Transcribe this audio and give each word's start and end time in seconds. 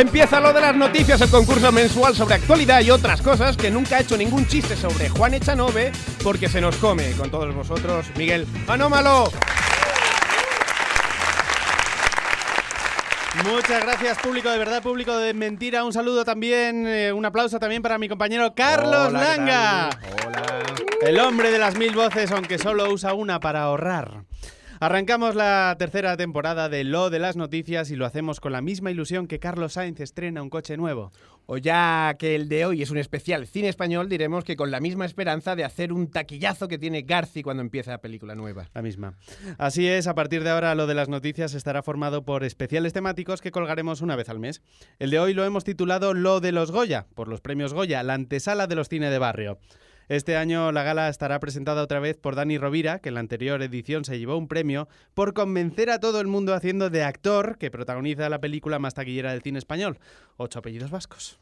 Empieza 0.00 0.40
lo 0.40 0.54
de 0.54 0.62
las 0.62 0.74
noticias, 0.74 1.20
el 1.20 1.28
concurso 1.28 1.70
mensual 1.70 2.16
sobre 2.16 2.36
actualidad 2.36 2.80
y 2.80 2.90
otras 2.90 3.20
cosas 3.20 3.54
que 3.54 3.70
nunca 3.70 3.98
ha 3.98 4.00
hecho 4.00 4.16
ningún 4.16 4.46
chiste 4.46 4.74
sobre 4.74 5.10
Juan 5.10 5.34
Echanove 5.34 5.92
porque 6.24 6.48
se 6.48 6.58
nos 6.58 6.76
come. 6.76 7.12
Con 7.12 7.30
todos 7.30 7.54
vosotros, 7.54 8.06
Miguel 8.16 8.46
Anómalo. 8.66 9.30
Muchas 13.44 13.84
gracias, 13.84 14.16
público 14.20 14.48
de 14.48 14.56
verdad, 14.56 14.82
público 14.82 15.14
de 15.18 15.34
mentira. 15.34 15.84
Un 15.84 15.92
saludo 15.92 16.24
también, 16.24 16.86
eh, 16.86 17.12
un 17.12 17.26
aplauso 17.26 17.58
también 17.58 17.82
para 17.82 17.98
mi 17.98 18.08
compañero 18.08 18.54
Carlos 18.54 19.08
Hola, 19.08 19.20
¿qué 19.20 19.26
Langa. 19.26 19.90
Hola. 20.26 20.42
El 21.02 21.20
hombre 21.20 21.50
de 21.50 21.58
las 21.58 21.76
mil 21.76 21.94
voces, 21.94 22.32
aunque 22.32 22.56
solo 22.56 22.90
usa 22.90 23.12
una 23.12 23.38
para 23.38 23.64
ahorrar. 23.64 24.22
Arrancamos 24.82 25.34
la 25.34 25.76
tercera 25.78 26.16
temporada 26.16 26.70
de 26.70 26.84
Lo 26.84 27.10
de 27.10 27.18
las 27.18 27.36
Noticias 27.36 27.90
y 27.90 27.96
lo 27.96 28.06
hacemos 28.06 28.40
con 28.40 28.52
la 28.52 28.62
misma 28.62 28.90
ilusión 28.90 29.26
que 29.26 29.38
Carlos 29.38 29.74
Sainz 29.74 30.00
estrena 30.00 30.42
un 30.42 30.48
coche 30.48 30.78
nuevo. 30.78 31.12
O 31.44 31.58
ya 31.58 32.16
que 32.18 32.34
el 32.34 32.48
de 32.48 32.64
hoy 32.64 32.80
es 32.80 32.90
un 32.90 32.96
especial 32.96 33.46
cine 33.46 33.68
español, 33.68 34.08
diremos 34.08 34.42
que 34.42 34.56
con 34.56 34.70
la 34.70 34.80
misma 34.80 35.04
esperanza 35.04 35.54
de 35.54 35.64
hacer 35.64 35.92
un 35.92 36.10
taquillazo 36.10 36.66
que 36.66 36.78
tiene 36.78 37.02
Garci 37.02 37.42
cuando 37.42 37.60
empieza 37.60 37.90
la 37.90 38.00
película 38.00 38.34
nueva. 38.34 38.70
La 38.72 38.80
misma. 38.80 39.18
Así 39.58 39.86
es, 39.86 40.06
a 40.06 40.14
partir 40.14 40.44
de 40.44 40.48
ahora 40.48 40.74
lo 40.74 40.86
de 40.86 40.94
las 40.94 41.10
noticias 41.10 41.52
estará 41.52 41.82
formado 41.82 42.24
por 42.24 42.42
especiales 42.42 42.94
temáticos 42.94 43.42
que 43.42 43.50
colgaremos 43.50 44.00
una 44.00 44.16
vez 44.16 44.30
al 44.30 44.38
mes. 44.38 44.62
El 44.98 45.10
de 45.10 45.18
hoy 45.18 45.34
lo 45.34 45.44
hemos 45.44 45.64
titulado 45.64 46.14
Lo 46.14 46.40
de 46.40 46.52
los 46.52 46.72
Goya, 46.72 47.06
por 47.14 47.28
los 47.28 47.42
premios 47.42 47.74
Goya, 47.74 48.02
la 48.02 48.14
antesala 48.14 48.66
de 48.66 48.76
los 48.76 48.88
cine 48.88 49.10
de 49.10 49.18
barrio. 49.18 49.58
Este 50.10 50.36
año 50.36 50.72
la 50.72 50.82
gala 50.82 51.08
estará 51.08 51.38
presentada 51.38 51.84
otra 51.84 52.00
vez 52.00 52.16
por 52.16 52.34
Dani 52.34 52.58
Rovira, 52.58 52.98
que 52.98 53.10
en 53.10 53.14
la 53.14 53.20
anterior 53.20 53.62
edición 53.62 54.04
se 54.04 54.18
llevó 54.18 54.36
un 54.36 54.48
premio 54.48 54.88
por 55.14 55.34
convencer 55.34 55.88
a 55.88 56.00
todo 56.00 56.20
el 56.20 56.26
mundo 56.26 56.52
haciendo 56.52 56.90
de 56.90 57.04
actor 57.04 57.58
que 57.58 57.70
protagoniza 57.70 58.28
la 58.28 58.40
película 58.40 58.80
más 58.80 58.94
taquillera 58.94 59.30
del 59.30 59.42
cine 59.42 59.60
español, 59.60 60.00
Ocho 60.36 60.58
apellidos 60.58 60.90
vascos. 60.90 61.38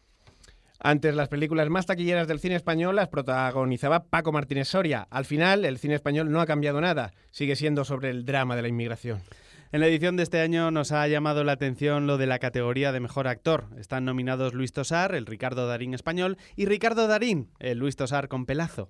Antes 0.81 1.15
las 1.15 1.29
películas 1.29 1.71
más 1.71 1.87
taquilleras 1.87 2.29
del 2.29 2.41
cine 2.41 2.57
español 2.57 2.97
las 2.97 3.09
protagonizaba 3.09 4.05
Paco 4.05 4.33
Martínez 4.33 4.69
Soria. 4.69 5.09
Al 5.09 5.25
final, 5.25 5.65
el 5.65 5.79
cine 5.79 5.95
español 5.95 6.31
no 6.31 6.43
ha 6.43 6.47
cambiado 6.47 6.83
nada, 6.83 7.15
sigue 7.31 7.57
siendo 7.57 7.87
sobre 7.87 8.11
el 8.11 8.27
drama 8.27 8.55
de 8.55 8.61
la 8.61 8.69
inmigración. 8.69 9.23
En 9.71 9.81
la 9.81 9.87
edición 9.87 10.17
de 10.17 10.23
este 10.23 10.41
año 10.41 10.71
nos 10.71 10.93
ha 10.93 11.07
llamado 11.09 11.45
la 11.45 11.53
atención 11.53 12.07
lo 12.07 12.17
de 12.17 12.27
la 12.27 12.39
categoría 12.39 12.91
de 12.91 13.01
mejor 13.01 13.29
actor. 13.29 13.67
Están 13.77 14.07
nominados 14.07 14.55
Luis 14.55 14.73
Tosar, 14.73 15.15
el 15.15 15.27
Ricardo 15.27 15.67
Darín 15.67 15.93
español, 15.93 16.39
y 16.57 16.65
Ricardo 16.65 17.07
Darín, 17.07 17.51
el 17.59 17.77
Luis 17.77 17.95
Tosar 17.95 18.29
con 18.29 18.47
pelazo. 18.47 18.89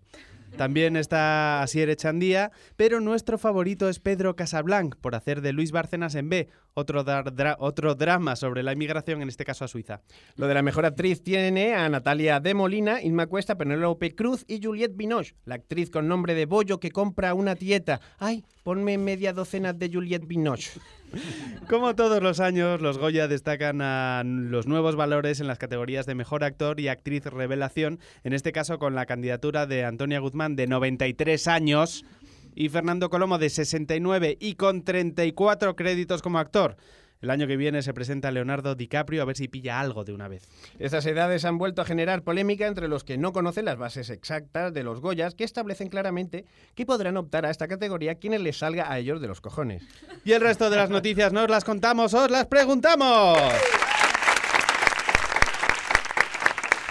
También 0.57 0.97
está 0.97 1.63
Asier 1.63 1.91
Echandía, 1.91 2.53
pero 2.77 3.01
nuestro 3.01 3.39
favorito 3.39 3.89
es 3.89 3.99
Pedro 3.99 4.37
Casablanc, 4.37 4.95
por 4.95 5.17
hacer 5.17 5.41
de 5.41 5.53
Luis 5.53 5.73
Bárcenas 5.73 6.15
en 6.15 6.29
B, 6.29 6.49
otro, 6.79 7.95
drama 7.95 8.37
sobre 8.37 8.63
la 8.63 8.73
inmigración, 8.73 9.23
en 9.23 9.29
este 9.29 9.45
caso 9.45 9.65
a 9.65 9.69
Suiza. 9.69 10.01
Lo 10.37 10.47
de 10.47 10.55
la 10.55 10.63
mejor 10.63 10.87
actriz 10.87 11.23
tiene 11.23 11.75
a 11.75 11.89
Natalia 11.89 12.41
de 12.41 12.55
Molina, 12.55 13.03
Inma 13.03 13.27
Cuesta, 13.27 13.57
Penélope 13.57 14.15
Cruz 14.15 14.45
y 14.49 14.63
Juliette 14.63 14.97
Binoche, 14.97 15.35
la 15.45 15.57
actriz 15.57 15.91
con 15.91 16.09
nombre 16.09 16.35
de 16.35 16.47
bollo 16.47 16.81
que 16.81 16.91
compra 16.91 17.35
una 17.35 17.57
tieta. 17.57 18.01
Ay, 18.19 18.45
ponme 18.63 18.99
media 18.99 19.33
docena 19.33 19.73
de 19.73 19.91
Juliette 19.93 20.27
Binoche. 20.27 20.73
Como 21.69 21.95
todos 21.95 22.23
los 22.23 22.41
años, 22.41 22.81
los 22.81 22.99
Goya 22.99 23.29
destacan 23.29 23.81
a 23.83 24.23
los 24.25 24.67
nuevos 24.67 24.97
valores 24.97 25.41
en 25.41 25.47
las 25.47 25.59
categorías 25.59 26.07
de 26.07 26.15
mejor 26.15 26.45
actor 26.45 26.81
y 26.81 26.89
actriz 26.89 27.25
revelación, 27.25 27.99
en 28.25 28.33
este 28.33 28.53
caso 28.53 28.79
con 28.79 28.95
la 28.95 29.07
candidatura 29.07 29.67
de 29.67 29.85
Antonia 29.85 30.21
Guzmán 30.21 30.57
de 30.57 30.67
93 30.67 31.49
años 31.49 32.05
y 32.59 32.71
Fernando 32.71 33.09
Colomo 33.09 33.39
de 33.39 33.51
69 33.51 34.37
y 34.41 34.57
con 34.57 34.83
34 34.83 35.77
créditos 35.77 36.23
como 36.23 36.41
actor. 36.41 36.77
El 37.21 37.31
año 37.31 37.47
que 37.47 37.57
viene 37.57 37.83
se 37.83 37.95
presenta 37.95 38.33
Leonardo 38.33 38.75
DiCaprio 38.75 39.23
a 39.23 39.25
ver 39.25 39.37
si 39.37 39.47
pilla 39.47 39.79
algo 39.79 40.03
de 40.03 40.13
una 40.13 40.27
vez. 40.27 40.43
Estas 40.81 41.07
edades 41.07 41.45
han 41.45 41.57
vuelto 41.57 41.83
a 41.83 41.85
generar 41.85 42.23
polémica 42.23 42.67
entre 42.67 42.89
los 42.89 43.05
que 43.05 43.17
no 43.17 43.33
conocen 43.33 43.65
las 43.65 43.77
bases 43.77 44.11
exactas 44.11 44.75
de 44.75 44.83
los 44.83 45.01
Goyas, 45.01 45.37
que 45.37 45.45
establecen 45.45 45.89
claramente 45.89 46.47
que 46.75 46.85
podrán 46.85 47.17
optar 47.17 47.47
a 47.47 47.51
esta 47.51 47.69
categoría 47.69 48.17
quienes 48.17 48.41
les 48.41 48.59
salga 48.59 48.91
a 48.91 48.99
ellos 48.99 49.21
de 49.21 49.29
los 49.29 49.41
cojones. 49.41 49.85
Y 50.25 50.33
el 50.33 50.41
resto 50.41 50.69
de 50.69 50.79
las 50.79 50.91
noticias 50.91 51.33
no 51.33 51.45
os 51.45 51.51
las 51.51 51.65
contamos, 51.65 52.13
os 52.13 52.29
las 52.29 52.47
preguntamos. 52.47 53.39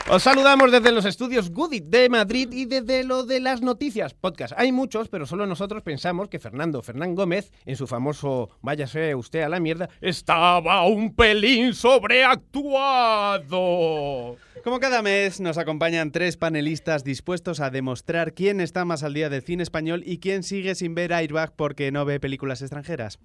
Os 0.10 0.24
saludamos 0.24 0.72
desde 0.72 0.94
los 0.94 1.04
estudios 1.04 1.52
Goodit 1.52 1.84
de 1.84 2.08
Madrid 2.08 2.48
y 2.54 2.64
desde 2.64 3.04
lo 3.04 3.26
de 3.26 3.42
las 3.42 3.62
noticias 3.62 4.14
podcast. 4.14 4.54
Hay 4.56 4.72
muchos, 4.72 5.10
pero 5.10 5.26
solo 5.26 5.46
nosotros 5.46 5.84
pensamos 5.84 6.30
que 6.30 6.40
Fernando 6.40 6.82
Fernán 6.82 7.14
Gómez, 7.14 7.52
en 7.66 7.76
su 7.76 7.88
famoso 7.88 8.50
Váyase 8.62 9.16
usted 9.16 9.42
a 9.42 9.50
la 9.50 9.60
mierda, 9.60 9.90
estaba 10.00 10.88
un 10.88 11.14
pelín 11.14 11.74
sobreactuado. 11.74 14.38
Como 14.64 14.80
cada 14.80 15.02
mes, 15.02 15.42
nos 15.42 15.58
acompañan 15.58 16.14
tres 16.14 16.38
panelistas 16.38 17.04
dispuestos 17.04 17.60
a 17.60 17.70
demostrar 17.70 18.34
quién 18.34 18.62
está 18.62 18.86
más 18.86 19.04
al 19.04 19.14
día 19.14 19.30
del 19.30 19.42
cine 19.42 19.64
español 19.64 20.04
y 20.06 20.20
quién 20.20 20.44
sigue 20.44 20.76
sin 20.76 20.96
ver 20.96 21.12
Airbag 21.12 21.54
porque 21.58 21.92
no 21.92 22.06
ve 22.06 22.22
películas 22.22 22.62
extranjeras. 22.62 23.20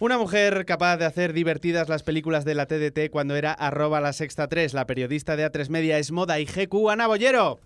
Una 0.00 0.18
mujer 0.18 0.66
capaz 0.66 0.96
de 0.96 1.04
hacer 1.04 1.32
divertidas 1.32 1.88
las 1.88 2.02
películas 2.02 2.44
de 2.44 2.56
la 2.56 2.66
TDT 2.66 3.10
cuando 3.10 3.36
era 3.36 3.52
arroba 3.52 4.00
la 4.00 4.12
sexta 4.12 4.48
3, 4.48 4.74
la 4.74 4.86
periodista 4.86 5.36
de 5.36 5.50
A3 5.50 5.68
Media 5.68 5.98
es 5.98 6.10
Moda 6.10 6.40
y 6.40 6.46
GQ, 6.46 6.90
Ana 6.90 7.06
Bollero. 7.06 7.60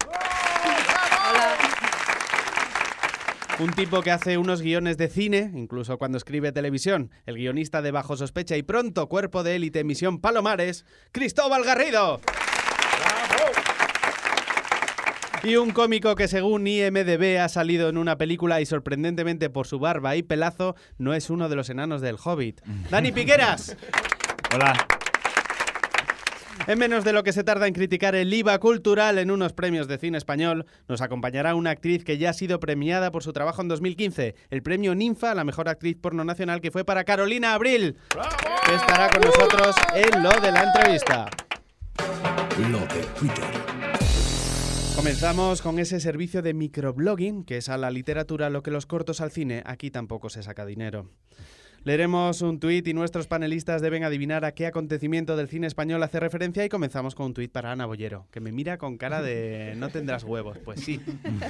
Un 3.59 3.73
tipo 3.73 4.03
que 4.03 4.11
hace 4.11 4.37
unos 4.37 4.61
guiones 4.61 4.99
de 4.99 5.09
cine, 5.09 5.51
incluso 5.55 5.99
cuando 5.99 6.19
escribe 6.19 6.53
televisión. 6.53 7.11
El 7.25 7.37
guionista 7.37 7.81
de 7.83 7.91
Bajo 7.91 8.17
Sospecha 8.17 8.57
y 8.57 8.63
pronto 8.63 9.09
cuerpo 9.09 9.43
de 9.43 9.57
élite 9.57 9.83
Misión 9.83 10.21
Palomares, 10.21 10.85
Cristóbal 11.13 11.65
Garrido. 11.65 12.21
Y 15.45 15.57
un 15.57 15.71
cómico 15.71 16.15
que 16.15 16.27
según 16.27 16.67
IMDB 16.67 17.39
ha 17.41 17.49
salido 17.49 17.89
en 17.89 17.97
una 17.97 18.19
película 18.19 18.61
y 18.61 18.67
sorprendentemente 18.67 19.51
por 19.51 19.67
su 19.67 19.79
barba 19.79 20.17
y 20.17 20.23
pelazo 20.23 20.75
no 20.99 21.15
es 21.15 21.31
uno 21.31 21.49
de 21.49 21.57
los 21.57 21.71
enanos 21.71 22.01
del 22.01 22.17
Hobbit. 22.23 22.61
Dani 22.91 23.13
Piqueras. 23.13 23.77
Hola. 24.55 24.75
En 26.67 26.79
menos 26.79 27.05
de 27.05 27.13
lo 27.13 27.23
que 27.23 27.33
se 27.33 27.45
tarda 27.45 27.67
en 27.67 27.73
criticar 27.73 28.15
el 28.15 28.35
IVA 28.35 28.59
cultural 28.59 29.19
en 29.19 29.31
unos 29.31 29.53
premios 29.53 29.87
de 29.87 29.97
cine 29.97 30.19
español, 30.19 30.67
nos 30.89 31.01
acompañará 31.01 31.55
una 31.55 31.71
actriz 31.71 32.05
que 32.05 32.19
ya 32.19 32.31
ha 32.31 32.35
sido 32.35 32.59
premiada 32.59 33.11
por 33.11 33.23
su 33.23 33.33
trabajo 33.33 33.63
en 33.63 33.69
2015, 33.69 34.35
el 34.51 34.63
premio 34.63 34.95
Ninfa 34.95 35.31
a 35.31 35.35
la 35.35 35.45
mejor 35.45 35.69
actriz 35.69 35.97
porno 35.97 36.25
nacional 36.25 36.61
que 36.61 36.71
fue 36.71 36.85
para 36.85 37.05
Carolina 37.05 37.55
Abril, 37.55 37.97
que 38.67 38.75
estará 38.75 39.09
con 39.09 39.23
nosotros 39.23 39.77
en 39.95 40.23
lo 40.23 40.31
de 40.41 40.53
la 40.53 40.65
entrevista. 40.65 41.31
Lo 42.71 42.81
de 42.81 43.05
Twitter. 43.19 43.78
Comenzamos 44.99 45.63
con 45.63 45.79
ese 45.79 46.01
servicio 46.01 46.43
de 46.43 46.55
microblogging, 46.55 47.45
que 47.45 47.59
es 47.59 47.69
a 47.69 47.79
la 47.79 47.93
literatura 47.93 48.51
lo 48.51 48.65
que 48.65 48.73
los 48.73 48.85
cortos 48.85 49.21
al 49.21 49.31
cine, 49.31 49.63
aquí 49.65 49.93
tampoco 49.93 50.29
se 50.29 50.43
saca 50.43 50.67
dinero. 50.67 51.09
Leeremos 51.85 52.43
un 52.43 52.59
tuit 52.59 52.85
y 52.89 52.95
nuestros 52.95 53.29
panelistas 53.29 53.81
deben 53.81 54.03
adivinar 54.03 54.45
a 54.45 54.55
qué 54.55 54.67
acontecimiento 54.67 55.37
del 55.37 55.47
cine 55.47 55.69
español 55.69 56.03
hace 56.03 56.19
referencia 56.19 56.65
y 56.65 56.69
comenzamos 56.69 57.15
con 57.15 57.27
un 57.27 57.35
tuit 57.35 57.53
para 57.53 57.71
Ana 57.71 57.87
Bollero, 57.87 58.27
que 58.33 58.41
me 58.41 58.51
mira 58.51 58.77
con 58.77 58.99
cara 58.99 59.23
de 59.23 59.75
no 59.77 59.89
tendrás 59.89 60.25
huevos. 60.25 60.59
Pues 60.59 60.81
sí, 60.81 61.01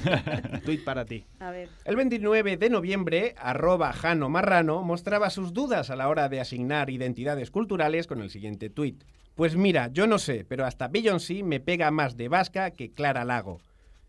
tuit 0.66 0.84
para 0.84 1.06
ti. 1.06 1.24
A 1.40 1.50
ver. 1.50 1.70
El 1.86 1.96
29 1.96 2.58
de 2.58 2.68
noviembre, 2.68 3.34
arroba 3.38 3.94
Jano 3.94 4.28
Marrano 4.28 4.82
mostraba 4.82 5.30
sus 5.30 5.54
dudas 5.54 5.88
a 5.88 5.96
la 5.96 6.10
hora 6.10 6.28
de 6.28 6.40
asignar 6.40 6.90
identidades 6.90 7.50
culturales 7.50 8.06
con 8.06 8.20
el 8.20 8.28
siguiente 8.28 8.68
tuit. 8.68 9.04
Pues 9.38 9.54
mira, 9.54 9.86
yo 9.92 10.08
no 10.08 10.18
sé, 10.18 10.44
pero 10.44 10.66
hasta 10.66 10.88
Beyoncé 10.88 11.44
me 11.44 11.60
pega 11.60 11.92
más 11.92 12.16
de 12.16 12.26
vasca 12.26 12.72
que 12.72 12.92
Clara 12.92 13.24
Lago. 13.24 13.60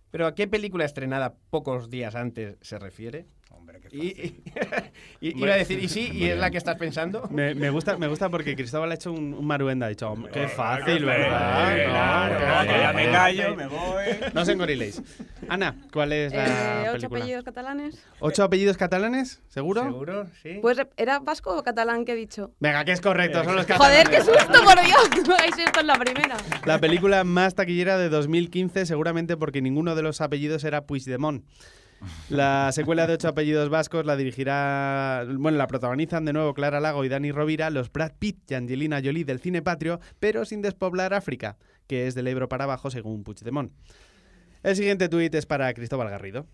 ¿Pero 0.09 0.25
a 0.25 0.33
qué 0.33 0.47
película 0.47 0.85
estrenada 0.85 1.35
pocos 1.51 1.91
días 1.91 2.15
antes 2.15 2.57
se 2.61 2.79
refiere? 2.79 3.27
Hombre, 3.51 3.81
qué 3.81 3.89
Y, 3.95 4.09
fácil. 4.11 4.43
y- 5.21 5.27
y- 5.29 5.39
iba 5.43 5.53
a 5.53 5.57
decir, 5.57 5.83
¿y 5.83 5.89
sí? 5.89 6.09
¿Y 6.13 6.25
es 6.25 6.37
la 6.37 6.49
que 6.51 6.57
estás 6.57 6.75
pensando? 6.77 7.27
Me, 7.31 7.53
me 7.55 7.69
gusta, 7.69 7.97
me 7.97 8.07
gusta 8.07 8.29
porque 8.29 8.55
Cristóbal 8.55 8.91
ha 8.91 8.95
hecho 8.95 9.11
un, 9.11 9.33
un 9.33 9.45
maruenda, 9.45 9.87
ha 9.87 9.89
dicho, 9.89 10.09
"Hombre, 10.09 10.31
qué 10.31 10.47
fácil, 10.47 11.03
¿verdad? 11.05 11.75
claro, 11.85 12.33
No, 12.33 12.39
claro, 12.39 12.71
qué 12.71 12.79
ya 12.79 12.93
me 12.93 13.05
fácil". 13.05 13.11
callo, 13.11 13.55
me 13.55 13.67
voy. 13.67 14.05
No 14.33 14.41
os 14.41 14.47
engoriléis. 14.49 15.01
Ana, 15.49 15.75
¿cuál 15.91 16.13
es 16.13 16.31
la 16.33 16.45
Eh, 16.45 16.81
ocho 16.89 16.91
película? 16.93 17.19
apellidos 17.19 17.43
catalanes. 17.43 18.05
¿Ocho 18.19 18.43
apellidos 18.43 18.77
catalanes? 18.77 19.41
¿Seguro? 19.49 19.83
¿Seguro? 19.83 20.27
Sí. 20.43 20.59
Pues 20.61 20.77
¿era 20.97 21.19
vasco 21.19 21.57
o 21.57 21.63
catalán 21.63 22.05
que 22.05 22.13
he 22.13 22.15
dicho? 22.15 22.51
Venga, 22.59 22.85
que 22.85 22.91
es 22.91 23.01
correcto, 23.01 23.43
son 23.43 23.55
los 23.55 23.65
catalanes. 23.65 24.05
Joder, 24.07 24.15
qué 24.17 24.23
susto, 24.23 24.63
por 24.63 24.85
Dios. 24.85 25.27
No 25.27 25.33
hagáis 25.35 25.57
esto 25.57 25.79
en 25.79 25.87
la 25.87 25.95
primera. 25.97 26.37
La 26.65 26.79
película 26.79 27.23
más 27.23 27.55
taquillera 27.55 27.97
de 27.97 28.09
2015, 28.09 28.85
seguramente 28.85 29.35
porque 29.37 29.61
ninguno 29.61 29.95
de 29.95 30.03
los 30.03 30.21
apellidos 30.21 30.63
era 30.63 30.85
Puigdemont. 30.85 31.43
La 32.29 32.71
secuela 32.71 33.07
de 33.07 33.13
Ocho 33.13 33.27
apellidos 33.27 33.69
vascos 33.69 34.05
la 34.05 34.15
dirigirá, 34.15 35.25
bueno, 35.37 35.57
la 35.57 35.67
protagonizan 35.67 36.25
de 36.25 36.33
nuevo 36.33 36.53
Clara 36.53 36.79
Lago 36.79 37.03
y 37.03 37.09
Dani 37.09 37.31
Rovira, 37.31 37.69
los 37.69 37.91
Brad 37.91 38.13
Pitt 38.17 38.51
y 38.51 38.53
Angelina 38.53 39.01
Jolie 39.03 39.25
del 39.25 39.39
cine 39.39 39.61
patrio, 39.61 39.99
pero 40.19 40.45
sin 40.45 40.61
despoblar 40.61 41.13
África, 41.13 41.57
que 41.87 42.07
es 42.07 42.15
del 42.15 42.27
Ebro 42.27 42.47
para 42.47 42.65
abajo 42.65 42.89
según 42.89 43.23
Puigdemont. 43.23 43.73
El 44.63 44.75
siguiente 44.75 45.09
tuit 45.09 45.33
es 45.35 45.45
para 45.45 45.73
Cristóbal 45.73 46.09
Garrido. 46.09 46.45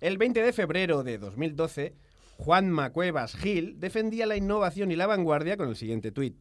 El 0.00 0.18
20 0.18 0.42
de 0.42 0.52
febrero 0.52 1.02
de 1.02 1.18
2012, 1.18 1.94
Juan 2.36 2.70
Macuevas 2.70 3.36
Gil 3.36 3.78
defendía 3.78 4.26
la 4.26 4.36
innovación 4.36 4.90
y 4.90 4.96
la 4.96 5.06
vanguardia 5.06 5.56
con 5.56 5.68
el 5.68 5.76
siguiente 5.76 6.10
tuit. 6.10 6.36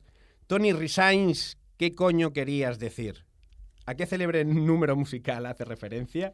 Tony 0.48 0.72
resigns 0.72 1.58
¿qué 1.78 1.94
coño 1.94 2.34
querías 2.34 2.80
decir? 2.80 3.26
¿A 3.86 3.96
qué 3.96 4.06
célebre 4.06 4.46
número 4.46 4.96
musical 4.96 5.46
hace 5.46 5.66
referencia? 5.66 6.34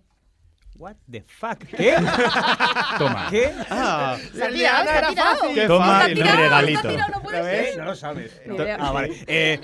What 0.77 0.95
the 1.09 1.23
fuck? 1.25 1.57
¿Qué? 1.77 1.95
Toma. 2.97 3.27
¿Qué? 3.29 3.49
Ah, 3.69 4.17
Se 4.33 4.43
ha 4.43 4.49
tirado, 4.49 4.83
se 4.83 4.89
ha 4.97 5.07
tirado. 5.09 5.53
qué 5.53 5.67
Toma 5.67 6.05
Se 6.05 6.11
ha 6.11 6.13
tirado, 6.13 6.37
regalito. 6.37 6.81
se 6.81 6.87
ha 6.87 6.91
tirado, 6.91 7.11
no 7.13 7.21
puede 7.23 7.37
¿Lo 7.37 7.43
ser. 7.45 7.77
No 7.77 7.85
lo 7.85 7.95
sabes. 7.95 8.41
Ah, 8.79 8.91
vale. 8.91 9.23
Eh, 9.27 9.61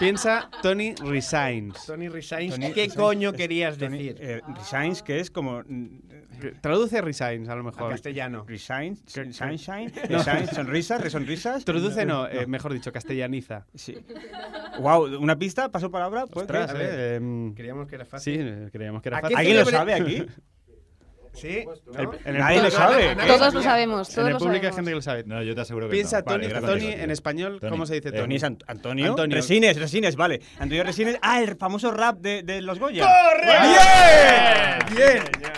Piensa 0.00 0.50
Tony 0.60 0.94
Resigns. 0.96 1.86
Tony 1.86 2.08
Resigns, 2.08 2.54
Tony 2.54 2.66
¿qué 2.72 2.82
Resigns, 2.82 2.94
coño 2.96 3.32
querías 3.32 3.78
Tony, 3.78 3.98
decir? 3.98 4.16
eh, 4.20 4.40
Resigns, 4.56 5.02
que 5.02 5.20
es 5.20 5.30
como. 5.30 5.62
Traduce 6.60 7.00
Resigns, 7.00 7.48
a 7.48 7.54
lo 7.54 7.60
A 7.60 7.64
mejor. 7.64 7.90
castellano. 7.90 8.44
Resigns, 8.46 9.02
sunshine, 9.06 9.90
resigns, 10.08 10.50
sonrisas, 10.50 11.00
resonrisas. 11.00 11.64
Traduce 11.64 12.04
no, 12.06 12.26
eh, 12.28 12.46
mejor 12.46 12.72
dicho, 12.72 12.92
castellaniza. 12.92 13.66
Sí. 13.74 13.96
Wow, 14.80 15.18
¿una 15.20 15.36
pista? 15.38 15.70
¿Paso 15.70 15.90
palabra? 15.90 16.26
¿Puede 16.26 16.44
Ostras, 16.44 16.72
que- 16.72 16.76
a 16.76 16.80
ver. 16.80 16.98
eh, 16.98 17.14
em, 17.16 17.54
Creíamos 17.54 17.86
que 17.88 17.94
era 17.96 18.04
sí, 18.04 18.10
fácil. 18.10 18.40
eh, 18.48 18.68
creíamos 18.72 19.02
que 19.02 19.08
era 19.08 19.18
¿A 19.18 19.20
qué 19.22 19.24
fácil. 19.34 19.36
¿Alguien 19.38 19.56
lo 19.58 19.64
sabe 19.66 19.94
aquí? 19.94 20.26
¿Sí? 21.34 21.64
¿no? 21.86 22.00
El- 22.00 22.08
en 22.24 22.34
el 22.34 22.40
Nadie 22.40 22.62
lo 22.62 22.70
sabe. 22.70 23.14
Todos 23.14 23.54
lo 23.54 23.62
sabemos, 23.62 24.08
En 24.08 24.14
todos 24.16 24.26
el 24.28 24.32
lo 24.32 24.38
público 24.40 24.66
hay 24.66 24.72
gente 24.72 24.90
que 24.90 24.94
lo 24.96 25.02
sabe. 25.02 25.22
No, 25.24 25.40
yo 25.42 25.54
te 25.54 25.60
aseguro 25.60 25.86
que 25.86 25.92
Piensa 25.92 26.18
no. 26.20 26.24
Vale, 26.24 26.48
Tony, 26.48 26.48
gracias, 26.60 26.72
Tony 26.72 26.92
en 27.02 27.10
español, 27.12 27.58
Tony. 27.60 27.70
¿cómo 27.70 27.86
se 27.86 27.94
dice 27.94 28.08
Eh, 28.08 28.12
Tony? 28.12 28.22
Tony 28.22 28.36
es 28.36 28.42
Ant- 28.44 28.64
Antonio. 28.66 29.10
Antonio. 29.10 29.36
Resines, 29.36 29.78
Resines, 29.78 30.16
vale. 30.16 30.40
Antonio 30.58 30.82
Resines. 30.82 31.16
Ah, 31.22 31.40
el 31.40 31.54
famoso 31.56 31.92
rap 31.92 32.18
de, 32.18 32.42
de 32.42 32.60
los 32.62 32.80
Goya. 32.80 33.06
¡Correcto! 33.06 34.94
¡Bien! 34.96 35.22
Hostia, 35.22 35.52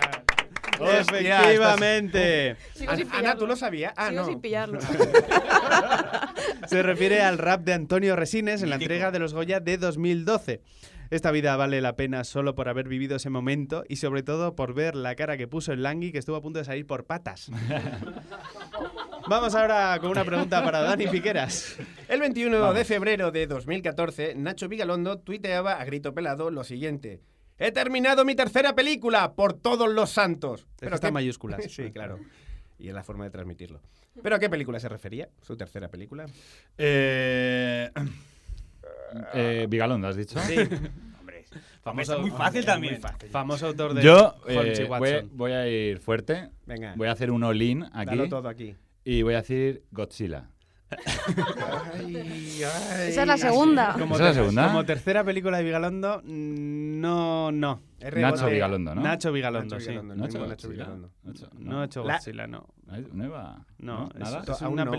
Efectivamente. 0.81 2.57
Sigo 2.75 2.97
sin 2.97 3.13
Ana. 3.13 3.37
¿tú 3.37 3.47
lo 3.47 3.57
sabías? 3.57 3.93
Ah, 3.97 4.09
Sigo 4.11 4.21
no. 4.23 4.27
sin 4.27 4.41
pillarlo. 4.41 4.81
Se 6.67 6.83
refiere 6.83 7.23
al 7.23 7.39
rap 7.39 7.63
de 7.63 7.73
Antonio 7.75 8.17
Resines 8.17 8.63
en 8.63 8.71
la 8.71 8.77
entrega 8.77 9.11
de 9.11 9.19
los 9.19 9.35
Goya 9.35 9.61
de 9.61 9.79
2012. 9.79 10.61
Esta 11.11 11.33
vida 11.33 11.57
vale 11.57 11.81
la 11.81 11.97
pena 11.97 12.23
solo 12.23 12.55
por 12.55 12.69
haber 12.69 12.87
vivido 12.87 13.17
ese 13.17 13.31
momento 13.31 13.83
y 13.89 13.97
sobre 13.97 14.23
todo 14.23 14.55
por 14.55 14.75
ver 14.75 14.95
la 14.95 15.17
cara 15.17 15.37
que 15.37 15.49
puso 15.49 15.73
el 15.73 15.83
Langui 15.83 16.13
que 16.13 16.19
estuvo 16.19 16.37
a 16.37 16.43
punto 16.43 16.61
de 16.61 16.65
salir 16.65 16.87
por 16.87 17.05
patas. 17.05 17.51
Vamos 19.29 19.55
ahora 19.57 19.99
con 20.01 20.11
una 20.11 20.25
pregunta 20.25 20.63
para 20.63 20.81
Dani 20.83 21.09
Piqueras. 21.09 21.77
El 22.09 22.21
21 22.21 22.73
de 22.73 22.85
febrero 22.85 23.33
de 23.33 23.47
2014, 23.49 24.35
Nacho 24.37 24.69
Vigalondo 24.69 25.19
tuiteaba 25.19 25.75
a 25.75 25.85
grito 25.85 26.15
pelado 26.15 26.51
lo 26.51 26.63
siguiente. 26.63 27.21
He 27.63 27.73
terminado 27.73 28.25
mi 28.25 28.35
tercera 28.35 28.75
película 28.75 29.35
por 29.35 29.53
todos 29.53 29.93
los 29.93 30.09
santos. 30.11 30.67
Pero 30.79 30.95
está 30.95 31.09
en 31.09 31.15
mayúsculas. 31.15 31.63
sí, 31.71 31.93
claro. 31.93 32.19
Y 32.79 32.89
es 32.89 32.95
la 32.95 33.05
forma 33.05 33.25
de 33.25 33.31
transmitirlo. 33.31 33.83
¿Pero 34.23 34.37
a 34.37 34.39
qué 34.39 34.49
película 34.49 34.81
se 34.81 34.89
refería? 34.89 35.29
¿Su 35.43 35.59
tercera 35.59 35.89
película? 35.89 36.25
Eh, 36.79 37.91
eh, 39.35 39.67
Vigalondo, 39.69 40.09
¿has 40.09 40.17
dicho? 40.17 40.41
Sí. 40.41 40.57
Hombre, 41.21 41.45
Famoso- 41.85 42.15
es 42.15 42.21
muy 42.21 42.31
fácil 42.31 42.65
también. 42.65 42.95
muy 42.95 43.03
fácil. 43.03 43.29
Famoso 43.29 43.67
autor 43.67 43.93
de 43.93 44.03
Yo 44.03 44.37
eh, 44.49 44.87
voy, 45.33 45.53
a 45.53 45.69
ir 45.69 45.99
fuerte. 45.99 46.49
Venga, 46.65 46.95
Voy 46.97 47.09
a 47.09 47.13
hacer 47.13 47.31
un 47.31 47.45
all-in 47.45 47.85
aquí. 47.93 48.07
dalo 48.07 48.29
todo 48.31 48.49
aquí. 48.49 48.75
Y 49.05 49.21
voy 49.21 49.35
a 49.35 49.43
decir 49.43 49.85
Godzilla. 49.91 50.49
Esa 53.09 53.23
es 53.23 53.27
la 53.27 53.37
segunda. 53.39 53.95
Como, 53.99 54.15
¿Esa 54.17 54.31
es 54.31 54.37
la 54.37 54.43
segunda? 54.43 54.67
como 54.69 54.85
tercera 54.85 55.25
película 55.25 55.59
de 55.59 55.65
Vigalondo, 55.65 56.23
no, 56.25 57.53
no. 57.53 57.83
Nacho. 58.15 58.47
Vigalondo, 58.47 58.95
¿no? 58.95 59.03
Nacho 59.03 59.33
Vigalondo, 59.33 59.75
Nacho 59.77 59.85
sí. 59.85 59.91
Vigalondo, 59.91 60.15
¿No 60.17 60.25
ha 60.25 60.27
mismo 60.27 60.45
hecho 60.45 60.49
Nacho 60.49 60.69
Godzilla? 60.69 60.85
Vigalondo. 60.85 61.11
¿No 61.59 61.81
ha 61.81 61.85
hecho- 61.85 62.03
Godzilla, 62.03 62.47
no. 62.47 62.67
¿No 63.13 63.25
iba? 63.25 63.67
No, 63.79 64.09
es, 64.15 64.21
¿Nada? 64.21 64.43
es 64.47 64.63
Aún 64.63 64.73
una 64.75 64.85
no. 64.85 64.91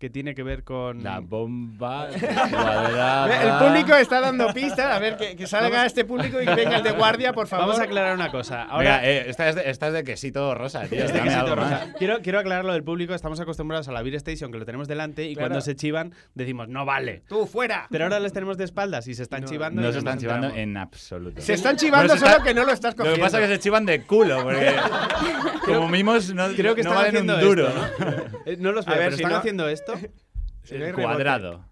Que 0.00 0.08
tiene 0.08 0.34
que 0.34 0.42
ver 0.42 0.64
con... 0.64 1.04
La 1.04 1.20
bomba 1.20 2.08
cuadrada. 2.50 3.60
El 3.60 3.68
público 3.68 3.94
está 3.94 4.20
dando 4.20 4.52
pistas. 4.54 4.86
A 4.96 4.98
ver, 4.98 5.18
que, 5.18 5.36
que 5.36 5.46
salga 5.46 5.84
este 5.84 6.06
público 6.06 6.40
y 6.40 6.46
venga 6.46 6.78
el 6.78 6.82
de 6.82 6.92
guardia, 6.92 7.34
por 7.34 7.46
favor. 7.46 7.66
Vamos 7.66 7.80
a 7.80 7.84
aclarar 7.84 8.14
una 8.14 8.30
cosa. 8.30 8.62
Ahora, 8.62 8.96
Venga, 8.98 9.04
eh, 9.06 9.28
esta, 9.28 9.48
es 9.50 9.54
de, 9.56 9.68
esta 9.70 9.88
es 9.88 9.92
de 9.92 10.02
quesito 10.02 10.54
rosa, 10.54 10.84
tío. 10.86 11.04
Este 11.04 11.18
dame 11.18 11.28
quesito 11.28 11.44
algo 11.44 11.54
rosa. 11.56 11.70
más. 11.70 11.96
Quiero, 11.98 12.20
quiero 12.22 12.38
aclarar 12.38 12.64
lo 12.64 12.72
del 12.72 12.82
público. 12.82 13.14
Estamos 13.14 13.38
acostumbrados 13.40 13.88
a 13.88 13.92
la 13.92 14.00
Beer 14.00 14.14
Station, 14.16 14.50
que 14.50 14.58
lo 14.58 14.64
tenemos 14.64 14.88
delante, 14.88 15.24
y 15.26 15.34
Claro. 15.34 15.48
cuando 15.50 15.60
se 15.60 15.76
chivan, 15.76 16.14
decimos, 16.34 16.68
no 16.68 16.86
vale. 16.86 17.22
Tú, 17.28 17.46
fuera. 17.46 17.86
Pero 17.90 18.04
ahora 18.04 18.20
les 18.20 18.32
tenemos 18.32 18.56
de 18.56 18.64
espaldas 18.64 19.06
y 19.06 19.14
se 19.14 19.22
están 19.22 19.42
No, 19.42 19.48
chivando. 19.48 19.82
y 19.82 19.84
No 19.84 19.92
se 19.92 19.98
están 19.98 20.18
chivando 20.18 20.46
enteramos. 20.46 20.70
en 20.70 20.76
absoluto. 20.78 21.42
Se 21.42 21.52
están 21.52 21.76
chivando 21.76 22.14
No 22.14 22.18
se 22.18 22.24
está- 22.24 22.32
solo 22.38 22.44
que 22.44 22.54
no 22.54 22.64
lo 22.64 22.72
estás 22.72 22.94
Lo 22.94 23.04
cogiendo. 23.04 23.16
que 23.16 23.22
pasa 23.22 23.38
es 23.42 23.48
que 23.48 23.54
se 23.56 23.60
chivan 23.60 23.84
de 23.84 24.02
culo, 24.06 24.42
porque 24.42 24.74
como 25.66 25.88
mimos 25.90 26.32
no, 26.34 26.48
Creo 26.54 26.74
que 26.74 26.82
no 26.84 26.90
están 26.90 26.94
valen 26.94 27.08
haciendo 27.16 27.34
un 27.34 27.40
duro. 27.42 27.68
esto, 27.68 28.04
¿no? 28.06 28.40
Eh, 28.46 28.56
no 28.58 28.72
los 28.72 28.88
A 28.88 28.92
veo, 28.92 28.98
ver, 29.00 29.06
pero 29.08 29.16
si 29.18 29.22
están 29.22 29.32
no- 29.32 29.38
haciendo 29.38 29.68
esto. 29.68 29.89
El 30.70 30.92
cuadrado. 30.94 31.64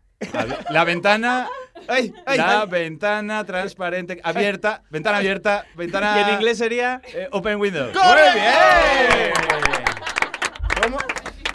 La 0.71 0.85
ventana, 0.85 1.49
¡Ay, 1.89 2.13
ay, 2.27 2.39
la 2.39 2.63
ay! 2.63 2.69
ventana 2.69 3.45
transparente, 3.45 4.21
abierta, 4.25 4.83
ventana 4.91 5.19
abierta, 5.19 5.65
ventana. 5.77 6.15
Que 6.15 6.21
en 6.23 6.35
inglés 6.37 6.59
sería... 6.59 7.01
eh, 7.15 7.29
open 7.31 7.61
window. 7.61 7.87
¡Muy 7.87 8.41
bien! 8.41 9.33
¿Cómo? 10.83 10.99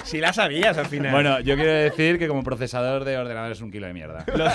Si 0.03 0.19
la 0.19 0.31
sabías 0.31 0.77
al 0.77 0.85
final. 0.85 1.11
Bueno, 1.11 1.39
yo 1.39 1.55
quiero 1.55 1.71
decir 1.73 2.19
que 2.19 2.27
como 2.27 2.43
procesador 2.43 3.03
de 3.03 3.17
ordenador 3.17 3.51
es 3.51 3.61
un 3.61 3.71
kilo 3.71 3.87
de 3.87 3.93
mierda. 3.93 4.25
Lo, 4.35 4.45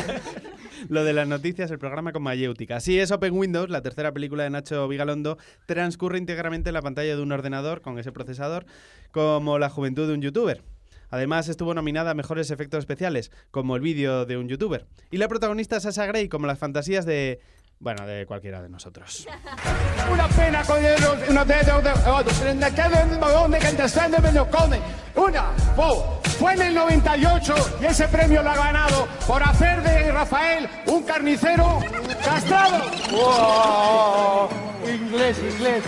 lo 0.88 1.04
de 1.04 1.12
las 1.12 1.26
noticias, 1.26 1.70
el 1.70 1.78
programa 1.78 2.12
con 2.12 2.22
mayéutica. 2.22 2.76
Así 2.76 2.98
es, 3.00 3.10
Open 3.10 3.34
Windows, 3.34 3.68
la 3.68 3.82
tercera 3.82 4.12
película 4.12 4.44
de 4.44 4.50
Nacho 4.50 4.86
Vigalondo, 4.88 5.36
transcurre 5.66 6.18
íntegramente 6.18 6.70
en 6.70 6.74
la 6.74 6.82
pantalla 6.82 7.16
de 7.16 7.22
un 7.22 7.32
ordenador 7.32 7.80
con 7.80 7.98
ese 7.98 8.12
procesador, 8.12 8.66
como 9.10 9.58
la 9.58 9.68
juventud 9.68 10.06
de 10.06 10.14
un 10.14 10.22
youtuber. 10.22 10.62
Además, 11.10 11.48
estuvo 11.48 11.74
nominada 11.74 12.10
a 12.10 12.14
mejores 12.14 12.50
efectos 12.50 12.80
especiales, 12.80 13.30
como 13.50 13.76
el 13.76 13.82
vídeo 13.82 14.26
de 14.26 14.36
un 14.36 14.48
youtuber. 14.48 14.86
Y 15.10 15.18
la 15.18 15.28
protagonista 15.28 15.76
es 15.76 15.82
Sasha 15.84 16.06
Grey, 16.06 16.28
como 16.28 16.46
las 16.46 16.58
fantasías 16.58 17.06
de. 17.06 17.40
Bueno, 17.80 18.06
de 18.06 18.26
cualquiera 18.26 18.60
de 18.60 18.68
nosotros. 18.68 19.26
Una 20.12 20.26
pena 20.28 20.64
con 20.64 20.84
ellos, 20.84 21.16
una 21.28 21.44
de 21.44 21.60
ellos, 21.60 21.84
de 21.84 21.92
otros. 22.10 22.42
En 22.42 22.64
aquel 22.64 22.90
donde 23.20 23.58
que 23.58 23.72
descende 23.72 24.18
me 24.20 24.32
lo 24.32 24.50
come. 24.50 24.80
Una, 25.14 25.52
fue, 25.76 25.94
fue 26.38 26.54
en 26.54 26.62
el 26.62 26.74
98 26.74 27.54
y 27.82 27.84
ese 27.84 28.08
premio 28.08 28.42
lo 28.42 28.50
ha 28.50 28.56
ganado 28.56 29.06
por 29.26 29.42
hacer 29.42 29.82
de 29.82 30.10
Rafael 30.10 30.68
un 30.86 31.02
carnicero 31.04 31.80
castrado. 32.24 32.84
¡Wow! 33.12 34.48
Inglés, 34.88 35.38
inglés. 35.38 35.84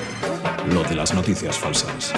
Lo 0.73 0.83
de 0.85 0.95
las 0.95 1.15
noticias 1.15 1.59
falsas. 1.59 2.13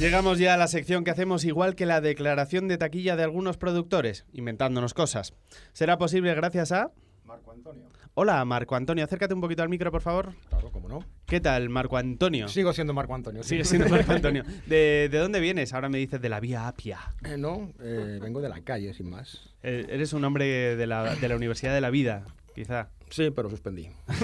Llegamos 0.00 0.38
ya 0.38 0.54
a 0.54 0.56
la 0.56 0.66
sección 0.66 1.04
que 1.04 1.10
hacemos 1.10 1.44
igual 1.44 1.74
que 1.74 1.84
la 1.84 2.00
declaración 2.00 2.68
de 2.68 2.78
taquilla 2.78 3.16
de 3.16 3.22
algunos 3.22 3.58
productores, 3.58 4.24
inventándonos 4.32 4.94
cosas. 4.94 5.34
¿Será 5.74 5.98
posible 5.98 6.34
gracias 6.34 6.72
a...? 6.72 6.90
Marco 7.24 7.52
Antonio. 7.52 7.84
Hola, 8.14 8.42
Marco 8.46 8.74
Antonio, 8.76 9.04
acércate 9.04 9.34
un 9.34 9.42
poquito 9.42 9.62
al 9.62 9.68
micro, 9.68 9.90
por 9.92 10.00
favor. 10.00 10.32
Claro, 10.48 10.72
cómo 10.72 10.88
no. 10.88 11.04
¿Qué 11.26 11.38
tal, 11.40 11.68
Marco 11.68 11.98
Antonio? 11.98 12.48
Sigo 12.48 12.72
siendo 12.72 12.94
Marco 12.94 13.14
Antonio. 13.14 13.42
sí. 13.42 13.50
Sigue 13.50 13.64
siendo 13.64 13.88
Marco 13.90 14.12
Antonio. 14.12 14.42
¿De, 14.66 15.08
de 15.10 15.18
dónde 15.18 15.38
vienes? 15.38 15.74
Ahora 15.74 15.90
me 15.90 15.98
dices 15.98 16.20
de 16.20 16.30
la 16.30 16.40
Vía 16.40 16.66
Apia. 16.66 16.98
Eh, 17.22 17.36
no, 17.36 17.70
eh, 17.80 18.18
vengo 18.22 18.40
de 18.40 18.48
la 18.48 18.62
calle, 18.62 18.94
sin 18.94 19.10
más. 19.10 19.50
Eh, 19.62 19.86
eres 19.90 20.14
un 20.14 20.24
hombre 20.24 20.76
de 20.76 20.86
la, 20.86 21.14
de 21.14 21.28
la 21.28 21.36
Universidad 21.36 21.74
de 21.74 21.80
la 21.82 21.90
Vida, 21.90 22.24
quizá. 22.54 22.88
Sí, 23.10 23.30
pero 23.30 23.50
suspendí. 23.50 23.88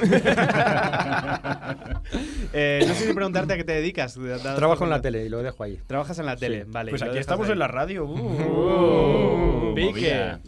Eh, 2.52 2.84
no 2.86 2.94
sé 2.94 3.08
si 3.08 3.12
preguntarte 3.12 3.52
a 3.52 3.56
qué 3.56 3.64
te 3.64 3.72
dedicas. 3.72 4.18
Trabajo 4.56 4.84
en 4.84 4.90
la 4.90 5.00
tele 5.02 5.24
y 5.26 5.28
lo 5.28 5.42
dejo 5.42 5.62
ahí. 5.64 5.78
Trabajas 5.86 6.18
en 6.20 6.26
la 6.26 6.36
tele, 6.36 6.62
Sí. 6.64 6.70
vale. 6.70 6.90
Pues 6.90 7.02
aquí 7.02 7.18
estamos 7.18 7.46
ahí. 7.48 7.52
en 7.52 7.58
la 7.58 7.66
radio. 7.68 8.04
Uh. 8.06 9.70
Uh, 9.70 9.74
pique. 9.74 10.38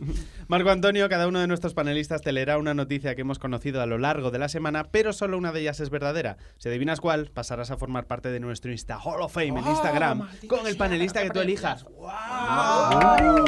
Marco 0.47 0.71
Antonio, 0.71 1.09
cada 1.11 1.27
uno 1.29 1.41
de 1.41 1.47
nuestros 1.47 1.75
panelistas 1.75 2.23
te 2.23 2.33
leerá 2.33 2.57
una 2.57 2.73
noticia 2.73 3.15
que 3.15 3.21
hemos 3.21 3.39
conocido 3.39 3.83
a 3.83 3.87
lo 3.87 3.99
largo 3.99 4.31
de 4.31 4.39
la 4.39 4.49
semana, 4.49 4.85
pero 4.85 5.13
solo 5.13 5.37
una 5.37 5.53
de 5.53 5.61
ellas 5.61 5.81
es 5.81 5.91
verdadera. 5.91 6.39
Si 6.57 6.69
adivinas 6.71 7.01
cuál, 7.03 7.31
pasarás 7.35 7.71
a 7.71 7.77
formar 7.77 8.07
parte 8.07 8.31
de 8.31 8.41
nuestro 8.41 8.71
Insta 8.73 8.99
Hall 8.99 9.21
of 9.21 9.33
Fame 9.35 9.49
en 9.61 9.67
Instagram 9.67 10.27
con 10.47 10.67
el 10.67 10.77
panelista 10.79 11.23
que 11.23 11.31
tú 11.31 11.41
elijas. 11.41 11.85
¡Wow! 11.85 13.45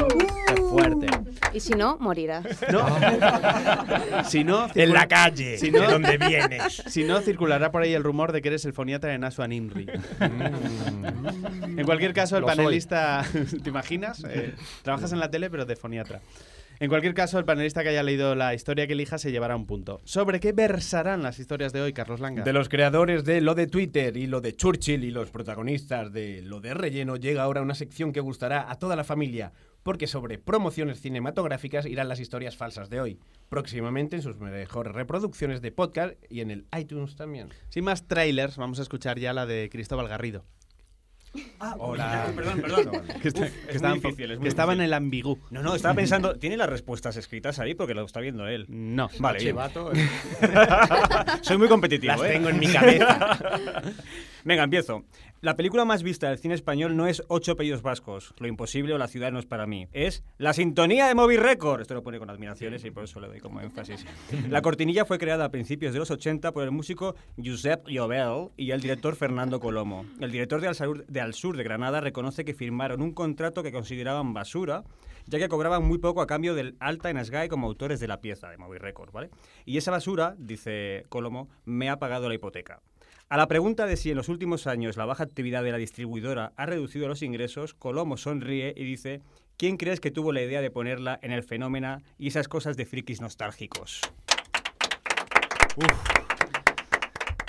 ¡Qué 0.47 0.61
fuerte! 0.61 1.07
Y 1.53 1.59
si 1.61 1.73
no, 1.73 1.97
morirás. 1.99 2.45
No. 2.71 2.85
si 4.29 4.43
no, 4.43 4.67
En 4.83 4.93
la 4.93 5.07
calle, 5.07 5.57
Si 5.57 5.71
no- 5.71 5.81
de 5.81 5.87
donde 5.87 6.17
vienes. 6.17 6.83
Si 6.87 7.03
no, 7.03 7.21
circulará 7.21 7.71
por 7.71 7.81
ahí 7.83 7.93
el 7.93 8.03
rumor 8.03 8.31
de 8.31 8.41
que 8.41 8.49
eres 8.49 8.65
el 8.65 8.73
foniatra 8.73 9.11
de 9.11 9.17
Nasua 9.19 9.47
Nimri. 9.47 9.87
en 10.19 11.85
cualquier 11.85 12.13
caso, 12.13 12.37
el 12.37 12.41
Lo 12.41 12.47
soy. 12.49 12.57
panelista. 12.57 13.25
¿Te 13.63 13.69
imaginas? 13.69 14.23
Eh, 14.27 14.53
trabajas 14.83 15.11
en 15.13 15.19
la 15.19 15.29
tele, 15.31 15.49
pero 15.49 15.65
de 15.65 15.75
foniatra. 15.75 16.21
En 16.81 16.89
cualquier 16.89 17.13
caso, 17.13 17.37
el 17.37 17.45
panelista 17.45 17.83
que 17.83 17.89
haya 17.89 18.01
leído 18.01 18.33
la 18.33 18.55
historia 18.55 18.87
que 18.87 18.93
elija 18.93 19.19
se 19.19 19.31
llevará 19.31 19.55
un 19.55 19.67
punto. 19.67 20.01
¿Sobre 20.03 20.39
qué 20.39 20.51
versarán 20.51 21.21
las 21.21 21.37
historias 21.37 21.73
de 21.73 21.81
hoy, 21.81 21.93
Carlos 21.93 22.19
Langa? 22.19 22.43
De 22.43 22.53
los 22.53 22.69
creadores 22.69 23.23
de 23.23 23.39
lo 23.39 23.53
de 23.53 23.67
Twitter 23.67 24.17
y 24.17 24.25
lo 24.25 24.41
de 24.41 24.55
Churchill 24.55 25.03
y 25.03 25.11
los 25.11 25.29
protagonistas 25.29 26.11
de 26.11 26.41
lo 26.41 26.59
de 26.59 26.73
relleno, 26.73 27.17
llega 27.17 27.43
ahora 27.43 27.61
una 27.61 27.75
sección 27.75 28.11
que 28.11 28.19
gustará 28.19 28.71
a 28.71 28.79
toda 28.79 28.95
la 28.95 29.03
familia, 29.03 29.53
porque 29.83 30.07
sobre 30.07 30.39
promociones 30.39 30.99
cinematográficas 30.99 31.85
irán 31.85 32.09
las 32.09 32.19
historias 32.19 32.57
falsas 32.57 32.89
de 32.89 32.99
hoy, 32.99 33.19
próximamente 33.47 34.15
en 34.15 34.23
sus 34.23 34.37
mejores 34.37 34.95
reproducciones 34.95 35.61
de 35.61 35.71
podcast 35.71 36.15
y 36.31 36.41
en 36.41 36.49
el 36.49 36.65
iTunes 36.75 37.15
también. 37.15 37.49
Sin 37.69 37.83
más 37.83 38.07
trailers, 38.07 38.57
vamos 38.57 38.79
a 38.79 38.81
escuchar 38.81 39.19
ya 39.19 39.33
la 39.33 39.45
de 39.45 39.69
Cristóbal 39.71 40.07
Garrido. 40.07 40.45
Hola. 41.77 42.27
Perdón, 42.35 42.61
perdón. 42.61 42.91
Que, 43.21 43.27
está- 43.29 43.41
Uf, 43.41 43.51
que 43.51 43.69
es 43.69 43.75
estaba, 43.75 43.93
muy 43.95 44.01
difícil, 44.03 44.25
es 44.31 44.37
que 44.37 44.39
muy 44.39 44.47
estaba 44.49 44.73
en 44.73 44.79
difícil. 44.79 44.89
el 44.89 44.93
ambigú. 44.93 45.39
No, 45.49 45.61
no, 45.63 45.75
estaba 45.75 45.93
pensando. 45.93 46.35
¿Tiene 46.37 46.57
las 46.57 46.69
respuestas 46.69 47.15
escritas 47.15 47.57
ahí? 47.59 47.73
Porque 47.73 47.93
lo 47.93 48.03
está 48.05 48.19
viendo 48.19 48.47
él. 48.47 48.65
No. 48.67 49.09
Vale, 49.19 49.39
bien. 49.39 49.51
Chivato. 49.51 49.91
Soy 51.41 51.57
muy 51.57 51.67
competitivo, 51.69 52.13
Las 52.13 52.23
¿eh? 52.23 52.33
tengo 52.33 52.49
en 52.49 52.59
mi 52.59 52.67
cabeza. 52.67 53.39
Venga, 54.43 54.63
empiezo. 54.63 55.05
La 55.43 55.55
película 55.55 55.85
más 55.85 56.03
vista 56.03 56.29
del 56.29 56.37
cine 56.37 56.53
español 56.53 56.95
no 56.95 57.07
es 57.07 57.23
Ocho 57.27 57.53
apellidos 57.53 57.81
vascos, 57.81 58.35
Lo 58.37 58.47
imposible 58.47 58.93
o 58.93 58.99
La 58.99 59.07
ciudad 59.07 59.31
no 59.31 59.39
es 59.39 59.47
para 59.47 59.65
mí. 59.65 59.87
Es 59.91 60.23
La 60.37 60.53
sintonía 60.53 61.07
de 61.07 61.15
Movie 61.15 61.39
Record. 61.39 61.81
Esto 61.81 61.95
lo 61.95 62.03
pone 62.03 62.19
con 62.19 62.29
admiraciones 62.29 62.85
y 62.85 62.91
por 62.91 63.05
eso 63.05 63.19
le 63.19 63.27
doy 63.27 63.39
como 63.39 63.59
énfasis. 63.59 64.05
La 64.51 64.61
cortinilla 64.61 65.03
fue 65.03 65.17
creada 65.17 65.45
a 65.45 65.49
principios 65.49 65.93
de 65.93 65.99
los 65.99 66.11
80 66.11 66.51
por 66.51 66.63
el 66.63 66.69
músico 66.69 67.15
Josep 67.43 67.87
Llobel 67.87 68.49
y 68.55 68.69
el 68.69 68.81
director 68.81 69.15
Fernando 69.15 69.59
Colomo. 69.59 70.05
El 70.19 70.31
director 70.31 70.61
de 70.61 70.67
Al, 71.21 71.33
Sur, 71.33 71.57
de 71.57 71.63
Granada 71.63 72.01
reconoce 72.01 72.45
que 72.45 72.53
firmaron 72.53 73.01
un 73.01 73.11
contrato 73.11 73.63
que 73.63 73.71
consideraban 73.71 74.35
basura, 74.35 74.83
ya 75.25 75.39
que 75.39 75.49
cobraban 75.49 75.83
muy 75.83 75.97
poco 75.97 76.21
a 76.21 76.27
cambio 76.27 76.53
del 76.53 76.75
alta 76.79 77.09
en 77.09 77.25
Sky 77.25 77.47
como 77.49 77.65
autores 77.65 77.99
de 77.99 78.07
la 78.07 78.21
pieza 78.21 78.47
de 78.51 78.59
Movie 78.59 78.77
Record, 78.77 79.11
¿vale? 79.11 79.31
Y 79.65 79.77
esa 79.77 79.89
basura, 79.89 80.35
dice 80.37 81.07
Colomo, 81.09 81.49
me 81.65 81.89
ha 81.89 81.97
pagado 81.97 82.29
la 82.29 82.35
hipoteca. 82.35 82.83
A 83.31 83.37
la 83.37 83.47
pregunta 83.47 83.85
de 83.85 83.95
si 83.95 84.09
en 84.09 84.17
los 84.17 84.27
últimos 84.27 84.67
años 84.67 84.97
la 84.97 85.05
baja 85.05 85.23
actividad 85.23 85.63
de 85.63 85.71
la 85.71 85.77
distribuidora 85.77 86.51
ha 86.57 86.65
reducido 86.65 87.07
los 87.07 87.21
ingresos, 87.21 87.73
Colomo 87.73 88.17
sonríe 88.17 88.73
y 88.75 88.83
dice, 88.83 89.21
¿quién 89.55 89.77
crees 89.77 90.01
que 90.01 90.11
tuvo 90.11 90.33
la 90.33 90.41
idea 90.41 90.59
de 90.59 90.69
ponerla 90.69 91.17
en 91.21 91.31
el 91.31 91.41
fenómeno 91.41 92.01
y 92.17 92.27
esas 92.27 92.49
cosas 92.49 92.75
de 92.75 92.85
frikis 92.85 93.21
nostálgicos? 93.21 94.01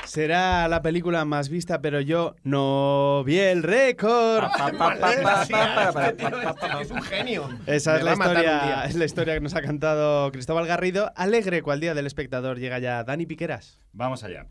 Será 0.05 0.69
la 0.69 0.83
película 0.83 1.25
más 1.25 1.49
vista, 1.49 1.81
pero 1.81 2.01
yo 2.01 2.37
no 2.45 3.25
vi 3.25 3.41
el 3.41 3.65
récord. 3.65 4.45
es 6.81 6.91
un 6.93 7.03
genio. 7.03 7.49
Esa 7.67 7.97
es 7.97 8.05
la, 8.05 8.13
historia, 8.13 8.85
es 8.85 8.95
la 8.95 9.05
historia 9.05 9.35
que 9.35 9.41
nos 9.41 9.57
ha 9.57 9.63
cantado 9.63 10.31
Cristóbal 10.31 10.69
Garrido. 10.69 11.11
Alegre 11.17 11.61
cual 11.63 11.81
día 11.81 11.95
del 11.95 12.07
espectador 12.07 12.61
llega 12.61 12.79
ya 12.79 13.03
Dani 13.03 13.27
Piqueras. 13.27 13.81
Vamos 13.93 14.23
allá. 14.23 14.47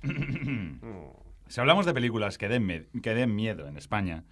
Si 1.52 1.60
hablamos 1.60 1.86
de 1.86 1.94
películas 1.94 2.38
que 2.38 2.48
den, 2.48 2.88
que 3.04 3.14
den 3.14 3.36
miedo 3.36 3.68
en 3.68 3.76
España, 3.76 4.24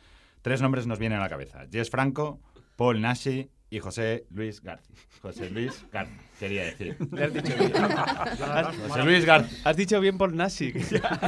tres 0.41 0.61
nombres 0.61 0.88
nos 0.88 0.99
vienen 0.99 1.19
a 1.19 1.23
la 1.23 1.29
cabeza. 1.29 1.65
Jess 1.69 1.89
Franco, 1.89 2.39
Paul 2.77 3.01
Nashi 3.01 3.49
y 3.69 3.79
José 3.79 4.25
Luis 4.29 4.63
García. 4.63 4.95
José 5.21 5.49
Luis 5.49 5.85
García, 5.91 6.17
quería 6.39 6.63
decir. 6.63 6.95
José 8.88 9.03
Luis 9.03 9.25
García. 9.25 9.59
Has 9.65 9.75
dicho 9.75 9.99
bien 9.99 10.17
por 10.17 10.33
Nasi. 10.33 10.71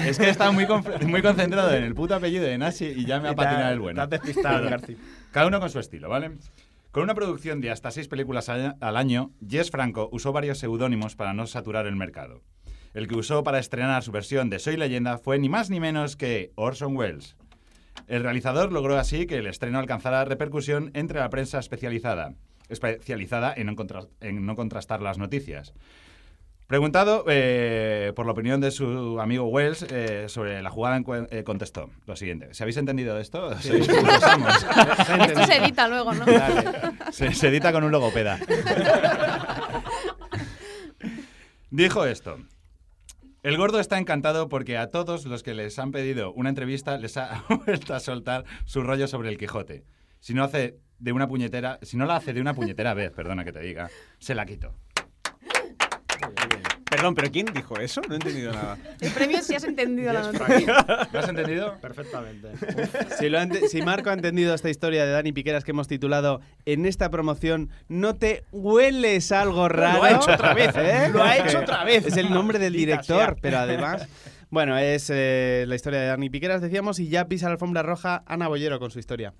Es 0.06 0.18
que 0.18 0.30
estaba 0.30 0.54
muy, 0.54 0.66
muy 1.06 1.22
concentrado 1.22 1.76
en 1.76 1.84
el 1.84 1.94
puto 1.94 2.16
apellido 2.16 2.46
de 2.46 2.58
Nashi 2.58 2.86
y 2.86 3.06
ya 3.06 3.20
me 3.20 3.28
ha 3.28 3.36
patinado 3.36 3.74
el 3.74 3.80
bueno. 3.82 4.02
Has 4.02 4.10
despistado, 4.10 4.70
García. 4.70 4.96
Cada 5.32 5.48
uno 5.48 5.60
con 5.60 5.70
su 5.70 5.80
estilo, 5.80 6.08
¿vale? 6.08 6.32
Con 6.92 7.04
una 7.04 7.16
producción 7.16 7.60
de 7.60 7.70
hasta 7.70 7.92
seis 7.92 8.08
películas 8.08 8.48
al 8.48 8.78
al 8.80 8.96
año, 8.96 9.32
Jess 9.46 9.72
Franco 9.72 10.08
usó 10.14 10.32
varios 10.32 10.58
seudónimos 10.58 11.18
para 11.18 11.34
no 11.34 11.48
saturar 11.48 11.86
el 11.86 11.98
mercado. 11.98 12.42
El 12.94 13.08
que 13.08 13.16
usó 13.16 13.44
para 13.44 13.60
estrenar 13.60 14.04
su 14.04 14.12
versión 14.12 14.50
de 14.50 14.60
Soy 14.60 14.76
Leyenda 14.78 15.18
fue 15.18 15.40
ni 15.40 15.48
más 15.50 15.70
ni 15.70 15.80
menos 15.80 16.16
que 16.16 16.52
Orson 16.56 16.96
Welles. 16.98 17.36
El 18.08 18.24
realizador 18.24 18.72
logró 18.72 18.98
así 18.98 19.26
que 19.28 19.38
el 19.38 19.48
estreno 19.48 19.80
alcanzara 19.80 20.26
repercusión 20.26 20.92
entre 20.94 21.20
la 21.20 21.30
prensa 21.30 21.60
especializada, 21.60 22.34
especializada 22.70 23.54
en 23.56 23.68
no, 23.68 23.76
contra- 23.76 24.08
en 24.20 24.46
no 24.46 24.56
contrastar 24.56 25.02
las 25.02 25.18
noticias. 25.18 25.74
Preguntado 26.68 27.26
eh, 27.28 28.14
por 28.16 28.26
la 28.26 28.32
opinión 28.32 28.62
de 28.62 28.72
su 28.72 29.20
amigo 29.20 29.46
Wells 29.48 29.86
eh, 29.90 30.26
sobre 30.30 30.62
la 30.62 30.70
jugada, 30.70 31.02
eh, 31.30 31.44
contestó 31.44 31.90
lo 32.06 32.16
siguiente. 32.16 32.54
¿Se 32.54 32.64
habéis 32.64 32.78
entendido 32.78 33.14
de 33.16 33.22
esto? 33.22 33.52
Esto 33.58 33.70
se 35.46 35.58
edita 35.58 35.88
luego, 35.90 36.14
¿no? 36.14 36.26
Se, 37.12 37.34
se 37.34 37.48
edita 37.50 37.74
con 37.74 37.84
un 37.84 37.92
logopeda. 37.92 38.40
Dijo 41.70 42.06
esto. 42.06 42.38
El 43.44 43.58
gordo 43.58 43.80
está 43.80 43.98
encantado 43.98 44.50
porque 44.50 44.78
a 44.78 44.92
todos 44.92 45.26
los 45.26 45.42
que 45.42 45.56
les 45.56 45.80
han 45.80 45.92
pedido 45.92 46.32
una 46.34 46.50
entrevista 46.50 46.96
les 46.98 47.18
ha 47.18 47.44
vuelto 47.66 47.96
a 47.96 48.00
soltar 48.00 48.46
su 48.66 48.84
rollo 48.84 49.08
sobre 49.08 49.30
el 49.30 49.40
Quijote. 49.40 49.84
Si 50.20 50.36
no 50.36 50.44
hace 50.44 50.78
de 51.00 51.12
una 51.12 51.28
puñetera, 51.28 51.80
si 51.82 51.98
no 51.98 52.06
la 52.06 52.18
hace 52.18 52.34
de 52.34 52.42
una 52.42 52.54
puñetera 52.54 52.94
vez, 52.94 53.12
perdona 53.12 53.44
que 53.44 53.52
te 53.52 53.62
diga, 53.62 53.90
se 54.20 54.36
la 54.36 54.46
quito. 54.46 54.76
Perdón, 56.92 57.16
¿pero 57.16 57.32
quién 57.32 57.46
dijo 57.54 57.78
eso? 57.80 58.02
No 58.06 58.14
he 58.16 58.18
entendido 58.18 58.52
nada. 58.52 58.78
El 59.00 59.12
premio 59.12 59.42
si 59.42 59.56
has 59.56 59.64
entendido 59.64 60.12
la 60.12 60.24
noticia. 60.24 61.08
¿Lo 61.14 61.20
has 61.20 61.30
entendido? 61.30 61.78
Perfectamente. 61.80 62.50
Si, 63.18 63.30
lo 63.30 63.40
ha 63.40 63.44
ente- 63.44 63.70
si 63.70 63.82
Marco 63.82 64.10
ha 64.10 64.14
entendido 64.14 64.54
esta 64.54 64.70
historia 64.70 65.06
de 65.06 65.12
Dani 65.14 65.32
Piqueras 65.32 65.64
que 65.64 65.72
hemos 65.72 65.88
titulado 65.88 66.42
En 66.66 66.86
esta 66.86 67.10
promoción, 67.10 67.70
¿no 67.88 68.18
te 68.18 68.44
hueles 68.52 69.32
algo 69.32 69.70
raro? 69.70 70.04
ha 70.04 70.12
hecho 70.12 70.32
otra 70.34 70.54
vez, 70.54 70.76
¿Eh? 70.76 71.10
lo 71.14 71.24
ha 71.24 71.38
hecho 71.38 71.60
otra 71.60 71.86
vez. 71.86 72.06
Es 72.06 72.18
el 72.18 72.30
nombre 72.30 72.60
del 72.60 72.74
director, 72.74 73.38
pero 73.42 73.60
además... 73.60 74.08
Bueno, 74.50 74.78
es 74.78 75.10
eh, 75.10 75.64
la 75.66 75.76
historia 75.76 76.02
de 76.02 76.08
Dani 76.08 76.30
Piqueras, 76.30 76.62
decíamos, 76.62 77.00
y 77.00 77.08
ya 77.08 77.24
pisa 77.30 77.46
la 77.46 77.54
alfombra 77.54 77.84
roja 77.84 78.22
Ana 78.28 78.50
Bollero 78.50 78.80
con 78.80 78.92
su 78.92 79.00
historia. 79.00 79.34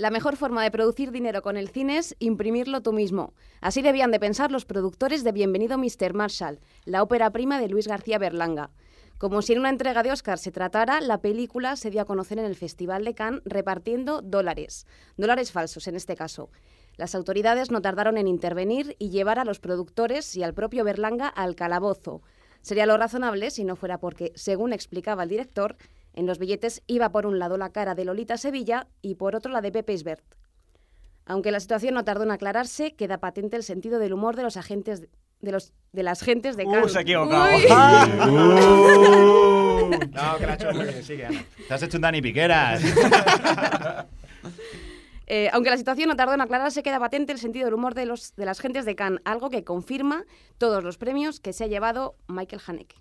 La 0.00 0.08
mejor 0.08 0.36
forma 0.38 0.62
de 0.62 0.70
producir 0.70 1.10
dinero 1.10 1.42
con 1.42 1.58
el 1.58 1.68
cine 1.68 1.98
es 1.98 2.16
imprimirlo 2.20 2.80
tú 2.80 2.94
mismo. 2.94 3.34
Así 3.60 3.82
debían 3.82 4.10
de 4.10 4.18
pensar 4.18 4.50
los 4.50 4.64
productores 4.64 5.24
de 5.24 5.32
Bienvenido 5.32 5.76
Mr. 5.76 6.14
Marshall, 6.14 6.58
la 6.86 7.02
ópera 7.02 7.30
prima 7.32 7.60
de 7.60 7.68
Luis 7.68 7.86
García 7.86 8.16
Berlanga. 8.16 8.70
Como 9.18 9.42
si 9.42 9.52
en 9.52 9.58
una 9.58 9.68
entrega 9.68 10.02
de 10.02 10.10
Oscar 10.10 10.38
se 10.38 10.52
tratara, 10.52 11.02
la 11.02 11.20
película 11.20 11.76
se 11.76 11.90
dio 11.90 12.00
a 12.00 12.06
conocer 12.06 12.38
en 12.38 12.46
el 12.46 12.56
Festival 12.56 13.04
de 13.04 13.14
Cannes 13.14 13.42
repartiendo 13.44 14.22
dólares, 14.22 14.86
dólares 15.18 15.52
falsos 15.52 15.86
en 15.86 15.96
este 15.96 16.16
caso. 16.16 16.48
Las 16.96 17.14
autoridades 17.14 17.70
no 17.70 17.82
tardaron 17.82 18.16
en 18.16 18.26
intervenir 18.26 18.96
y 18.98 19.10
llevar 19.10 19.38
a 19.38 19.44
los 19.44 19.60
productores 19.60 20.34
y 20.34 20.42
al 20.42 20.54
propio 20.54 20.82
Berlanga 20.82 21.28
al 21.28 21.56
calabozo. 21.56 22.22
Sería 22.62 22.86
lo 22.86 22.96
razonable 22.96 23.50
si 23.50 23.64
no 23.64 23.76
fuera 23.76 23.98
porque, 23.98 24.32
según 24.34 24.72
explicaba 24.72 25.24
el 25.24 25.28
director, 25.28 25.76
en 26.14 26.26
los 26.26 26.38
billetes 26.38 26.82
iba 26.86 27.10
por 27.12 27.26
un 27.26 27.38
lado 27.38 27.56
la 27.56 27.70
cara 27.70 27.94
de 27.94 28.04
Lolita 28.04 28.36
Sevilla 28.36 28.86
y 29.02 29.14
por 29.16 29.36
otro 29.36 29.52
la 29.52 29.60
de 29.60 29.72
Pepe 29.72 29.92
Isbert. 29.92 30.24
Aunque 31.26 31.50
la 31.52 31.60
situación 31.60 31.94
no 31.94 32.04
tardó 32.04 32.24
en 32.24 32.30
aclararse, 32.32 32.92
queda 32.96 33.18
patente 33.18 33.56
el 33.56 33.62
sentido 33.62 33.98
del 33.98 34.12
humor 34.12 34.34
de 34.36 34.42
los 34.42 34.56
agentes 34.56 35.06
de 35.40 35.52
los 35.52 35.72
de 35.92 36.02
las 36.02 36.20
gentes 36.22 36.56
de 36.58 36.64
Uh, 36.66 36.70
Cannes. 36.72 36.92
se 36.92 36.98
ha 36.98 37.02
equivocado. 37.02 37.56
Uy. 37.56 37.62
No, 40.12 40.36
que 40.38 40.46
la 40.46 40.52
ha 40.52 40.54
hecho 40.54 40.72
muy 40.72 40.84
bien. 40.84 41.02
Sigue, 41.02 41.26
Ana. 41.26 41.44
Te 41.66 41.74
has 41.74 41.82
hecho 41.82 41.96
un 41.96 42.02
Dani 42.02 42.20
Piqueras. 42.22 42.82
Eh, 45.32 45.48
aunque 45.52 45.70
la 45.70 45.76
situación 45.76 46.08
no 46.08 46.16
tardó 46.16 46.34
en 46.34 46.40
aclararse, 46.40 46.82
queda 46.82 46.98
patente 46.98 47.30
el 47.32 47.38
sentido 47.38 47.66
del 47.66 47.74
humor 47.74 47.94
de, 47.94 48.04
los, 48.04 48.34
de 48.34 48.44
las 48.44 48.58
gentes 48.58 48.84
de 48.84 48.96
Cannes, 48.96 49.20
algo 49.24 49.48
que 49.48 49.62
confirma 49.62 50.24
todos 50.58 50.82
los 50.82 50.98
premios 50.98 51.38
que 51.38 51.52
se 51.52 51.62
ha 51.62 51.66
llevado 51.68 52.16
Michael 52.26 52.60
Haneke. 52.66 52.96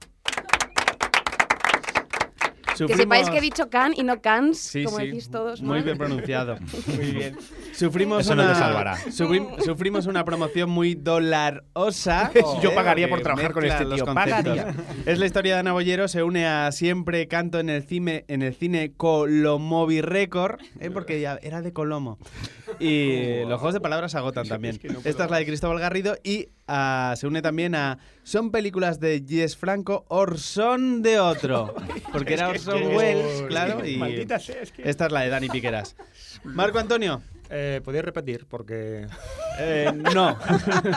Que 2.88 2.96
sepáis 2.96 3.30
que 3.30 3.38
he 3.38 3.42
dicho 3.42 3.70
Cannes 3.70 3.98
y 4.00 4.04
no 4.04 4.22
Cannes, 4.22 4.58
Sí, 4.60 4.84
como 4.84 4.98
sí, 5.00 5.08
decís 5.08 5.30
todos. 5.30 5.62
Muy 5.62 5.80
¿no? 5.80 5.84
bien 5.86 5.98
pronunciado. 5.98 6.58
muy 6.88 7.12
bien. 7.12 7.38
Sufrimos 7.74 8.22
Eso 8.22 8.36
no 8.36 8.44
una, 8.44 8.54
te 8.54 8.60
salvará. 8.60 8.98
sufri- 9.08 9.62
sufrimos 9.64 10.06
una 10.06 10.24
promoción 10.26 10.70
muy 10.70 10.96
dolarosa. 10.96 12.32
Yo 12.62 12.74
pagaría 12.76 13.10
por 13.10 13.22
trabajar 13.22 13.52
con 13.54 13.66
este 13.66 13.86
los 13.86 13.96
tío, 14.04 14.06
pagaría. 14.14 14.74
Es 15.06 15.20
la 15.20 15.26
historia 15.26 15.54
de 15.56 15.60
Ana 15.62 15.74
Bollero, 15.74 16.08
se 16.08 16.24
une 16.24 16.46
a 16.48 16.72
Siempre 16.72 17.28
Canto 17.28 17.60
en 17.60 17.70
el 17.70 17.84
cine, 17.84 18.26
en 18.28 18.42
el 18.42 18.54
cine 18.54 18.94
Colomovi 18.96 20.02
Record, 20.02 20.60
eh, 20.80 20.90
porque 20.92 21.20
ya 21.22 21.40
era 21.42 21.62
de 21.62 21.74
Colomo. 21.74 22.18
Y 22.80 23.40
los 23.46 23.60
juegos 23.60 23.74
de 23.74 23.82
palabras 23.82 24.12
se 24.12 24.18
agotan 24.18 24.48
también. 24.48 24.80
Esta 25.04 25.26
es 25.26 25.32
la 25.32 25.38
de 25.38 25.46
Cristóbal 25.46 25.80
Garrido 25.80 26.16
y 26.24 26.50
ah, 26.70 27.16
se 27.18 27.28
une 27.28 27.42
también 27.42 27.76
a 27.76 27.98
Son 28.24 28.52
películas 28.52 29.00
de 29.00 29.24
Jess 29.28 29.58
Franco, 29.58 30.06
Orson 30.08 31.02
de 31.02 31.20
otro. 31.20 31.74
Porque 32.12 32.36
era 32.36 32.50
Orson 32.50 32.96
Welles, 32.96 33.44
claro. 33.48 33.86
Y 33.86 33.98
Maldita 33.98 34.40
sea, 34.40 34.62
es 34.62 34.72
que... 34.72 34.88
esta 34.88 35.08
es 35.08 35.12
la 35.12 35.22
de 35.22 35.30
Dani 35.30 35.50
Piqueras. 35.50 35.96
Marco 36.44 36.80
Antonio. 36.80 37.22
Eh, 37.50 37.82
¿Podéis 37.84 38.06
repetir? 38.06 38.46
Porque 38.48 39.08
Eh, 39.62 39.92
no. 40.16 40.38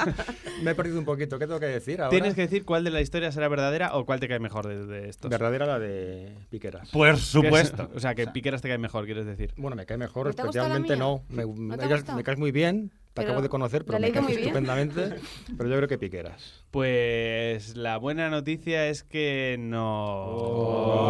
me 0.63 0.71
he 0.71 0.75
perdido 0.75 0.99
un 0.99 1.05
poquito. 1.05 1.39
¿Qué 1.39 1.47
tengo 1.47 1.59
que 1.59 1.67
decir 1.67 2.01
ahora? 2.01 2.11
Tienes 2.11 2.35
que 2.35 2.43
decir 2.43 2.65
cuál 2.65 2.85
de 2.85 2.91
la 2.91 3.01
historia 3.01 3.33
será 3.33 3.49
verdadera 3.49 3.97
o 3.97 4.05
cuál 4.07 4.21
te 4.21 4.29
cae 4.29 4.39
mejor 4.39 4.69
de, 4.69 4.87
de 4.87 5.09
estos. 5.09 5.29
Verdadera 5.31 5.67
la 5.67 5.79
de 5.81 6.37
Piqueras. 6.51 6.91
Por 6.91 7.17
supuesto. 7.19 7.91
O 7.97 8.01
sea, 8.01 8.15
que 8.15 8.27
Piqueras 8.29 8.63
te 8.63 8.69
cae 8.69 8.79
mejor, 8.79 9.05
quieres 9.05 9.27
decir. 9.27 9.53
Bueno, 9.57 9.75
me 9.77 9.85
cae 9.87 9.97
mejor, 9.99 10.27
¿No 10.29 10.33
te 10.33 10.43
ha 10.43 10.45
gustado 10.45 10.69
la 10.69 10.77
especialmente 10.77 10.97
no. 10.97 11.25
Me, 11.29 11.45
caes, 11.77 11.91
gustado? 11.99 12.17
me 12.17 12.23
caes 12.25 12.39
muy 12.39 12.53
bien, 12.53 12.91
te 12.91 12.97
Pero 13.15 13.29
acabo 13.29 13.43
de 13.43 13.49
conocer, 13.49 13.85
pero 13.85 13.99
me 13.99 14.13
caes 14.13 14.37
estupendamente. 14.37 15.17
pero 15.59 15.69
yo 15.69 15.77
creo 15.77 15.89
que 15.89 15.99
Piqueras. 15.99 16.65
Pues 16.71 17.77
la 17.77 17.97
buena 17.99 18.31
noticia 18.31 18.87
es 18.89 19.03
que 19.03 19.57
no. 19.59 20.27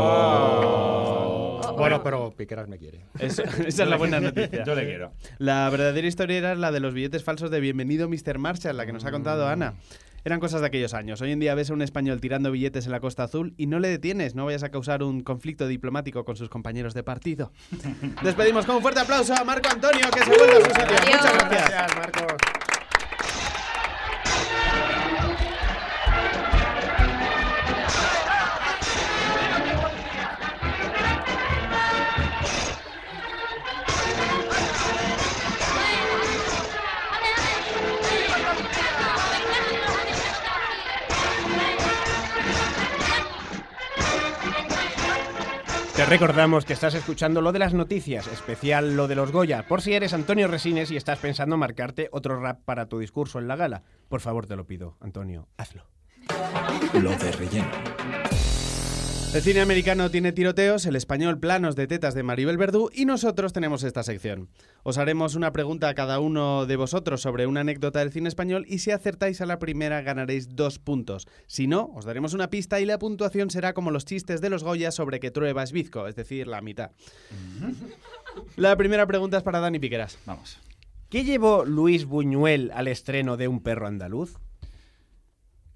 Oh. 0.05 1.42
Bueno, 1.77 2.03
pero 2.03 2.33
Piqueras 2.37 2.69
me 2.69 2.79
quiere. 2.79 3.01
Eso- 3.19 3.43
esa 3.43 3.83
es 3.85 3.89
la 3.89 3.97
buena 3.97 4.21
noticia. 4.21 4.65
Yo 4.65 4.75
le 4.75 4.85
quiero. 4.85 5.13
La 5.39 5.69
verdadera 5.71 6.07
historia 6.07 6.39
era 6.39 6.55
la 6.55 6.73
de 6.73 6.81
los 6.81 6.95
billetes 6.95 7.23
falsos 7.25 7.51
de 7.51 7.61
Bienvenido 7.61 8.09
Mr. 8.09 8.39
Marshall, 8.39 8.77
la 8.77 8.87
que 8.87 8.93
nos 8.93 9.05
ha 9.05 9.11
contado 9.11 9.47
Ana. 9.49 9.75
Eran 10.25 10.39
cosas 10.39 10.61
de 10.61 10.69
aquellos 10.69 10.95
años. 10.95 11.21
Hoy 11.21 11.33
en 11.33 11.41
día 11.41 11.53
ves 11.57 11.71
a 11.71 11.73
un 11.73 11.83
español 11.83 12.21
tirando 12.21 12.53
billetes 12.53 12.87
en 12.87 12.93
la 12.93 13.01
Costa 13.01 13.25
Azul 13.25 13.55
y 13.57 13.67
no 13.67 13.81
le 13.81 13.89
detienes, 13.89 14.37
no 14.37 14.45
vayas 14.45 14.63
a 14.63 14.69
causar 14.71 15.03
un 15.03 15.23
conflicto 15.23 15.67
diplomático 15.67 16.25
con 16.25 16.37
sus 16.37 16.49
compañeros 16.49 16.95
de 16.95 17.03
partido. 17.03 17.51
Despedimos 18.23 18.65
con 18.65 18.77
un 18.77 18.83
fuerte 18.83 19.01
aplauso 19.01 19.35
a 19.35 19.43
Marco 19.43 19.69
Antonio, 19.69 20.07
que 20.15 20.21
se 20.21 20.27
vuelve 20.31 20.53
a 20.53 20.57
su 20.59 20.63
sitio. 20.67 20.85
Muchas 20.87 21.33
gracias. 21.39 21.69
Gracias, 21.71 21.97
Marcos. 21.97 22.33
Recordamos 46.13 46.67
que 46.67 46.75
estás 46.75 46.93
escuchando 46.93 47.41
lo 47.41 47.53
de 47.53 47.59
las 47.59 47.73
noticias, 47.73 48.27
especial 48.27 48.97
lo 48.97 49.09
de 49.09 49.15
los 49.15 49.33
Goya, 49.33 49.67
por 49.67 49.81
si 49.81 49.95
eres 49.95 50.13
Antonio 50.13 50.47
Resines 50.47 50.91
y 50.91 50.97
estás 50.97 51.19
pensando 51.19 51.57
marcarte 51.57 52.11
otro 52.13 52.39
rap 52.39 52.61
para 52.67 52.85
tu 52.85 52.99
discurso 52.99 53.39
en 53.39 53.49
la 53.49 53.57
gala. 53.57 53.83
Por 54.11 54.21
favor, 54.21 54.45
te 54.45 54.55
lo 54.55 54.67
pido, 54.67 54.99
Antonio, 55.01 55.49
hazlo. 55.57 55.87
Lo 56.93 57.17
de 57.17 57.33
relleno. 57.33 57.71
El 59.35 59.41
cine 59.41 59.63
americano 59.63 60.11
tiene 60.11 60.33
tiroteos, 60.33 60.85
el 60.85 60.95
español 60.95 61.39
planos 61.41 61.75
de 61.75 61.87
tetas 61.87 62.13
de 62.13 62.23
Maribel 62.23 62.59
Verdú 62.59 62.91
y 62.93 63.07
nosotros 63.07 63.55
tenemos 63.55 63.83
esta 63.83 64.03
sección. 64.03 64.51
Os 64.83 64.99
haremos 64.99 65.37
una 65.37 65.55
pregunta 65.55 65.89
a 65.89 65.95
cada 65.95 66.21
uno 66.21 66.67
de 66.67 66.77
vosotros 66.77 67.23
sobre 67.23 67.47
una 67.47 67.61
anécdota 67.61 68.01
del 68.01 68.13
cine 68.13 68.29
español 68.29 68.67
y 68.69 68.81
si 68.81 68.91
acertáis 68.91 69.41
a 69.41 69.47
la 69.47 69.59
primera 69.59 70.03
ganaréis 70.03 70.55
dos 70.55 70.79
puntos. 70.79 71.27
Si 71.47 71.67
no, 71.67 71.91
os 71.95 72.05
daremos 72.05 72.35
una 72.35 72.51
pista 72.51 72.79
y 72.79 72.85
la 72.85 72.99
puntuación 72.99 73.49
será 73.49 73.73
como 73.73 73.91
los 73.91 74.05
chistes 74.05 74.43
de 74.43 74.51
los 74.51 74.65
Goya 74.65 74.91
sobre 74.91 75.19
que 75.19 75.31
trueba 75.31 75.63
es 75.63 75.73
bizco, 75.73 76.07
es 76.07 76.15
decir, 76.15 76.47
la 76.47 76.61
mitad. 76.61 76.91
La 78.57 78.77
primera 78.77 79.07
pregunta 79.07 79.39
es 79.39 79.43
para 79.43 79.61
Dani 79.61 79.79
Piqueras. 79.79 80.19
Vamos. 80.27 80.59
¿Qué 81.09 81.25
llevó 81.25 81.65
Luis 81.65 82.05
Buñuel 82.05 82.71
al 82.75 82.87
estreno 82.87 83.39
de 83.39 83.49
Un 83.49 83.63
perro 83.63 83.87
andaluz? 83.87 84.37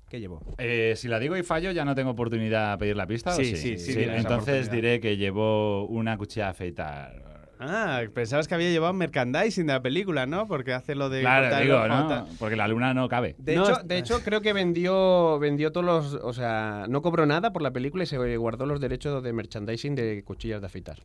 ¿Qué 0.09 0.21
llevó? 0.21 0.41
Eh, 0.59 0.95
si 0.97 1.09
la 1.09 1.19
digo 1.19 1.37
y 1.37 1.43
fallo, 1.43 1.73
¿ya 1.73 1.85
no 1.85 1.95
tengo 1.95 2.11
oportunidad 2.11 2.73
de 2.73 2.79
pedir 2.79 2.97
la 2.97 3.07
pista? 3.07 3.31
o 3.31 3.37
Sí, 3.37 3.57
sí, 3.57 3.77
sí, 3.79 3.95
Entonces 3.99 4.71
diré 4.71 5.01
que 5.01 5.17
llevó 5.17 5.87
una 5.87 6.17
cuchilla 6.17 6.47
a 6.49 6.51
afeitar. 6.51 7.37
Ah, 7.59 8.03
pensabas 8.15 8.47
que 8.47 8.55
había 8.55 8.71
llevado 8.71 8.93
merchandising 8.93 9.67
de 9.67 9.73
la 9.73 9.81
película, 9.83 10.27
¿no? 10.27 10.47
Porque 10.47 10.75
hace 10.75 10.95
lo 10.95 11.09
de... 11.09 11.23
Claro, 11.23 11.57
digo, 11.65 11.89
¿no? 11.89 12.29
Porque 12.39 12.55
la 12.55 12.69
luna 12.69 12.93
no 12.93 13.09
cabe. 13.09 13.35
De, 13.39 13.55
No, 13.57 13.63
hecho, 13.65 13.81
es- 13.81 13.89
de 13.89 13.99
hecho, 13.99 14.21
creo 14.23 14.43
que 14.43 14.53
vendió, 14.53 15.39
vendió 15.39 15.73
todos 15.73 15.87
los. 15.87 16.15
O 16.23 16.33
sea, 16.35 16.85
no 16.89 17.01
cobró 17.01 17.25
nada 17.25 17.53
por 17.55 17.63
la 17.63 17.71
película 17.73 18.05
y 18.05 18.07
se 18.07 18.37
guardó 18.37 18.67
los 18.67 18.79
derechos 18.81 19.23
de 19.23 19.33
merchandising 19.33 19.95
de 19.95 20.23
cuchillas 20.23 20.61
de 20.61 20.67
afeitar. 20.67 20.99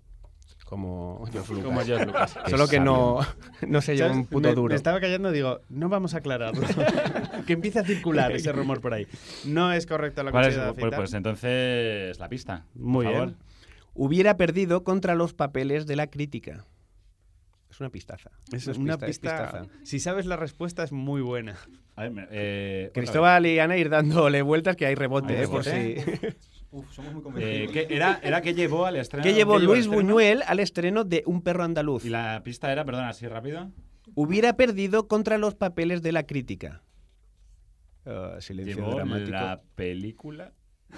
Como 0.72 1.26
George 1.34 1.52
Lucas. 1.54 1.66
Como 1.66 1.82
George 1.82 2.06
Lucas. 2.06 2.40
Solo 2.50 2.66
que 2.70 2.80
no, 2.80 3.20
no 3.68 3.82
se 3.82 3.94
llevó 3.98 4.08
¿Sabes? 4.08 4.22
un 4.24 4.26
puto 4.26 4.48
me, 4.48 4.56
duro. 4.56 4.70
me 4.72 4.76
estaba 4.78 5.02
callando, 5.02 5.30
digo, 5.34 5.60
no 5.68 5.90
vamos 5.90 6.14
a 6.14 6.20
aclararlo. 6.20 6.66
que 7.46 7.52
empiece 7.52 7.80
a 7.80 7.84
circular 7.84 8.32
ese 8.32 8.54
rumor 8.54 8.80
por 8.80 8.94
ahí. 8.94 9.06
No 9.44 9.74
es 9.74 9.86
correcto 9.86 10.24
la 10.24 10.32
¿Cuál 10.32 10.46
es? 10.46 10.56
de 10.56 10.72
Pues, 10.74 10.96
pues 10.96 11.14
entonces 11.14 12.18
la 12.20 12.30
pista. 12.30 12.64
por 12.72 12.82
Muy 12.82 13.06
favor. 13.06 13.26
bien. 13.26 13.38
Hubiera 13.96 14.38
perdido 14.38 14.86
contra 14.86 15.14
los 15.16 15.34
papeles 15.34 15.88
de 15.88 15.98
la 15.98 16.08
crítica. 16.08 16.64
Es 17.70 17.82
una 17.82 17.90
pistaza. 17.90 18.32
Es 18.54 18.66
una 18.68 18.94
pista, 18.98 19.08
pistaza. 19.08 19.66
Si 19.84 20.00
sabes 20.00 20.26
la 20.26 20.38
respuesta 20.38 20.84
es 20.84 20.94
muy 20.94 21.22
buena. 21.22 21.58
A 21.98 22.04
ver, 22.04 22.12
me- 22.12 22.28
eh, 22.32 22.92
Cristóbal 22.94 23.46
y 23.46 23.60
Ana 23.60 23.76
ir 23.76 23.90
dándole 23.90 24.42
vueltas 24.42 24.78
que 24.78 24.86
hay 24.86 24.96
rebote, 24.96 25.38
Hay 25.38 25.44
eh, 25.44 25.48
por 25.50 25.66
si. 25.66 25.96
Uf, 26.72 26.92
somos 26.94 27.14
muy. 27.14 27.44
Eh, 27.44 27.70
¿qué 27.72 27.88
era, 27.90 28.20
era 28.24 28.42
que 28.42 28.54
llevó 28.54 28.86
al 28.86 28.96
estreno. 28.96 29.24
¿Qué 29.24 29.34
llevó 29.34 29.60
¿Qué 29.60 29.66
Luis 29.66 29.86
al? 29.88 29.94
Buñuel 29.94 30.44
al 30.48 30.60
estreno 30.60 31.04
de 31.04 31.24
Un 31.26 31.42
perro 31.42 31.64
andaluz? 31.64 32.06
Y 32.06 32.10
la 32.10 32.42
pista 32.44 32.72
era, 32.72 32.86
perdona, 32.86 33.10
así 33.10 33.28
rápido. 33.28 33.72
Hubiera 34.16 34.56
perdido 34.56 35.08
contra 35.08 35.38
los 35.38 35.56
papeles 35.56 36.02
de 36.02 36.12
la 36.14 36.24
crítica. 36.24 36.82
Ah, 38.06 38.38
silencio 38.40 38.76
Llevó 38.78 38.96
dramático. 38.96 39.32
la 39.32 39.62
película. 39.76 40.54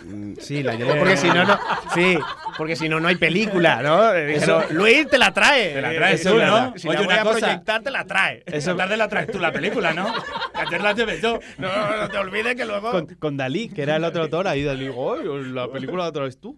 Mm, 0.05 0.33
Sí, 0.39 0.63
la 0.63 0.75
llevó 0.75 0.95
porque 0.97 1.17
si 1.17 1.27
no, 1.27 1.45
no. 1.45 1.59
Sí, 1.93 2.17
porque 2.57 2.75
si 2.75 2.89
no, 2.89 2.99
no 2.99 3.07
hay 3.07 3.15
película, 3.15 3.81
¿no? 3.81 4.11
Dijeron, 4.13 4.63
Luis 4.71 5.07
te 5.07 5.17
la 5.17 5.31
trae. 5.31 5.73
Te 5.73 5.81
la 5.81 5.93
traes 5.93 6.21
Eso 6.21 6.31
tú, 6.31 6.39
¿no? 6.39 6.73
Si 6.77 6.87
Oye, 6.87 6.99
la 6.99 7.05
voy 7.05 7.13
a 7.15 7.23
cosa. 7.23 7.39
proyectar, 7.39 7.81
te 7.83 7.91
la 7.91 8.05
trae. 8.05 8.43
Eso 8.45 8.75
tarde 8.75 8.97
la 8.97 9.07
traes 9.07 9.31
tú 9.31 9.39
la 9.39 9.51
película, 9.51 9.93
¿no? 9.93 10.13
Que 10.53 10.61
ayer 10.67 10.81
la 10.81 10.93
llevé 10.93 11.21
yo. 11.21 11.39
No, 11.57 11.67
no, 11.67 11.97
no 12.01 12.09
te 12.09 12.17
olvides 12.17 12.55
que 12.55 12.65
luego. 12.65 12.91
Con, 12.91 13.05
con 13.07 13.37
Dalí, 13.37 13.69
que 13.69 13.83
era 13.83 13.95
el 13.97 14.03
otro 14.03 14.23
autor, 14.23 14.47
ahí 14.47 14.63
Dalí, 14.63 14.85
digo, 14.85 15.13
"Ay, 15.15 15.21
la 15.53 15.67
película 15.71 16.03
la 16.03 16.09
otra 16.09 16.23
vez 16.23 16.37
tú. 16.39 16.57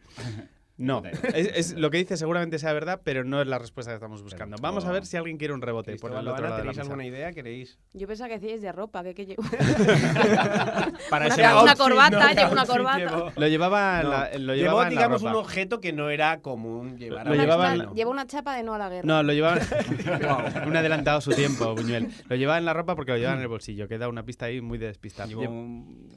No, 0.78 1.02
es, 1.34 1.48
es- 1.56 1.74
lo 1.78 1.90
que 1.90 1.98
dice 2.00 2.18
seguramente 2.18 2.60
sea 2.60 2.74
verdad, 2.74 3.00
pero 3.04 3.24
no 3.24 3.42
es 3.42 3.48
la 3.48 3.58
respuesta 3.58 3.92
que 3.92 3.96
estamos 3.96 4.22
buscando. 4.22 4.58
Vamos 4.62 4.84
a 4.86 4.92
ver 4.92 5.06
si 5.06 5.16
alguien 5.16 5.38
quiere 5.38 5.54
un 5.54 5.62
rebote 5.62 5.96
por 5.96 6.12
el 6.12 6.18
otro 6.28 6.44
lado 6.44 6.58
de 6.58 6.66
la 6.66 6.72
¿Tenéis 6.72 6.80
alguna 6.80 7.06
idea? 7.06 7.32
¿Queréis? 7.32 7.80
Yo 7.94 8.08
pensaba 8.08 8.28
que 8.28 8.40
decíais 8.40 8.62
de 8.62 8.72
ropa, 8.74 9.02
que 9.04 9.14
qué 9.16 9.26
llevo. 9.26 9.44
Para 11.10 11.26
Una- 11.28 11.34
ese 11.34 11.42
una 11.42 11.52
outfit, 11.60 11.78
corbata, 11.78 12.20
¿no? 12.20 12.34
llevo 12.42 12.52
una 12.52 12.66
corbata. 12.66 13.34
Lo 13.38 13.48
llevaba, 13.48 14.00
en 14.02 14.04
No. 14.06 14.10
la, 14.12 14.38
lo 14.38 14.56
llevaba 14.56 14.82
en 14.82 14.86
la 14.86 14.90
digamos, 14.90 15.22
ropa. 15.22 15.32
un 15.32 15.38
objeto 15.38 15.80
que 15.80 15.94
no 15.94 16.10
era 16.10 16.42
común 16.42 16.98
llevar. 16.98 17.26
Lo 17.26 17.32
a 17.32 17.36
Una- 17.36 17.44
llevaba 17.44 17.74
una- 17.74 17.94
llevo 17.94 18.12
una 18.12 18.28
chapa 18.28 18.56
de 18.58 18.64
no 18.64 18.74
a 18.74 18.78
la 18.78 18.90
guerra. 18.90 19.08
No, 19.08 19.24
lo 19.24 19.34
llevaba. 19.34 19.60
un 20.68 20.76
adelantado 20.76 21.20
a 21.20 21.22
su 21.22 21.32
tiempo, 21.32 21.74
Buñuel. 21.74 22.10
Lo 22.28 22.36
llevaba 22.36 22.58
en 22.58 22.66
la 22.66 22.74
ropa 22.74 22.96
porque 22.96 23.12
lo 23.14 23.18
llevaba 23.18 23.38
en 23.38 23.44
el 23.44 23.48
bolsillo. 23.48 23.88
Queda 23.88 24.10
una 24.10 24.24
pista 24.24 24.48
ahí 24.48 24.60
muy 24.62 24.78
de 24.78 24.88
despista. 24.88 25.26
Llevó 25.26 25.44
Lle- 25.44 25.48
un, 25.50 26.10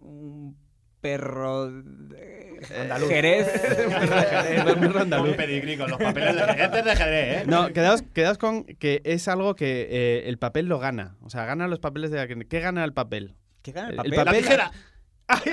un 0.00 0.56
perro 1.00 1.70
de 1.70 2.31
Andaluz. 2.70 3.08
Jerez. 3.08 3.48
Un 5.20 5.34
pedigrí 5.36 5.76
con 5.76 5.90
los 5.90 5.98
papeles 5.98 6.34
de 6.36 6.42
Jerez 6.54 6.84
de 6.84 6.90
ajedrez, 6.90 7.42
¿eh? 7.42 7.44
No, 7.46 7.72
quedaos, 7.72 8.02
quedaos 8.14 8.38
con 8.38 8.64
que 8.64 9.00
es 9.04 9.28
algo 9.28 9.54
que 9.54 9.88
eh, 9.90 10.22
el 10.28 10.38
papel 10.38 10.66
lo 10.66 10.78
gana. 10.78 11.16
O 11.22 11.30
sea, 11.30 11.44
gana 11.44 11.66
los 11.68 11.78
papeles 11.78 12.10
de 12.10 12.18
la 12.18 12.26
que. 12.26 12.36
¿Qué 12.46 12.60
gana 12.60 12.84
el 12.84 12.92
papel? 12.92 13.34
¿Qué 13.62 13.72
gana 13.72 13.88
El 13.88 13.94
el 13.94 13.98
papel- 13.98 14.14
papel? 14.16 14.32
La 14.34 14.38
tijera. 14.48 14.72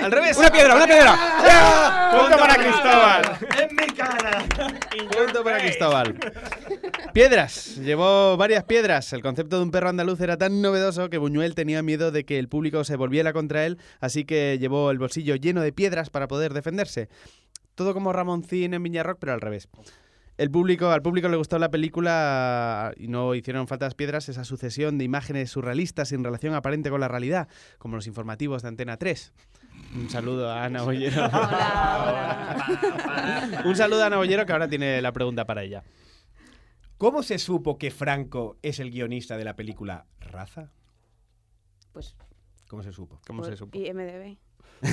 ¡Al 0.02 0.12
revés! 0.12 0.36
¡Una 0.36 0.50
piedra, 0.50 0.76
una 0.76 0.86
piedra! 0.86 2.10
¡Punto 2.12 2.36
para 2.36 2.54
Cristóbal! 2.56 3.38
¡En 3.58 3.76
mi 3.76 3.86
cara! 3.94 4.44
Punto 5.16 5.44
para 5.44 5.58
Cristóbal. 5.58 6.18
Piedras. 7.12 7.76
Llevó 7.76 8.36
varias 8.36 8.64
piedras. 8.64 9.12
El 9.12 9.22
concepto 9.22 9.56
de 9.56 9.62
un 9.62 9.70
perro 9.70 9.88
andaluz 9.88 10.20
era 10.20 10.36
tan 10.36 10.60
novedoso 10.60 11.08
que 11.08 11.18
Buñuel 11.18 11.54
tenía 11.54 11.82
miedo 11.82 12.10
de 12.10 12.24
que 12.24 12.38
el 12.38 12.48
público 12.48 12.84
se 12.84 12.96
volviera 12.96 13.32
contra 13.32 13.64
él, 13.66 13.78
así 14.00 14.24
que 14.24 14.58
llevó 14.58 14.90
el 14.90 14.98
bolsillo 14.98 15.36
lleno 15.36 15.62
de 15.62 15.72
piedras 15.72 16.10
para 16.10 16.28
poder 16.28 16.52
defenderse. 16.52 17.08
Todo 17.74 17.94
como 17.94 18.12
Ramoncín 18.12 18.74
en 18.74 18.82
Viña 18.82 19.02
Rock, 19.02 19.18
pero 19.20 19.32
al 19.32 19.40
revés. 19.40 19.68
El 20.40 20.50
público, 20.50 20.90
al 20.90 21.02
público 21.02 21.28
le 21.28 21.36
gustó 21.36 21.58
la 21.58 21.70
película 21.70 22.92
y 22.96 23.08
no 23.08 23.34
hicieron 23.34 23.68
falta 23.68 23.84
las 23.84 23.94
piedras, 23.94 24.28
esa 24.30 24.44
sucesión 24.44 24.96
de 24.96 25.04
imágenes 25.04 25.50
surrealistas 25.50 26.08
sin 26.08 26.24
relación 26.24 26.54
aparente 26.54 26.88
con 26.88 27.00
la 27.00 27.08
realidad, 27.08 27.46
como 27.76 27.96
los 27.96 28.06
informativos 28.06 28.62
de 28.62 28.68
Antena 28.68 28.96
3. 28.96 29.34
Un 29.94 30.08
saludo 30.10 30.50
a 30.50 30.64
Ana 30.64 30.82
Bollero. 30.82 31.26
Hola, 31.26 32.66
hola. 32.66 33.62
Un 33.64 33.76
saludo 33.76 34.02
a 34.02 34.06
Ana 34.06 34.16
Bollero 34.16 34.46
que 34.46 34.52
ahora 34.52 34.68
tiene 34.68 35.00
la 35.02 35.12
pregunta 35.12 35.44
para 35.46 35.62
ella. 35.62 35.82
¿Cómo 36.98 37.22
se 37.22 37.38
supo 37.38 37.78
que 37.78 37.90
Franco 37.90 38.58
es 38.62 38.78
el 38.78 38.90
guionista 38.90 39.36
de 39.36 39.44
la 39.44 39.56
película 39.56 40.06
Raza? 40.20 40.70
Pues, 41.92 42.14
¿Cómo 42.68 42.82
se 42.82 42.92
supo? 42.92 43.20
¿Cómo 43.26 43.42
se 43.44 43.56
supo? 43.56 43.76
IMDB. 43.78 44.36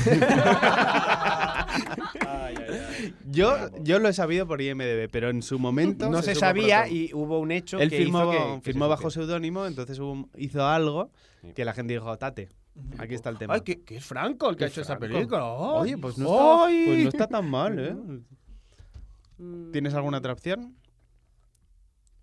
Yo, 3.25 3.69
yo 3.83 3.99
lo 3.99 4.09
he 4.09 4.13
sabido 4.13 4.47
por 4.47 4.61
IMDB, 4.61 5.09
pero 5.11 5.29
en 5.29 5.41
su 5.41 5.59
momento. 5.59 6.09
No 6.09 6.21
se, 6.21 6.35
sabía 6.35 6.87
y 6.89 7.11
hubo 7.13 7.39
un 7.39 7.51
hecho 7.51 7.79
Él 7.79 7.89
que 7.89 7.97
firmó, 7.97 8.21
hizo 8.23 8.31
que, 8.31 8.37
que 8.37 8.55
se 8.55 8.61
firmó 8.61 8.87
bajo 8.89 9.09
seudónimo, 9.11 9.65
entonces 9.65 9.99
hubo- 9.99 10.29
hizo 10.35 10.65
algo 10.65 11.11
que 11.55 11.63
la 11.65 11.73
gente 11.73 11.93
dijo, 11.93 12.17
tate, 12.17 12.49
aquí 12.97 13.13
está 13.15 13.29
el 13.29 13.37
tema. 13.37 13.53
Ay, 13.55 13.61
que, 13.61 13.83
que 13.83 13.97
es 13.97 14.05
Franco 14.05 14.49
el 14.49 14.55
que 14.57 14.65
ha 14.65 14.67
hecho 14.67 14.83
Franco. 14.83 15.01
película. 15.01 15.39
Ay, 15.41 15.81
Oye, 15.81 15.97
pues 15.97 16.17
no, 16.17 16.67
está, 16.67 16.85
pues 16.85 17.03
no 17.03 17.09
está 17.09 17.27
tan 17.27 17.49
mal, 17.49 17.79
¿eh? 17.79 17.95
Mm, 19.37 19.71
¿Tienes 19.71 19.93
alguna 19.93 20.17
otra 20.19 20.33
opción? 20.33 20.75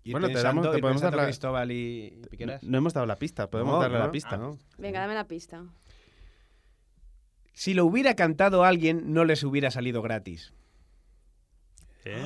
Y 0.03 0.11
Bueno, 0.11 0.27
te 0.27 0.41
damos- 0.41 0.69
te 0.71 0.77
y 0.77 0.81
podemos 0.81 1.01
dar 1.01 1.15
la- 1.15 1.23
Cristóbal 1.25 1.71
y 1.71 2.21
Piqueras. 2.29 2.61
No 2.63 2.77
hemos 2.77 2.93
dado 2.93 3.07
la 3.07 3.15
pista, 3.15 3.49
podemos 3.49 3.73
No, 3.73 3.79
darle 3.81 3.97
no, 3.97 4.05
la 4.05 4.11
pista. 4.11 4.35
ah, 4.35 4.37
no. 4.37 4.57
Venga, 4.77 4.99
dame 4.99 5.15
la 5.15 5.25
pista. 5.27 5.63
Si 7.53 7.73
lo 7.73 7.85
hubiera 7.85 8.15
cantado 8.15 8.63
alguien, 8.65 9.13
no 9.13 9.23
les 9.25 9.43
hubiera 9.43 9.71
salido 9.71 10.01
gratis. 10.01 10.53
¿Eh? 12.03 12.23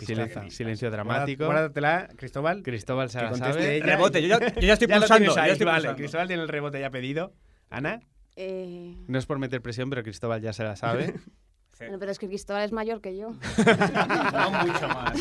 Pistaza. 0.00 0.40
Silen- 0.40 0.50
silencio 0.50 0.90
dramático. 0.90 1.44
Guárdatela, 1.44 2.08
Cristóbal. 2.16 2.62
Cristóbal 2.64 3.10
se 3.10 3.20
la 3.22 3.32
sabe. 3.34 3.80
Rebote, 3.80 4.22
yo 4.22 4.28
ya, 4.40 4.54
yo 4.54 4.60
ya 4.62 4.72
estoy 4.72 4.88
Ya 4.88 4.98
pulsando. 4.98 5.30
ahí, 5.38 5.46
ya 5.48 5.52
estoy 5.52 5.66
vale. 5.66 5.78
pulsando. 5.80 5.96
Cristóbal 5.98 6.26
tiene 6.26 6.42
el 6.42 6.48
rebote 6.48 6.80
ya 6.80 6.90
pedido. 6.90 7.32
Ana. 7.70 8.00
Eh, 8.36 8.96
No 9.08 9.18
es 9.18 9.26
por 9.26 9.38
meter 9.38 9.62
presión, 9.62 9.90
pero 9.90 10.02
Cristóbal 10.02 10.40
ya 10.42 10.52
se 10.52 10.64
la 10.64 10.76
sabe. 10.76 11.14
bueno, 11.78 11.98
pero 11.98 12.12
es 12.12 12.18
que 12.18 12.26
Cristóbal 12.28 12.62
es 12.64 12.72
mayor 12.72 13.00
que 13.00 13.16
yo. 13.16 13.30
No 13.30 14.50
mucho 14.66 14.88
más. 14.88 15.18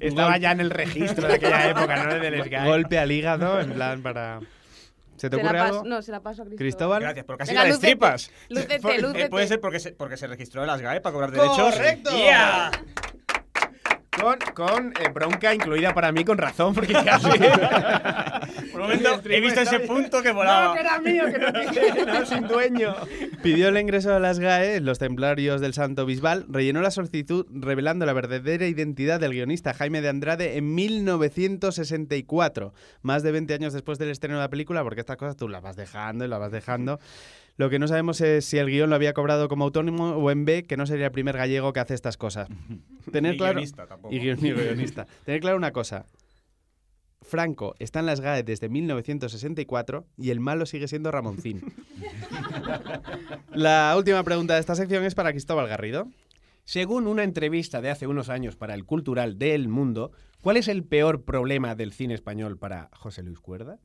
Estaba 0.00 0.38
ya 0.38 0.52
en 0.52 0.60
el 0.60 0.70
registro 0.70 1.28
de 1.28 1.34
aquella 1.34 1.70
época, 1.70 2.04
¿no? 2.04 2.14
Del 2.14 2.42
Sky. 2.44 2.64
Golpe 2.66 2.98
al 2.98 3.12
hígado, 3.12 3.60
en 3.60 3.72
plan 3.72 4.02
para... 4.02 4.40
¿Se 5.16 5.30
te 5.30 5.36
Se 5.36 5.42
la 5.42 5.48
ocurre 5.48 5.60
algo? 5.60 5.84
No, 5.84 6.02
se 6.02 6.10
la 6.10 6.20
paso 6.20 6.42
a 6.42 6.44
Cristóbal. 6.44 6.58
Cristóbal. 6.58 7.02
Gracias, 7.02 7.24
por 7.24 7.36
casi 7.38 7.50
Venga, 7.52 7.62
la 7.62 7.68
lúcete, 7.68 7.86
destripas. 7.86 8.30
lúcete, 8.48 9.22
eh. 9.24 9.28
Puede 9.30 9.46
ser 9.46 9.60
porque 9.60 9.78
se, 9.78 9.92
porque 9.92 10.16
se 10.16 10.26
registró 10.26 10.62
en 10.62 10.66
las 10.66 10.80
GAE 10.80 11.00
para 11.00 11.12
cobrar 11.12 11.30
derechos. 11.30 11.74
¡Correcto! 11.74 12.10
¡Ya! 12.18 12.70
Con, 14.24 14.38
con 14.54 14.86
eh, 15.00 15.10
bronca 15.12 15.52
incluida 15.54 15.92
para 15.92 16.10
mí 16.12 16.24
con 16.24 16.38
razón, 16.38 16.72
porque 16.74 16.94
casi. 16.94 17.28
Por 18.72 18.80
un 18.80 18.88
momento 18.88 19.20
he 19.28 19.40
visto 19.40 19.60
ese 19.60 19.80
punto 19.80 20.22
que 20.22 20.30
No, 20.30 20.36
volaba. 20.36 20.74
que 20.74 20.80
era 20.80 20.98
mío, 20.98 21.24
que 21.26 21.38
no, 21.38 21.52
que 21.94 22.06
no, 22.06 22.24
sin 22.26 22.46
dueño. 22.48 22.94
Pidió 23.42 23.68
el 23.68 23.76
ingreso 23.78 24.14
a 24.14 24.20
las 24.20 24.38
GAE, 24.38 24.80
los 24.80 24.98
templarios 24.98 25.60
del 25.60 25.74
Santo 25.74 26.06
Bisbal, 26.06 26.46
rellenó 26.48 26.80
la 26.80 26.90
solicitud 26.90 27.46
revelando 27.52 28.06
la 28.06 28.14
verdadera 28.14 28.66
identidad 28.66 29.20
del 29.20 29.32
guionista 29.32 29.74
Jaime 29.74 30.00
de 30.00 30.08
Andrade 30.08 30.56
en 30.56 30.74
1964, 30.74 32.72
más 33.02 33.22
de 33.22 33.32
20 33.32 33.54
años 33.54 33.72
después 33.72 33.98
del 33.98 34.10
estreno 34.10 34.36
de 34.36 34.42
la 34.42 34.48
película, 34.50 34.82
porque 34.82 35.00
estas 35.00 35.16
cosas 35.18 35.36
tú 35.36 35.48
las 35.48 35.62
vas 35.62 35.76
dejando 35.76 36.24
y 36.24 36.28
las 36.28 36.40
vas 36.40 36.52
dejando. 36.52 36.98
Lo 37.56 37.70
que 37.70 37.78
no 37.78 37.86
sabemos 37.86 38.20
es 38.20 38.44
si 38.44 38.58
el 38.58 38.66
guion 38.68 38.90
lo 38.90 38.96
había 38.96 39.12
cobrado 39.14 39.48
como 39.48 39.64
autónomo 39.64 40.10
o 40.16 40.30
en 40.30 40.44
B, 40.44 40.64
que 40.64 40.76
no 40.76 40.86
sería 40.86 41.06
el 41.06 41.12
primer 41.12 41.36
gallego 41.36 41.72
que 41.72 41.80
hace 41.80 41.94
estas 41.94 42.16
cosas. 42.16 42.48
Tener 43.12 43.34
Y 43.34 43.38
claro... 43.38 43.54
guionista 43.54 43.86
tampoco. 43.86 44.12
Y 44.14 44.18
guion- 44.18 44.38
y 44.42 44.52
guionista. 44.52 45.06
Tener 45.24 45.40
claro 45.40 45.56
una 45.56 45.70
cosa. 45.72 46.06
Franco 47.22 47.74
está 47.78 48.00
en 48.00 48.06
las 48.06 48.20
GAE 48.20 48.42
desde 48.42 48.68
1964 48.68 50.04
y 50.18 50.30
el 50.30 50.40
malo 50.40 50.66
sigue 50.66 50.88
siendo 50.88 51.10
Ramoncín. 51.10 51.62
La 53.52 53.94
última 53.96 54.22
pregunta 54.24 54.54
de 54.54 54.60
esta 54.60 54.74
sección 54.74 55.04
es 55.04 55.14
para 55.14 55.30
Cristóbal 55.30 55.68
Garrido. 55.68 56.08
Según 56.64 57.06
una 57.06 57.24
entrevista 57.24 57.80
de 57.80 57.90
hace 57.90 58.06
unos 58.06 58.28
años 58.30 58.56
para 58.56 58.74
el 58.74 58.84
Cultural 58.84 59.38
del 59.38 59.68
Mundo, 59.68 60.12
¿cuál 60.42 60.56
es 60.56 60.68
el 60.68 60.82
peor 60.82 61.22
problema 61.24 61.74
del 61.74 61.92
cine 61.92 62.14
español 62.14 62.58
para 62.58 62.88
José 62.94 63.22
Luis 63.22 63.38
Cuerda? 63.38 63.78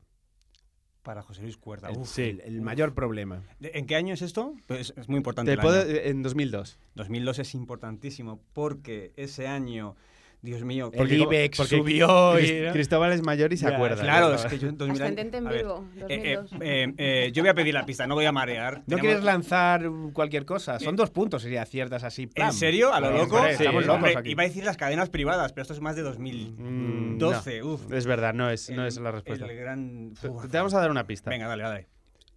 Para 1.03 1.21
José 1.21 1.41
Luis 1.43 1.57
Cuerda. 1.57 1.89
El, 1.89 1.97
uf. 1.97 2.19
el- 2.19 2.41
el 2.41 2.62
mayor 2.62 2.93
problema. 2.93 3.41
¿De- 3.59 3.71
¿En 3.73 3.85
qué 3.88 3.95
año 3.95 4.13
es 4.13 4.21
esto? 4.21 4.53
Pues 4.67 4.93
es 4.97 5.07
muy 5.07 5.17
importante. 5.17 5.49
Te 5.51 5.53
el 5.55 5.59
puedo- 5.62 5.81
año. 5.81 5.91
en 6.03 6.21
2002. 6.23 6.77
2002 6.95 7.39
es 7.39 7.55
importantísimo 7.55 8.41
porque 8.53 9.13
ese 9.15 9.47
año, 9.47 9.95
Dios 10.41 10.63
mío, 10.63 10.89
El 10.93 11.12
IBEX 11.12 11.58
subió 11.58 12.34
Cris- 12.34 12.62
y... 12.62 12.65
¿no? 12.67 12.71
Cristóbal 12.71 13.12
es 13.12 13.21
mayor 13.21 13.52
y 13.52 13.58
se 13.58 13.67
Ya, 13.69 13.75
acuerda. 13.75 14.02
Claro, 14.02 14.34
es 14.34 14.45
que 14.45 14.58
yo 14.58 14.69
en 14.69 14.78
2000 14.78 15.02
años- 15.02 15.02
Ascendente 15.19 15.38
en 15.38 15.49
Vigo, 15.49 15.86
eh, 16.08 16.21
eh, 16.32 16.36
2002. 16.38 16.62
eh, 16.62 16.93
eh, 16.97 17.32
yo 17.34 17.43
voy 17.43 17.49
a 17.49 17.54
pedir 17.54 17.73
la 17.73 17.86
pista, 17.86 18.08
no 18.08 18.15
voy 18.15 18.23
a 18.25 18.32
marear. 18.32 18.78
¿No 18.80 18.84
Tenemos- 18.86 19.02
quieres 19.02 19.23
lanzar 19.25 19.84
cualquier 20.13 20.45
cosa? 20.45 20.80
Son 20.80 20.95
dos 20.95 21.10
puntos, 21.10 21.41
sería 21.41 21.65
ciertas 21.65 22.06
así. 22.06 22.28
plam. 22.28 22.47
¿En 22.47 22.54
serio? 22.54 22.93
¿A 22.93 23.02
lo 23.02 23.12
loco? 23.12 23.36
hombre, 23.36 23.52
Estamos 23.52 23.82
Sí. 23.84 23.88
locos 23.88 23.95
Hombre, 23.95 24.17
aquí. 24.17 24.32
Iba 24.32 24.43
a 24.43 24.45
decir 24.47 24.63
las 24.63 24.78
cadenas 24.78 25.10
privadas, 25.10 25.52
pero 25.52 25.63
esto 25.63 25.73
es 25.73 25.82
más 25.82 25.97
de 25.97 26.04
Mm, 26.04 26.06
2012. 26.06 27.60
no. 27.60 27.65
uf. 27.73 27.91
Es 27.91 28.06
verdad, 28.06 28.34
no 28.34 28.49
es, 28.49 28.69
no 28.69 28.86
es 28.86 28.97
la 28.97 29.12
respuesta. 29.12 29.45
El 29.45 29.58
gran... 29.58 30.13
Te 30.21 30.58
vamos 30.58 30.73
a 30.73 30.80
dar 30.80 30.89
una 30.89 31.06
pista. 31.06 31.30
Venga, 31.30 31.47
dale, 31.47 31.63
dale. 31.63 31.88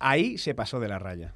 Ahí 0.01 0.39
se 0.39 0.55
pasó 0.57 0.81
de 0.81 0.89
la 0.89 0.99
raya. 0.99 1.35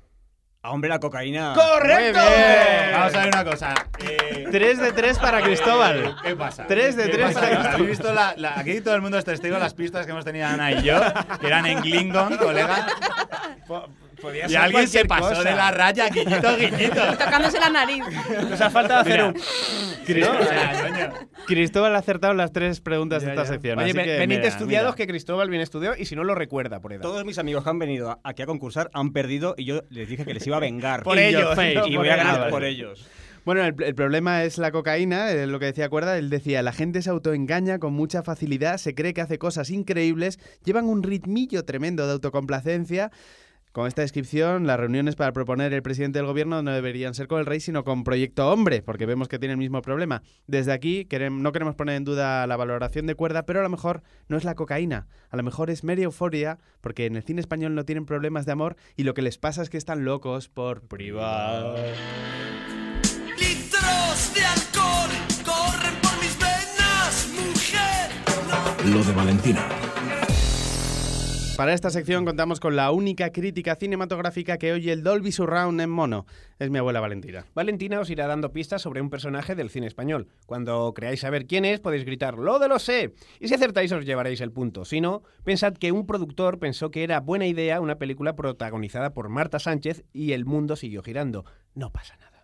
Ah, 0.66 0.70
hombre, 0.72 0.90
la 0.90 0.98
cocaína. 0.98 1.52
¡Correcto! 1.54 2.18
Muy 2.18 2.28
bien. 2.28 2.92
Vamos 2.92 3.14
a 3.14 3.18
ver 3.20 3.28
una 3.28 3.44
cosa. 3.44 3.74
Eh, 4.00 4.48
3 4.50 4.78
de 4.80 4.92
3 4.92 5.18
para 5.20 5.40
Cristóbal. 5.40 6.16
¿Qué 6.24 6.34
pasa? 6.34 6.66
Tres 6.66 6.96
de 6.96 7.04
¿Qué 7.04 7.10
tres 7.10 7.26
pasa? 7.34 7.40
para 7.40 7.50
Cristóbal. 7.50 7.74
¿Habéis 7.74 7.88
visto 7.90 8.12
la, 8.12 8.34
la- 8.36 8.58
aquí 8.58 8.80
todo 8.80 8.96
el 8.96 9.00
mundo 9.02 9.16
es 9.16 9.24
testigo 9.24 9.54
de 9.54 9.60
las 9.60 9.74
pistas 9.74 10.04
que 10.06 10.10
hemos 10.10 10.24
tenido 10.24 10.44
Ana 10.48 10.72
y 10.72 10.82
yo, 10.82 10.98
que 11.40 11.46
eran 11.46 11.66
en 11.66 11.80
Klingon, 11.82 12.36
colega. 12.36 12.84
Podía 14.20 14.46
Y 14.46 14.50
ser 14.50 14.58
alguien 14.58 14.88
se 14.88 15.04
pasó 15.04 15.28
cosa. 15.30 15.42
de 15.44 15.54
la 15.56 15.70
raya, 15.70 16.08
guiñito, 16.08 16.56
guiñito. 16.56 17.02
Tocándose 17.18 17.58
la 17.60 17.68
nariz. 17.70 18.02
Nos 18.50 18.60
ha 18.60 18.70
faltado 18.70 19.00
hacer 19.00 19.12
Mira. 19.12 19.28
un... 19.28 19.36
O 20.38 20.44
sea. 20.44 21.12
Cristóbal 21.46 21.94
ha 21.94 21.98
acertado 21.98 22.32
las 22.34 22.52
tres 22.52 22.80
preguntas 22.80 23.22
Ya, 23.22 23.28
de 23.28 23.34
esta 23.34 23.44
ya. 23.44 23.48
sección. 23.52 23.78
Oye, 23.78 23.90
así 23.90 23.98
que, 23.98 24.18
venid 24.18 24.36
mira, 24.36 24.48
estudiados 24.48 24.94
mira. 24.94 24.96
que 24.96 25.06
Cristóbal 25.06 25.50
bien 25.50 25.62
estudiado 25.62 25.96
y 25.98 26.04
si 26.06 26.16
no 26.16 26.24
lo 26.24 26.34
recuerda 26.34 26.80
por 26.80 26.92
edad. 26.92 27.02
Todos 27.02 27.24
mis 27.24 27.38
amigos 27.38 27.64
que 27.64 27.70
han 27.70 27.78
venido 27.78 28.20
aquí 28.24 28.42
a 28.42 28.46
concursar 28.46 28.90
han 28.94 29.12
perdido 29.12 29.54
y 29.58 29.64
yo 29.64 29.82
les 29.90 30.08
dije 30.08 30.24
que 30.24 30.34
les 30.34 30.46
iba 30.46 30.56
a 30.56 30.60
vengar. 30.60 31.02
Por 31.04 31.18
ellos, 31.18 31.54
face. 31.54 31.74
no 31.74 31.86
Y 31.86 31.96
voy 31.96 32.08
a 32.08 32.16
ganar 32.16 32.50
por 32.50 32.64
ellos. 32.64 33.06
Bueno, 33.44 33.64
el, 33.64 33.74
el 33.80 33.94
problema 33.94 34.42
es 34.42 34.58
la 34.58 34.72
cocaína, 34.72 35.30
eh, 35.30 35.46
lo 35.46 35.60
que 35.60 35.66
decía 35.66 35.88
Cuerda, 35.88 36.18
él 36.18 36.30
decía, 36.30 36.62
la 36.62 36.72
gente 36.72 37.00
se 37.00 37.10
autoengaña 37.10 37.78
con 37.78 37.92
mucha 37.92 38.24
facilidad, 38.24 38.78
se 38.78 38.94
cree 38.96 39.14
que 39.14 39.20
hace 39.20 39.38
cosas 39.38 39.70
increíbles, 39.70 40.40
llevan 40.64 40.86
un 40.86 41.04
ritmillo 41.04 41.64
tremendo 41.64 42.06
de 42.06 42.12
autocomplacencia. 42.14 43.12
Con 43.76 43.86
esta 43.86 44.00
descripción, 44.00 44.66
las 44.66 44.80
reuniones 44.80 45.16
para 45.16 45.34
proponer 45.34 45.74
el 45.74 45.82
presidente 45.82 46.18
del 46.18 46.24
gobierno 46.24 46.62
no 46.62 46.70
deberían 46.70 47.12
ser 47.12 47.28
con 47.28 47.40
el 47.40 47.44
rey, 47.44 47.60
sino 47.60 47.84
con 47.84 48.04
Proyecto 48.04 48.50
Hombre, 48.50 48.80
porque 48.80 49.04
vemos 49.04 49.28
que 49.28 49.38
tiene 49.38 49.52
el 49.52 49.58
mismo 49.58 49.82
problema. 49.82 50.22
Desde 50.46 50.72
aquí 50.72 51.06
no 51.30 51.52
queremos 51.52 51.74
poner 51.74 51.96
en 51.96 52.04
duda 52.04 52.46
la 52.46 52.56
valoración 52.56 53.06
de 53.06 53.14
Cuerda, 53.14 53.44
pero 53.44 53.60
a 53.60 53.62
lo 53.62 53.68
mejor 53.68 54.02
no 54.28 54.38
es 54.38 54.44
la 54.44 54.54
cocaína, 54.54 55.08
a 55.28 55.36
lo 55.36 55.42
mejor 55.42 55.68
es 55.68 55.84
mera 55.84 56.00
euforia, 56.00 56.58
porque 56.80 57.04
en 57.04 57.16
el 57.16 57.22
cine 57.22 57.42
español 57.42 57.74
no 57.74 57.84
tienen 57.84 58.06
problemas 58.06 58.46
de 58.46 58.52
amor 58.52 58.76
y 58.96 59.02
lo 59.02 59.12
que 59.12 59.20
les 59.20 59.36
pasa 59.36 59.60
es 59.60 59.68
que 59.68 59.76
están 59.76 60.06
locos 60.06 60.48
por 60.48 60.80
privar. 60.88 61.76
Litros 63.38 64.32
de 64.34 64.42
alcohol 64.42 65.10
corren 65.44 66.00
por 66.00 66.18
mis 66.22 66.34
venas, 66.38 67.28
mujer. 67.34 68.10
No 68.86 68.96
Lo 68.96 69.04
de 69.04 69.12
Valentina. 69.12 69.85
Para 71.56 71.72
esta 71.72 71.88
sección 71.88 72.26
contamos 72.26 72.60
con 72.60 72.76
la 72.76 72.90
única 72.90 73.30
crítica 73.30 73.76
cinematográfica 73.76 74.58
que 74.58 74.74
oye 74.74 74.92
el 74.92 75.02
Dolby 75.02 75.32
Surround 75.32 75.80
en 75.80 75.88
mono. 75.88 76.26
Es 76.58 76.68
mi 76.68 76.76
abuela 76.76 77.00
Valentina. 77.00 77.46
Valentina 77.54 77.98
os 77.98 78.10
irá 78.10 78.26
dando 78.26 78.52
pistas 78.52 78.82
sobre 78.82 79.00
un 79.00 79.08
personaje 79.08 79.54
del 79.54 79.70
cine 79.70 79.86
español. 79.86 80.28
Cuando 80.44 80.92
creáis 80.94 81.20
saber 81.20 81.46
quién 81.46 81.64
es, 81.64 81.80
podéis 81.80 82.04
gritar 82.04 82.36
¡Lo 82.36 82.58
de 82.58 82.68
lo 82.68 82.78
sé! 82.78 83.14
Y 83.40 83.48
si 83.48 83.54
acertáis, 83.54 83.90
os 83.92 84.04
llevaréis 84.04 84.42
el 84.42 84.52
punto. 84.52 84.84
Si 84.84 85.00
no, 85.00 85.22
pensad 85.44 85.72
que 85.72 85.92
un 85.92 86.04
productor 86.04 86.58
pensó 86.58 86.90
que 86.90 87.04
era 87.04 87.20
buena 87.20 87.46
idea 87.46 87.80
una 87.80 87.96
película 87.96 88.36
protagonizada 88.36 89.14
por 89.14 89.30
Marta 89.30 89.58
Sánchez 89.58 90.04
y 90.12 90.32
el 90.32 90.44
mundo 90.44 90.76
siguió 90.76 91.02
girando. 91.02 91.46
No 91.74 91.90
pasa 91.90 92.16
nada. 92.18 92.35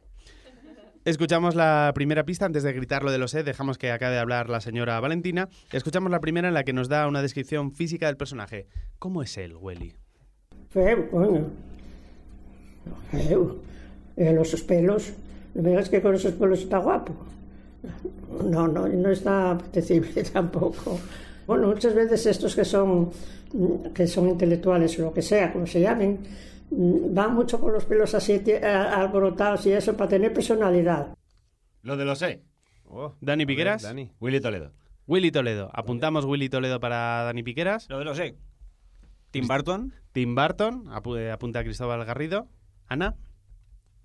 Escuchamos 1.05 1.57
la 1.57 1.91
primera 1.97 2.25
pista 2.25 2.47
antes 2.47 2.63
de 2.63 2.73
gritar 2.73 3.03
lo 3.03 3.11
de 3.11 3.19
lo 3.19 3.27
sé. 3.27 3.43
Dejamos 3.43 3.77
que 3.77 3.91
acabe 3.91 4.15
de 4.15 4.21
hablar 4.21 4.49
la 4.49 4.61
señora 4.61 5.01
Valentina. 5.01 5.49
Escuchamos 5.73 6.13
la 6.13 6.21
primera 6.21 6.47
en 6.47 6.55
la 6.55 6.63
que 6.63 6.73
nos 6.73 6.89
da 6.89 7.09
una 7.09 7.23
descripción 7.23 7.73
física 7.73 8.07
del 8.07 8.17
personaje. 8.17 8.69
¿Cómo 9.01 9.21
es 9.21 9.37
él, 9.37 9.57
Welly? 9.57 9.97
Feo, 10.71 11.11
coño. 11.11 11.47
Feo. 13.11 13.57
Eh, 14.17 14.33
los 14.33 14.63
pelos. 14.63 15.13
No 15.55 15.63
me 15.63 15.71
digas 15.71 15.89
que 15.89 16.01
con 16.01 16.15
esos 16.15 16.35
pelos 16.35 16.61
está 16.61 16.79
guapo. 16.79 17.15
No, 18.45 18.69
no, 18.69 18.87
no 18.87 19.11
está 19.11 19.51
apetecible 19.51 20.23
tampoco. 20.33 21.01
Bueno, 21.49 21.67
muchas 21.67 21.97
veces 21.97 22.27
estos 22.27 22.55
que 22.55 22.65
son, 22.65 23.11
que 23.93 24.07
son 24.07 24.29
intelectuales 24.29 24.97
o 25.01 25.03
lo 25.03 25.13
que 25.13 25.23
sea, 25.23 25.53
como 25.53 25.67
se 25.67 25.81
llamen, 25.81 26.21
van 26.75 27.35
mucho 27.35 27.61
con 27.61 27.73
los 27.73 27.85
pelos 27.85 28.15
así 28.15 28.43
a- 28.63 28.95
alborotados 29.01 29.67
y 29.67 29.73
eso 29.73 29.97
para 29.97 30.09
tener 30.11 30.33
personalidad. 30.33 31.15
Lo 31.83 31.97
de 31.97 32.05
lo 32.05 32.15
sé. 32.15 32.43
Dani 33.21 33.47
Piqueras. 33.47 33.83
Dani. 33.83 34.11
Willy 34.21 34.41
Toledo. 34.41 34.73
Willy 35.07 35.31
Toledo. 35.31 35.71
Apuntamos 35.73 36.25
Willy 36.25 36.49
Toledo 36.49 36.79
para 36.81 37.25
Dani 37.25 37.43
Piqueras. 37.43 37.89
Lo 37.89 37.99
de 37.99 38.05
lo 38.05 38.15
sé. 38.15 38.37
Tim 39.31 39.47
Burton. 39.49 39.95
Tim 40.13 40.35
Burton. 40.35 40.87
apu- 40.87 41.17
eh, 41.19 41.31
apunta 41.33 41.61
a 41.61 41.65
Cristóbal 41.65 42.05
Garrido. 42.05 42.49
Ana. 42.87 43.15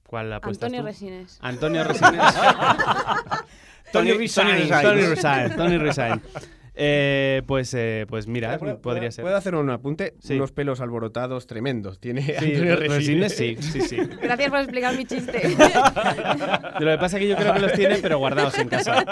¿Cuál 0.08 0.32
apuestas 0.32 0.68
Antonio 0.68 0.82
tú? 0.82 0.88
Resines. 0.88 1.38
Antonio 1.42 1.84
Resines. 1.84 2.22
Tony 3.92 4.10
Tony. 4.12 4.18
Resign. 4.18 4.70
Tony 4.70 5.02
Resign. 5.06 5.56
Tony 5.56 5.78
Resign. 5.78 6.22
Eh, 6.80 7.42
pues, 7.48 7.74
eh, 7.74 8.06
pues 8.08 8.28
mira, 8.28 8.60
¿Puedo- 8.60 8.80
podría 8.80 9.02
puedo- 9.02 9.12
ser. 9.12 9.24
¿Puedo 9.24 9.36
hacer 9.36 9.56
un 9.56 9.68
apunte? 9.72 10.13
Sí. 10.20 10.36
Unos 10.36 10.52
pelos 10.52 10.80
alborotados 10.80 11.48
tremendos. 11.48 12.00
Tiene 12.00 12.22
Sí, 12.22 12.34
Antonio 12.38 12.76
Resines, 12.76 13.36
sí, 13.36 13.56
sí, 13.60 13.82
sí. 13.82 13.98
Gracias 14.22 14.50
por 14.52 14.60
explicar 14.60 14.96
mi 14.96 15.06
chiste. 15.06 15.42
Lo 16.80 16.92
que 16.92 16.98
pasa 17.00 17.18
es 17.18 17.22
que 17.24 17.28
yo 17.30 17.36
creo 17.36 17.54
que 17.54 17.60
los 17.62 17.74
tiene, 17.74 17.98
pero 18.02 18.20
guardados 18.20 18.58
en 18.60 18.70
casa. 18.70 19.04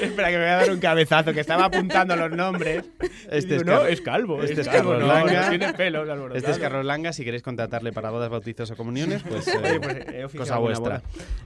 Espera, 0.00 0.30
que 0.30 0.38
me 0.38 0.44
voy 0.44 0.52
a 0.52 0.56
dar 0.56 0.70
un 0.70 0.80
cabezazo, 0.80 1.32
que 1.34 1.40
estaba 1.40 1.66
apuntando 1.66 2.16
los 2.16 2.30
nombres. 2.30 2.84
Este 3.30 3.54
Y 3.54 3.56
es 3.58 3.64
digo, 3.64 3.76
no, 3.76 3.86
es 3.86 4.00
calvo. 4.00 4.40
este 4.42 4.54
es 4.54 4.58
es 4.60 4.68
calvo, 4.68 4.92
Carlos 4.92 5.08
no, 5.08 5.14
Langa. 5.14 5.42
no 5.42 5.48
tiene 5.50 5.74
pelos 5.74 6.08
alborotados. 6.08 6.36
Este 6.38 6.50
es 6.52 6.58
Carlos 6.58 6.84
Langa, 6.86 7.12
si 7.12 7.22
queréis 7.24 7.42
contratarle 7.42 7.92
para 7.92 8.08
bodas, 8.10 8.30
bautizos 8.30 8.70
o 8.70 8.76
comuniones, 8.76 9.22
pues, 9.28 9.46
eh, 9.48 9.80
pues, 10.22 10.34
cosa 10.34 10.56
vuestra. 10.56 11.02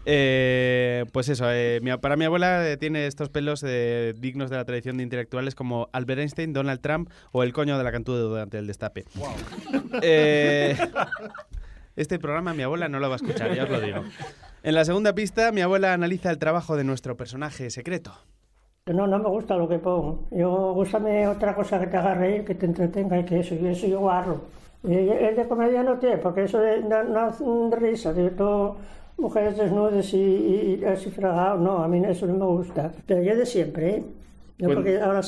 Eh, 0.07 1.05
pues 1.13 1.29
eso, 1.29 1.47
eh, 1.51 1.81
para 2.01 2.17
mi 2.17 2.25
abuela 2.27 2.69
eh, 2.69 2.77
tiene 2.77 3.07
estos 3.07 3.29
pelos 3.29 3.65
eh, 3.67 4.15
dignos 4.19 4.51
de 4.51 4.57
la 4.57 4.65
tradición 4.65 4.97
de 4.99 5.03
intelectuales 5.03 5.48
como 5.55 5.89
Albert 5.93 6.21
Einstein, 6.21 6.53
Donald 6.53 6.81
Trump 6.81 7.11
o 7.33 7.43
el 7.43 7.53
coño 7.53 7.77
de 7.79 7.85
la 7.85 7.93
cantúa 7.93 8.19
durante 8.19 8.59
el 8.59 8.67
destape. 8.67 9.05
Eh, 10.03 10.77
este 11.97 12.19
programa 12.19 12.55
mi 12.55 12.63
abuela 12.63 12.89
no 12.89 13.01
lo 13.01 13.09
va 13.09 13.15
a 13.15 13.17
escuchar, 13.17 13.55
ya 13.55 13.65
os 13.65 13.71
lo 13.71 13.81
digo. 13.81 13.99
En 14.63 14.75
la 14.75 14.85
segunda 14.85 15.15
pista, 15.15 15.53
mi 15.53 15.61
abuela 15.61 15.93
analiza 15.93 16.31
el 16.31 16.39
trabajo 16.39 16.77
de 16.77 16.85
nuestro 16.85 17.17
personaje 17.17 17.71
secreto. 17.71 18.13
No, 18.87 19.07
no 19.07 19.19
me 19.19 19.29
gusta 19.29 19.57
lo 19.57 19.69
que 19.69 19.79
pongo. 19.79 20.27
Yo, 20.31 20.73
gústame 20.73 21.29
otra 21.29 21.55
cosa 21.55 21.79
que 21.79 21.89
te 21.89 21.97
haga 21.97 22.15
reír, 22.15 22.45
que 22.45 22.55
te 22.55 22.67
entretenga 22.67 23.19
y 23.19 23.25
que 23.25 23.41
eso, 23.41 23.55
y 23.55 23.67
eso 23.67 23.87
yo 23.87 24.01
guarro. 24.01 24.43
Y 24.83 24.95
el 24.95 25.37
de 25.37 25.47
comedia 25.47 25.83
no 25.83 25.99
tiene, 25.99 26.19
porque 26.19 26.45
eso 26.45 26.59
de, 26.59 26.83
no, 26.83 27.03
no 27.05 27.21
hace 27.27 27.45
risa, 27.79 28.13
de 28.13 28.31
todo 28.31 28.77
mujeres 29.19 29.57
desnudas 29.59 30.15
y, 30.15 30.17
y- 30.17 30.79
y 30.81 30.85
así 30.85 31.11
fregado, 31.11 31.59
no, 31.59 31.83
a 31.83 31.89
mí 31.89 32.01
eso 32.07 32.27
no 32.27 32.35
me 32.35 32.45
gusta. 32.47 32.93
Pero 33.05 33.21
yo 33.23 33.37
de 33.37 33.45
siempre, 33.45 33.91
¿eh? 33.97 34.05
No 34.59 34.67
Pues- 34.67 34.77
porque 34.77 35.01
ahora 35.01 35.23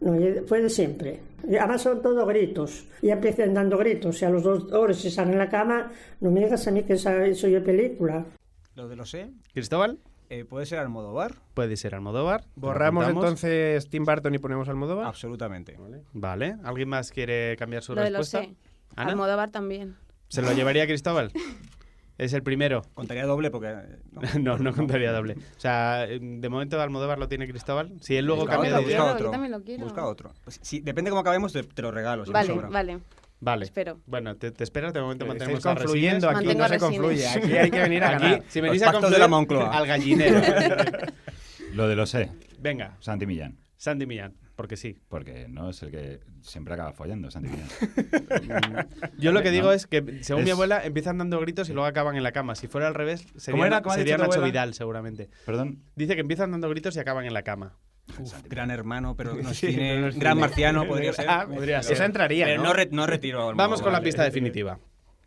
no, 0.00 0.14
yo 0.18 0.34
de- 0.34 0.42
fue 0.42 0.60
de 0.62 0.70
siempre. 0.70 1.20
Además 1.44 1.82
son 1.82 2.02
todos 2.02 2.26
gritos. 2.28 2.86
Y 3.02 3.10
empiezan 3.10 3.54
dando 3.54 3.78
gritos. 3.78 4.20
Y 4.22 4.24
a 4.24 4.30
los 4.30 4.42
dos 4.42 4.72
horas 4.72 4.96
si 4.98 5.08
están 5.08 5.30
en 5.32 5.38
la 5.38 5.48
cama, 5.48 5.90
no 6.20 6.30
me 6.30 6.40
digas 6.40 6.66
a 6.66 6.70
mí 6.70 6.82
que 6.82 6.94
esa- 6.94 7.32
soy 7.34 7.52
de 7.52 7.60
película. 7.60 8.26
Lo 8.74 8.88
de 8.88 8.96
lo 8.96 9.04
sé. 9.04 9.30
Cristóbal, 9.52 9.98
eh, 10.30 10.44
¿Puede 10.44 10.66
ser 10.66 10.78
Almodóvar? 10.78 11.36
puede 11.54 11.76
ser 11.76 11.94
Almodóvar. 11.94 12.44
Borramos 12.54 13.08
entonces 13.08 13.88
Tim 13.88 14.04
Burton 14.04 14.34
y 14.34 14.38
ponemos 14.38 14.68
Almodóvar. 14.68 15.06
Absolutamente. 15.06 15.76
Vale, 16.12 16.56
¿alguien 16.64 16.88
más 16.88 17.10
quiere 17.10 17.56
cambiar 17.56 17.82
su 17.82 17.94
Lo 17.94 18.02
de 18.02 18.10
lo 18.10 18.18
respuesta? 18.18 18.48
sé. 18.48 18.56
¿Ana? 18.96 19.10
Almodóvar 19.12 19.50
también. 19.50 19.96
¿Se 20.28 20.42
lo 20.42 20.52
llevaría 20.52 20.86
Cristóbal? 20.86 21.32
Es 22.18 22.32
el 22.32 22.42
primero. 22.42 22.82
Contaría 22.94 23.24
doble 23.24 23.50
porque... 23.50 23.68
eh, 24.34 24.38
No, 24.40 24.58
no 24.58 24.72
contaría 24.74 25.12
doble. 25.12 25.34
O 25.34 25.60
sea, 25.60 26.06
de 26.06 26.48
momento 26.48 26.80
Almodóvar 26.80 27.18
lo 27.18 27.28
tiene 27.28 27.46
Cristóbal. 27.48 27.92
Si 28.00 28.16
él 28.16 28.26
luego 28.26 28.42
Busca 28.42 28.54
cambia 28.56 28.72
otro, 28.72 28.80
de 28.82 28.88
idea. 28.92 28.98
busca 29.00 29.08
Yo 29.10 29.14
otro. 29.16 29.30
también 29.30 29.52
lo 29.52 29.62
quiero. 29.62 29.84
Busca 29.84 30.04
otro. 30.06 30.32
Pues, 30.44 30.58
si- 30.62 30.80
depende 30.80 31.10
cómo 31.10 31.20
acabemos, 31.20 31.52
te, 31.52 31.62
te 31.62 31.80
lo 31.80 31.90
regalo. 31.92 32.24
si 32.26 32.30
me 32.32 32.34
Vale, 32.34 32.54
vale. 32.70 32.98
Vale. 33.40 33.64
Espero. 33.66 34.00
Bueno, 34.06 34.34
te, 34.36 34.50
te 34.50 34.64
esperas, 34.64 34.92
de 34.92 35.00
momento 35.00 35.24
Estáis 35.24 35.38
mantenemos 35.38 35.64
a 35.66 35.74
confluyendo 35.76 36.28
Resines. 36.28 36.36
aquí, 36.36 36.58
Mantengo 36.58 36.62
no 36.62 36.68
se 36.68 36.78
confluye. 36.80 37.28
Aquí 37.44 37.56
hay 37.56 37.70
que 37.70 37.80
venir 37.80 38.02
a 38.02 38.08
Aquí, 38.16 38.22
ganar. 38.24 38.42
si 38.48 38.60
venís 38.60 38.80
Los 38.80 38.88
a 38.88 38.92
pactos 38.92 39.10
de 39.12 39.16
confluir, 39.16 39.20
la 39.20 39.28
Moncloa. 39.28 39.78
al 39.78 39.86
gallinero. 39.86 40.40
Lo 41.74 41.86
de 41.86 41.94
lo 41.94 42.06
sé, 42.06 42.30
Venga, 42.58 42.96
Santi 42.98 43.26
Millán. 43.26 43.58
Sandy 43.76 44.06
Millán, 44.06 44.34
porque 44.58 44.76
sí. 44.76 44.98
Porque 45.08 45.46
no 45.48 45.70
es 45.70 45.80
el 45.84 45.92
que 45.92 46.18
siempre 46.42 46.74
acaba 46.74 46.92
follando, 46.92 47.30
Santi. 47.30 47.48
Yo 49.18 49.30
lo 49.30 49.40
que 49.40 49.48
¿No? 49.50 49.52
digo 49.52 49.72
es 49.72 49.86
que, 49.86 50.18
según 50.24 50.42
mi 50.42 50.50
abuela, 50.50 50.84
empiezan 50.84 51.16
dando 51.18 51.38
gritos 51.40 51.68
y 51.70 51.72
luego 51.72 51.86
acaban 51.86 52.16
en 52.16 52.24
la 52.24 52.32
cama. 52.32 52.56
Si 52.56 52.66
fuera 52.66 52.88
al 52.88 52.94
revés, 52.94 53.24
sería, 53.36 53.52
¿Cómo 53.52 53.64
era? 53.64 53.82
¿Cómo 53.82 53.92
ha 53.92 53.96
sería 53.98 54.14
dicho 54.16 54.24
tu 54.24 54.28
Nacho 54.30 54.38
abuela? 54.40 54.52
Vidal, 54.52 54.74
seguramente. 54.74 55.30
Perdón. 55.46 55.78
Dice 55.94 56.14
que 56.16 56.20
empiezan 56.22 56.50
dando 56.50 56.68
gritos 56.68 56.96
y 56.96 56.98
acaban 56.98 57.24
en 57.24 57.34
la 57.34 57.42
cama. 57.42 57.76
Uf, 58.18 58.34
gran 58.48 58.70
hermano, 58.72 59.14
pero 59.16 59.34
no 59.42 59.50
es 59.50 59.56
Sí, 59.58 59.76
no 59.76 60.08
es 60.08 60.18
gran 60.18 60.32
cine. 60.34 60.40
marciano 60.40 60.84
podría 60.88 61.12
ser. 61.12 61.26
Ah, 61.28 61.46
podría 61.48 61.80
ser. 61.82 61.92
Esa 61.92 62.04
entraría, 62.04 62.46
Pero 62.46 62.62
¿no? 62.62 62.68
no, 62.70 62.74
re- 62.74 62.88
no 62.90 63.06
retiro. 63.06 63.50
a 63.50 63.54
Vamos 63.54 63.80
con 63.80 63.92
la 63.92 64.00
pista 64.00 64.24
definitiva. 64.24 64.78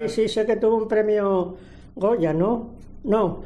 Sí, 0.01 0.09
sí, 0.09 0.27
sé 0.27 0.45
que 0.45 0.57
tuvo 0.57 0.75
un 0.75 0.87
premio 0.89 1.55
Goya, 1.95 2.33
¿no? 2.33 2.75
No. 3.05 3.43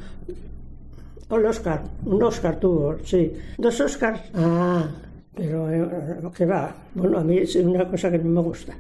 O 1.30 1.36
el 1.38 1.46
Oscar. 1.46 1.84
Un 2.06 2.24
Oscar 2.24 2.60
tuvo, 2.60 2.98
sí. 3.04 3.34
Dos 3.58 3.80
Oscars. 3.82 4.22
Ah, 4.36 4.88
pero 5.36 5.70
eh, 5.72 6.22
que 6.36 6.46
va. 6.46 6.76
Bueno, 6.94 7.20
a 7.20 7.24
mí 7.24 7.38
es 7.38 7.56
una 7.56 7.90
cosa 7.90 8.10
que 8.12 8.18
no 8.20 8.30
me 8.30 8.42
gusta. 8.42 8.74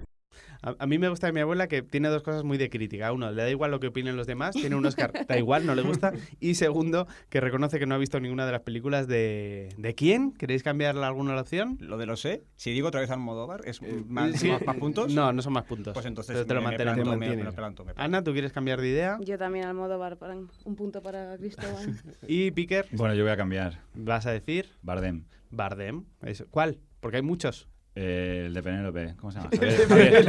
A, 0.65 0.75
a 0.80 0.88
mí 0.88 0.97
me 0.97 1.08
gusta 1.10 1.28
de 1.28 1.34
mi 1.34 1.39
abuela 1.39 1.67
que 1.67 1.82
tiene 1.84 2.10
dos 2.10 2.23
cosas 2.23 2.43
muy 2.43 2.58
de 2.58 2.69
crítica. 2.69 3.12
Uno, 3.13 3.32
le 3.32 3.41
da 3.43 3.49
igual 3.49 3.71
lo 3.71 3.80
que 3.80 3.88
opinen 3.88 4.17
los 4.17 4.28
demás, 4.28 4.56
tiene 4.56 4.75
un 4.75 4.86
Oscar, 4.86 5.12
da 5.28 5.38
igual, 5.38 5.65
no 5.65 5.75
le 5.75 5.82
gusta. 5.84 6.12
Y 6.39 6.56
segundo, 6.56 7.08
que 7.30 7.39
reconoce 7.39 7.80
que 7.80 7.86
no 7.86 7.95
ha 7.95 7.97
visto 7.97 8.19
ninguna 8.19 8.45
de 8.45 8.51
las 8.51 8.62
películas 8.62 9.08
de... 9.08 9.69
¿De 9.78 9.93
quién? 9.95 10.32
¿Queréis 10.34 10.63
cambiarle 10.63 11.06
alguna 11.06 11.39
opción? 11.39 11.78
Lo 11.80 11.97
de 11.97 12.06
lo 12.06 12.17
sé. 12.17 12.43
Si 12.56 12.71
digo 12.71 12.88
otra 12.88 13.01
vez 13.01 13.12
Almodóvar, 13.12 13.62
¿es 13.65 13.80
más, 14.08 14.39
Sí. 14.39 14.47
más- 14.49 14.65
más 14.65 14.78
puntos? 14.78 15.13
No, 15.13 15.32
no 15.32 15.41
son 15.41 15.54
más 15.54 15.65
puntos. 15.65 15.93
Pues 15.93 16.06
entonces 16.06 16.34
Pero 16.34 16.45
te 16.45 16.54
lo 16.54 16.62
me, 16.62 16.65
me 16.65 16.71
mantenemos. 16.71 16.95
planto, 16.95 17.12
me- 17.12 17.17
mantienes. 17.28 17.45
me 17.45 17.51
planto, 17.51 17.86
me 17.86 17.93
planto. 17.93 18.01
Ana, 18.17 18.23
¿tú 18.23 18.34
quieres 18.34 18.51
cambiar 18.51 18.82
de 18.82 18.88
idea? 18.89 19.17
Yo 19.21 19.38
también 19.38 19.65
Almodóvar. 19.65 20.17
Para, 20.17 20.36
un 20.36 20.75
punto 20.75 21.01
para 21.01 21.38
Cristóbal. 21.38 21.95
Y 22.28 22.51
Piquer, 22.51 22.88
Bueno, 22.91 23.13
yo 23.15 23.23
voy 23.23 23.32
a 23.32 23.38
cambiar. 23.38 23.80
vas 23.93 24.25
a 24.25 24.32
decir 24.32 24.67
Bardem. 24.82 25.25
Bardem. 25.51 26.06
¿Cuál? 26.51 26.80
Porque 26.99 27.17
hay 27.17 27.23
muchos. 27.23 27.67
Eh, 27.95 28.43
el 28.47 28.53
de 28.53 28.62
Penélope. 28.62 29.15
¿Cómo 29.17 29.31
se 29.31 29.38
llama? 29.39 29.49
Javier. 29.58 29.88
Javier. 29.88 30.25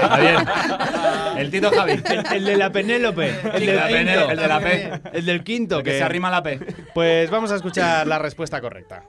Javier. 0.00 0.36
El 1.38 1.50
Tito 1.50 1.70
Javi. 1.70 1.92
El, 2.34 2.44
de 2.44 2.56
la 2.56 2.70
Penélope. 2.72 3.28
El 3.54 3.60
de 3.60 3.66
del 3.66 3.76
la. 3.76 3.86
Penélope, 3.88 4.32
el 4.32 4.38
de 4.38 4.48
la 4.48 4.60
P. 4.60 5.00
El 5.12 5.24
del 5.26 5.44
quinto. 5.44 5.78
El 5.78 5.84
que 5.84 5.90
que- 5.92 5.98
se 5.98 6.04
arrima 6.04 6.30
la 6.30 6.42
P. 6.42 6.58
Pues 6.94 7.30
vamos 7.30 7.50
a 7.52 7.56
escuchar 7.56 8.06
la 8.06 8.18
respuesta 8.18 8.60
correcta. 8.60 9.04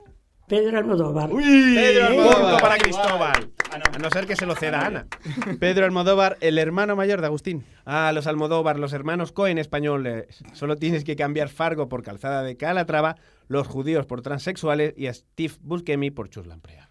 Pedro 0.46 0.78
Almodóvar. 0.78 1.28
Pedro 1.30 2.06
Almodóvar. 2.06 2.40
Punto 2.40 2.56
para 2.58 2.78
Cristóbal. 2.78 3.50
A 3.70 3.98
no 3.98 4.10
ser 4.10 4.26
que 4.26 4.34
se 4.36 4.46
lo 4.46 4.54
ceda 4.54 4.80
a 4.80 4.86
Ana. 4.86 5.06
Pedro 5.60 5.84
Almodóvar, 5.84 6.38
el 6.40 6.56
hermano 6.58 6.96
mayor 6.96 7.20
de 7.20 7.26
Agustín. 7.26 7.66
Ah, 7.84 8.10
los 8.14 8.26
Almodóvar, 8.26 8.78
los 8.78 8.94
hermanos 8.94 9.32
Cohen 9.32 9.58
españoles. 9.58 10.42
Solo 10.54 10.76
tienes 10.76 11.04
que 11.04 11.16
cambiar 11.16 11.50
Fargo 11.50 11.88
por 11.90 12.02
Calzada 12.02 12.42
de 12.42 12.56
Calatrava, 12.56 13.16
los 13.48 13.66
judíos 13.66 14.06
por 14.06 14.22
transexuales 14.22 14.94
y 14.96 15.06
a 15.08 15.12
Steve 15.14 15.54
Buscemi 15.60 16.10
por 16.10 16.30
Chuslan 16.30 16.60
Preave. 16.62 16.87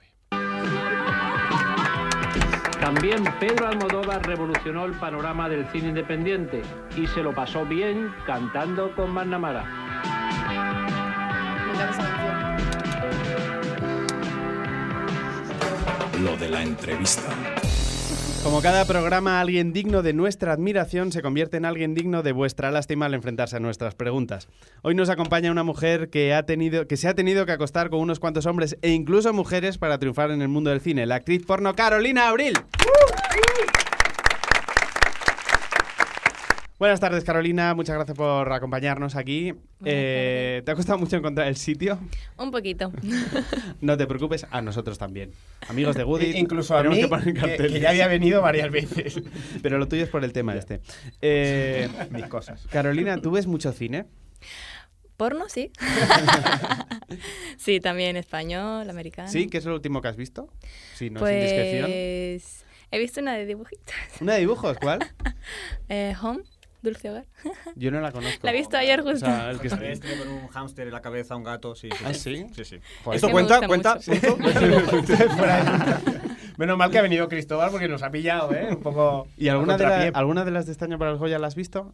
También 2.88 3.22
Pedro 3.38 3.68
Almodóvar 3.68 4.26
revolucionó 4.26 4.86
el 4.86 4.94
panorama 4.94 5.50
del 5.50 5.68
cine 5.74 5.90
independiente 5.90 6.62
y 6.96 7.06
se 7.08 7.22
lo 7.22 7.34
pasó 7.34 7.66
bien 7.66 8.16
cantando 8.26 8.96
con 8.96 9.14
canción. 9.14 9.66
Lo 16.24 16.38
de 16.38 16.48
la 16.48 16.64
entrevista. 16.64 17.57
Como 18.48 18.62
cada 18.62 18.86
programa, 18.86 19.42
alguien 19.42 19.74
digno 19.74 20.02
de 20.04 20.14
nuestra 20.14 20.54
admiración 20.54 21.12
se 21.12 21.22
convierte 21.22 21.58
en 21.58 21.66
alguien 21.66 21.94
digno 21.94 22.24
de 22.24 22.32
vuestra 22.32 22.72
lástima 22.72 23.06
al 23.06 23.14
enfrentarse 23.14 23.58
a 23.58 23.60
nuestras 23.60 23.94
preguntas. 23.94 24.48
Hoy 24.84 24.96
nos 24.96 25.10
acompaña 25.10 25.52
una 25.52 25.66
mujer 25.66 26.10
que, 26.10 26.34
ha 26.34 26.44
tenido, 26.44 26.88
que 26.88 26.96
se 26.96 27.10
ha 27.10 27.14
tenido 27.14 27.46
que 27.46 27.52
acostar 27.52 27.90
con 27.90 28.00
unos 28.00 28.22
cuantos 28.22 28.46
hombres 28.46 28.78
e 28.82 28.92
incluso 28.92 29.34
mujeres 29.34 29.78
para 29.78 30.00
triunfar 30.00 30.32
en 30.32 30.42
el 30.42 30.48
mundo 30.48 30.70
del 30.70 30.80
cine, 30.80 31.06
la 31.06 31.16
actriz 31.16 31.46
porno 31.46 31.76
Carolina 31.76 32.30
Abril. 32.30 32.54
Buenas 36.80 37.00
tardes, 37.00 37.24
Carolina. 37.24 37.74
Muchas 37.74 37.96
gracias 37.96 38.16
por 38.16 38.54
acompañarnos 38.54 39.16
aquí. 39.16 39.52
Eh, 39.84 40.62
¿Te 40.64 40.72
ha 40.72 40.76
costado 40.76 41.00
mucho 41.00 41.16
encontrar 41.18 41.48
el 41.48 41.56
sitio? 41.58 42.00
Un 42.38 42.52
poquito. 42.52 42.92
No 43.82 43.98
te 43.98 44.06
preocupes, 44.06 44.46
a 44.52 44.62
nosotros 44.62 44.98
también. 45.00 45.32
Amigos 45.70 45.96
de 45.96 46.04
Woody, 46.04 46.32
Incluso 46.38 46.76
a 46.76 46.84
tenemos 46.84 46.98
mí, 46.98 47.02
que 47.04 47.08
poner 47.08 47.26
que, 47.26 47.40
carteles. 47.40 47.72
que 47.74 47.80
ya 47.80 47.90
había 47.90 48.08
venido 48.08 48.42
varias 48.44 48.70
veces. 48.72 49.22
Pero 49.64 49.80
lo 49.80 49.88
tuyo 49.88 50.04
es 50.04 50.10
por 50.10 50.24
el 50.24 50.34
tema 50.34 50.56
este. 50.56 50.82
Eh, 51.22 51.90
Mis 52.12 52.26
cosas. 52.28 52.68
Carolina, 52.72 53.20
¿tú 53.22 53.32
ves 53.32 53.48
mucho 53.48 53.72
cine? 53.72 54.06
Porno, 55.16 55.50
sí. 55.50 55.72
sí, 57.58 57.80
también 57.80 58.18
español, 58.18 58.88
americano. 58.88 59.30
¿Sí? 59.30 59.48
¿Qué 59.48 59.58
es 59.58 59.66
lo 59.66 59.74
último 59.74 60.00
que 60.04 60.10
has 60.10 60.16
visto? 60.18 60.48
Sí, 60.94 61.10
no 61.10 61.26
es 61.28 61.34
indiscreción. 61.36 61.86
Pues 61.86 62.66
he 62.92 63.00
visto 63.00 63.20
una 63.22 63.34
de 63.36 63.46
dibujitos. 63.48 63.96
¿Una 64.22 64.34
de 64.34 64.40
dibujos? 64.42 64.78
¿Cuál? 64.80 65.00
Eh, 65.90 66.14
Home, 66.22 66.44
Dulce 66.88 67.10
Hogar. 67.10 67.26
Yo 67.76 67.92
no 67.92 68.02
la 68.02 68.12
conozco. 68.12 68.40
La 68.44 68.52
he 68.52 68.56
visto 68.58 68.78
ayer 68.78 69.02
O 69.02 69.04
justo. 69.04 69.26
sea, 69.26 69.52
el 69.52 69.60
que 69.60 69.68
está- 69.68 69.80
con 70.18 70.28
un 70.28 70.48
hámster 70.48 70.88
en 70.88 70.94
la 70.94 71.02
cabeza, 71.02 71.36
un 71.36 71.44
gato, 71.44 71.76
sí. 71.76 71.90
sí 71.92 72.04
¿Ah, 72.06 72.14
sí? 72.14 72.48
Sí, 72.56 72.66
sí. 72.66 72.80
Joder. 73.04 73.16
¿Esto 73.18 73.30
cuenta? 73.30 73.68
¿Cuenta? 73.68 73.98
Menos 76.58 76.78
mal 76.78 76.90
que 76.90 76.98
ha 76.98 77.02
venido 77.04 77.28
Cristóbal 77.30 77.70
porque 77.72 77.88
nos 77.88 78.02
ha 78.04 78.10
pillado, 78.10 78.52
¿eh? 78.54 78.68
Un 78.72 78.82
poco. 78.82 79.28
¿Y 79.38 79.50
alguna 79.50 79.78
de, 79.78 79.84
la- 79.86 80.12
alguna 80.14 80.44
de 80.44 80.52
las 80.52 80.66
de 80.66 80.72
este 80.72 80.86
año 80.86 80.98
para 80.98 81.12
el 81.12 81.18
Goya 81.18 81.38
la 81.40 81.48
has 81.48 81.56
visto? 81.56 81.94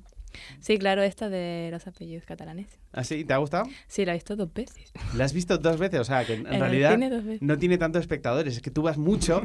Sí, 0.59 0.77
claro, 0.77 1.01
esta 1.03 1.29
de 1.29 1.69
los 1.71 1.87
apellidos 1.87 2.25
catalanes. 2.25 2.67
¿Ah, 2.91 3.03
sí? 3.03 3.25
¿Te 3.25 3.33
ha 3.33 3.37
gustado? 3.37 3.65
Sí, 3.87 4.05
la 4.05 4.13
he 4.13 4.15
visto 4.15 4.35
dos 4.35 4.53
veces. 4.53 4.91
La 5.15 5.25
has 5.25 5.33
visto 5.33 5.57
dos 5.57 5.77
veces, 5.77 5.99
o 5.99 6.03
sea, 6.03 6.25
que 6.25 6.33
en, 6.33 6.47
En 6.47 6.53
el 6.53 6.59
realidad 6.59 6.97
no 7.41 7.57
tiene 7.57 7.77
tantos 7.77 8.01
espectadores, 8.01 8.55
es 8.55 8.61
que 8.61 8.71
tú 8.71 8.81
vas 8.83 8.97
mucho 8.97 9.41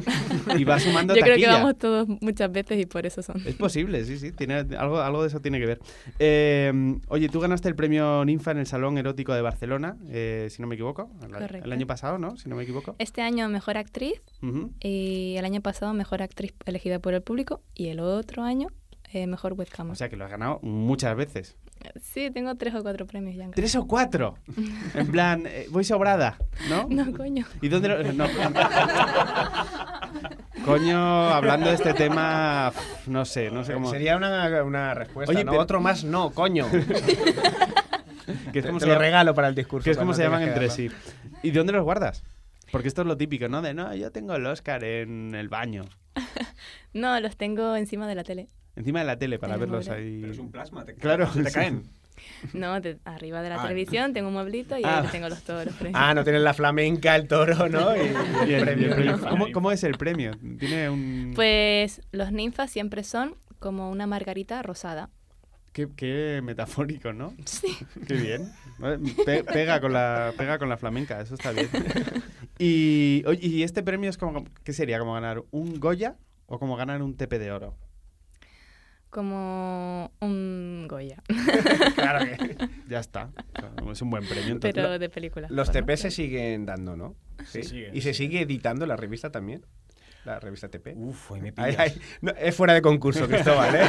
y 0.57 0.63
vas 0.63 0.83
sumando 0.83 1.15
Yo 1.15 1.21
creo 1.21 1.37
que 1.37 1.47
vamos 1.47 1.77
todos 1.77 2.07
muchas 2.07 2.51
veces 2.51 2.79
y 2.79 2.85
por 2.85 3.05
eso 3.05 3.21
son. 3.21 3.41
Es 3.45 3.55
posible, 3.55 4.03
sí, 4.05 4.17
sí, 4.17 4.31
tiene, 4.31 4.65
algo, 4.77 4.99
algo 4.99 5.21
de 5.21 5.29
eso 5.29 5.39
tiene 5.41 5.59
que 5.59 5.65
ver. 5.65 5.79
Eh, 6.19 6.71
oye, 7.07 7.29
tú 7.29 7.39
ganaste 7.39 7.67
el 7.67 7.75
premio 7.75 8.23
Ninfa 8.25 8.51
en 8.51 8.59
el 8.59 8.67
Salón 8.67 8.97
Erótico 8.97 9.33
de 9.33 9.41
Barcelona, 9.41 9.97
eh, 10.09 10.47
si 10.49 10.61
no 10.61 10.67
me 10.67 10.75
equivoco, 10.75 11.09
el, 11.23 11.31
Correcto. 11.31 11.65
el 11.65 11.71
año 11.71 11.87
pasado, 11.87 12.17
¿no? 12.17 12.37
Si 12.37 12.49
no 12.49 12.55
me 12.55 12.63
equivoco. 12.63 12.95
Este 12.99 13.21
año 13.21 13.49
mejor 13.49 13.77
actriz 13.77 14.21
y 14.79 15.35
el 15.37 15.45
año 15.45 15.61
pasado 15.61 15.93
mejor 15.93 16.21
actriz 16.21 16.53
elegida 16.65 16.99
por 16.99 17.13
el 17.13 17.21
público 17.21 17.61
y 17.73 17.87
el 17.87 17.99
otro 17.99 18.43
año 18.43 18.69
eh, 19.13 19.25
mejor 19.27 19.53
webcam. 19.53 19.89
O 19.91 19.95
sea 19.95 20.09
que 20.09 20.15
lo 20.15 20.25
has 20.25 20.31
ganado 20.31 20.59
muchas 20.61 21.15
veces. 21.15 21.55
sí, 22.01 22.29
tengo 22.31 22.55
tres 22.55 22.75
o 22.75 22.83
cuatro 22.83 23.05
premios 23.07 23.35
ya. 23.35 23.49
¿Tres 23.51 23.75
o 23.75 23.87
cuatro? 23.87 24.35
En 24.95 25.07
plan, 25.11 25.43
eh, 25.47 25.67
voy 25.71 25.83
sobrada, 25.83 26.37
¿no? 26.69 26.87
No, 26.89 27.11
coño. 27.15 27.45
¿Y 27.61 27.69
dónde 27.69 27.89
lo.? 27.89 28.13
No. 28.13 28.25
Coño, 30.65 31.29
hablando 31.29 31.69
de 31.69 31.75
este 31.75 31.93
tema, 31.93 32.71
no 33.07 33.25
sé, 33.25 33.49
no 33.49 33.63
sé 33.63 33.73
cómo. 33.73 33.89
Sería 33.89 34.17
una, 34.17 34.63
una 34.63 34.93
respuesta, 34.93 35.31
Oye, 35.33 35.43
¿no? 35.43 35.51
pero- 35.51 35.63
Otro 35.63 35.79
más 35.81 36.03
no, 36.03 36.31
coño. 36.31 36.65
que 38.51 38.59
es 38.59 38.65
como 38.65 38.77
te 38.77 38.81
se 38.81 38.87
lo 38.87 38.93
llama- 38.93 38.99
regalo 38.99 39.33
para 39.33 39.47
el 39.47 39.55
discurso. 39.55 39.85
que 39.85 39.91
es 39.91 39.97
como 39.97 40.13
se 40.13 40.23
llaman 40.23 40.41
entre 40.43 40.67
darlo. 40.67 40.75
sí. 40.75 40.89
¿Y 41.43 41.51
dónde 41.51 41.73
los 41.73 41.83
guardas? 41.83 42.23
Porque 42.71 42.87
esto 42.87 43.01
es 43.01 43.07
lo 43.07 43.17
típico, 43.17 43.47
¿no? 43.47 43.61
De 43.61 43.73
no, 43.73 43.95
yo 43.95 44.11
tengo 44.11 44.35
el 44.35 44.45
Oscar 44.45 44.83
en 44.83 45.33
el 45.33 45.47
baño, 45.49 45.85
No, 46.93 47.19
los 47.19 47.37
tengo 47.37 47.75
encima 47.75 48.07
de 48.07 48.15
la 48.15 48.23
tele. 48.23 48.47
Encima 48.79 48.99
de 48.99 49.05
la 49.05 49.17
tele 49.19 49.37
para 49.37 49.57
verlos 49.57 49.87
ahí. 49.89 50.19
Pero 50.21 50.33
es 50.33 50.39
un 50.39 50.51
plasma, 50.51 50.83
te, 50.85 50.95
Claro, 50.95 51.31
se 51.31 51.43
te 51.43 51.49
sí. 51.49 51.55
caen. 51.55 51.83
No, 52.53 52.81
de- 52.81 52.97
arriba 53.05 53.41
de 53.41 53.49
la 53.49 53.55
Ah. 53.59 53.63
televisión 53.63 54.13
tengo 54.13 54.27
un 54.27 54.33
mueblito 54.33 54.77
y 54.77 54.81
Ah. 54.83 55.01
ahí 55.01 55.07
tengo 55.11 55.29
los 55.29 55.39
premios. 55.79 55.93
Ah, 55.93 56.13
no 56.13 56.23
tienes 56.23 56.41
la 56.41 56.53
flamenca, 56.53 57.15
el 57.15 57.27
toro, 57.27 57.69
¿no? 57.69 57.95
Y, 57.95 57.99
y 58.49 58.53
el 58.53 58.61
y 58.61 58.65
premio. 58.65 58.87
el 58.87 58.93
premio. 58.95 59.19
¿Cómo, 59.29 59.51
cómo 59.53 59.71
es 59.71 59.83
el 59.83 59.97
premio? 59.97 60.31
Tiene 60.59 60.89
un... 60.89 61.31
Pues 61.35 62.01
los 62.11 62.31
ninfas 62.31 62.71
siempre 62.71 63.03
son 63.03 63.35
como 63.59 63.89
una 63.89 64.05
margarita 64.07 64.61
rosada. 64.63 65.09
¿Qué 65.71 65.87
Qué, 65.87 65.95
qué 65.95 66.41
metafórico, 66.43 67.13
¿no? 67.13 67.33
Sí. 67.45 67.67
Qué 68.07 68.15
bien. 68.15 68.51
Pe- 69.25 69.43
pega, 69.43 69.79
con 69.79 69.93
la, 69.93 70.33
pega 70.37 70.57
con 70.57 70.67
la 70.67 70.77
flamenca, 70.77 71.21
eso 71.21 71.35
está 71.35 71.51
bien. 71.51 71.69
Y, 72.57 73.23
oye, 73.27 73.47
¿y 73.47 73.63
este 73.63 73.83
premio 73.83 74.09
es 74.09 74.17
como, 74.17 74.43
qué 74.63 74.73
sería? 74.73 74.99
¿Como 74.99 75.13
ganar 75.13 75.43
un 75.51 75.79
Goya 75.79 76.15
o 76.47 76.59
como 76.59 76.75
ganar 76.75 77.01
un 77.01 77.15
TP 77.15 77.37
de 77.39 77.51
oro? 77.51 77.75
Como 79.09 80.11
un 80.21 80.85
Goya. 80.87 81.23
Claro 81.95 82.25
que 82.25 82.57
ya 82.89 82.99
está. 82.99 83.31
Es 83.91 84.01
un 84.01 84.09
buen 84.09 84.25
premio. 84.27 84.53
entonces. 84.53 84.73
Pero 84.73 84.99
de 84.99 85.09
película. 85.09 85.47
Los 85.49 85.69
porno, 85.69 85.85
TP 85.85 85.97
se 85.97 86.11
siguen 86.11 86.65
dando, 86.65 86.95
¿no? 86.95 87.15
Sí. 87.45 87.63
siguen, 87.63 87.95
¿Y 87.95 88.01
se 88.01 88.13
sigue 88.13 88.41
editando 88.41 88.85
la 88.85 88.95
revista 88.95 89.31
también? 89.31 89.65
La 90.25 90.39
revista 90.39 90.67
TP. 90.67 90.93
Uf, 90.95 91.31
hoy 91.31 91.41
me 91.41 91.53
Ay, 91.55 91.71
pillas. 91.71 91.79
ay, 91.79 92.01
no, 92.21 92.31
es 92.37 92.53
fuera 92.55 92.73
de 92.73 92.81
concurso, 92.81 93.27
Cristóbal, 93.27 93.73
¿eh? 93.73 93.81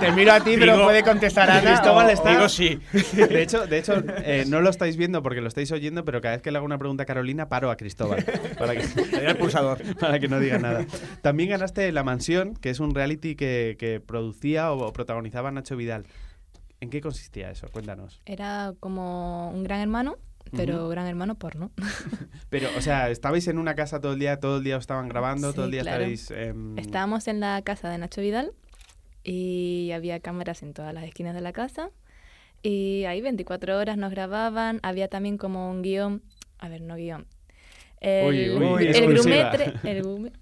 Te 0.00 0.10
miro 0.12 0.32
a 0.32 0.40
ti, 0.40 0.56
pero 0.58 0.82
puede 0.84 1.02
contestar 1.02 1.48
Ana. 1.50 1.62
Cristóbal 1.62 2.10
está- 2.10 2.30
Digo 2.30 2.48
sí. 2.48 2.78
De 3.16 3.42
hecho, 3.42 3.66
de 3.66 3.78
hecho 3.78 3.94
eh, 4.24 4.44
no 4.48 4.60
lo 4.60 4.70
estáis 4.70 4.96
viendo 4.96 5.22
porque 5.22 5.40
lo 5.40 5.48
estáis 5.48 5.70
oyendo, 5.72 6.04
pero 6.04 6.20
cada 6.20 6.34
vez 6.34 6.42
que 6.42 6.50
le 6.50 6.58
hago 6.58 6.66
una 6.66 6.78
pregunta 6.78 7.04
a 7.04 7.06
Carolina, 7.06 7.48
paro 7.48 7.70
a 7.70 7.76
Cristóbal. 7.76 8.24
Para 8.58 8.74
que, 8.74 8.82
al 9.26 9.36
pulsador. 9.36 9.78
para 9.98 10.18
que 10.18 10.28
no 10.28 10.40
diga 10.40 10.58
nada. 10.58 10.84
También 11.22 11.50
ganaste 11.50 11.90
La 11.92 12.02
Mansión, 12.02 12.54
que 12.54 12.70
es 12.70 12.80
un 12.80 12.94
reality 12.94 13.36
que, 13.36 13.76
que 13.78 14.00
producía 14.00 14.72
o 14.72 14.92
protagonizaba 14.92 15.50
Nacho 15.52 15.76
Vidal. 15.76 16.06
¿En 16.80 16.90
qué 16.90 17.00
consistía 17.00 17.50
eso? 17.50 17.68
Cuéntanos. 17.72 18.20
Era 18.26 18.72
como 18.80 19.50
un 19.50 19.64
gran 19.64 19.80
hermano, 19.80 20.16
pero 20.54 20.76
Ujú. 20.82 20.88
gran 20.88 21.06
hermano 21.06 21.34
porno. 21.36 21.70
Pero, 22.50 22.68
o 22.78 22.80
sea, 22.80 23.10
estabais 23.10 23.46
en 23.48 23.58
una 23.58 23.74
casa 23.74 24.00
todo 24.00 24.14
el 24.14 24.18
día, 24.18 24.40
todo 24.40 24.58
el 24.58 24.64
día 24.64 24.76
os 24.76 24.82
estaban 24.82 25.08
grabando, 25.08 25.52
todo 25.52 25.66
el 25.66 25.70
día 25.70 25.82
claro. 25.82 26.04
estabais... 26.04 26.30
em, 26.48 26.78
Estábamos 26.78 27.28
en 27.28 27.40
la 27.40 27.60
casa 27.62 27.90
de 27.90 27.98
Nacho 27.98 28.20
Vidal 28.22 28.52
y 29.22 29.90
había 29.92 30.20
cámaras 30.20 30.62
en 30.62 30.72
todas 30.72 30.94
las 30.94 31.04
esquinas 31.04 31.34
de 31.34 31.40
la 31.42 31.52
casa. 31.52 31.90
Y 32.62 33.04
ahí 33.04 33.20
24 33.20 33.76
horas 33.78 33.96
nos 33.98 34.10
grababan. 34.10 34.80
Había 34.82 35.08
también 35.08 35.36
como 35.38 35.70
un 35.70 35.82
guion. 35.82 36.22
A 36.58 36.68
ver, 36.68 36.80
no 36.80 36.96
guion. 36.96 37.26
El, 38.00 38.26
Uy, 38.28 38.50
uy, 38.64 38.86
el 38.86 39.06
grumetre. 39.14 39.74
El 39.84 40.02
gume- 40.04 40.32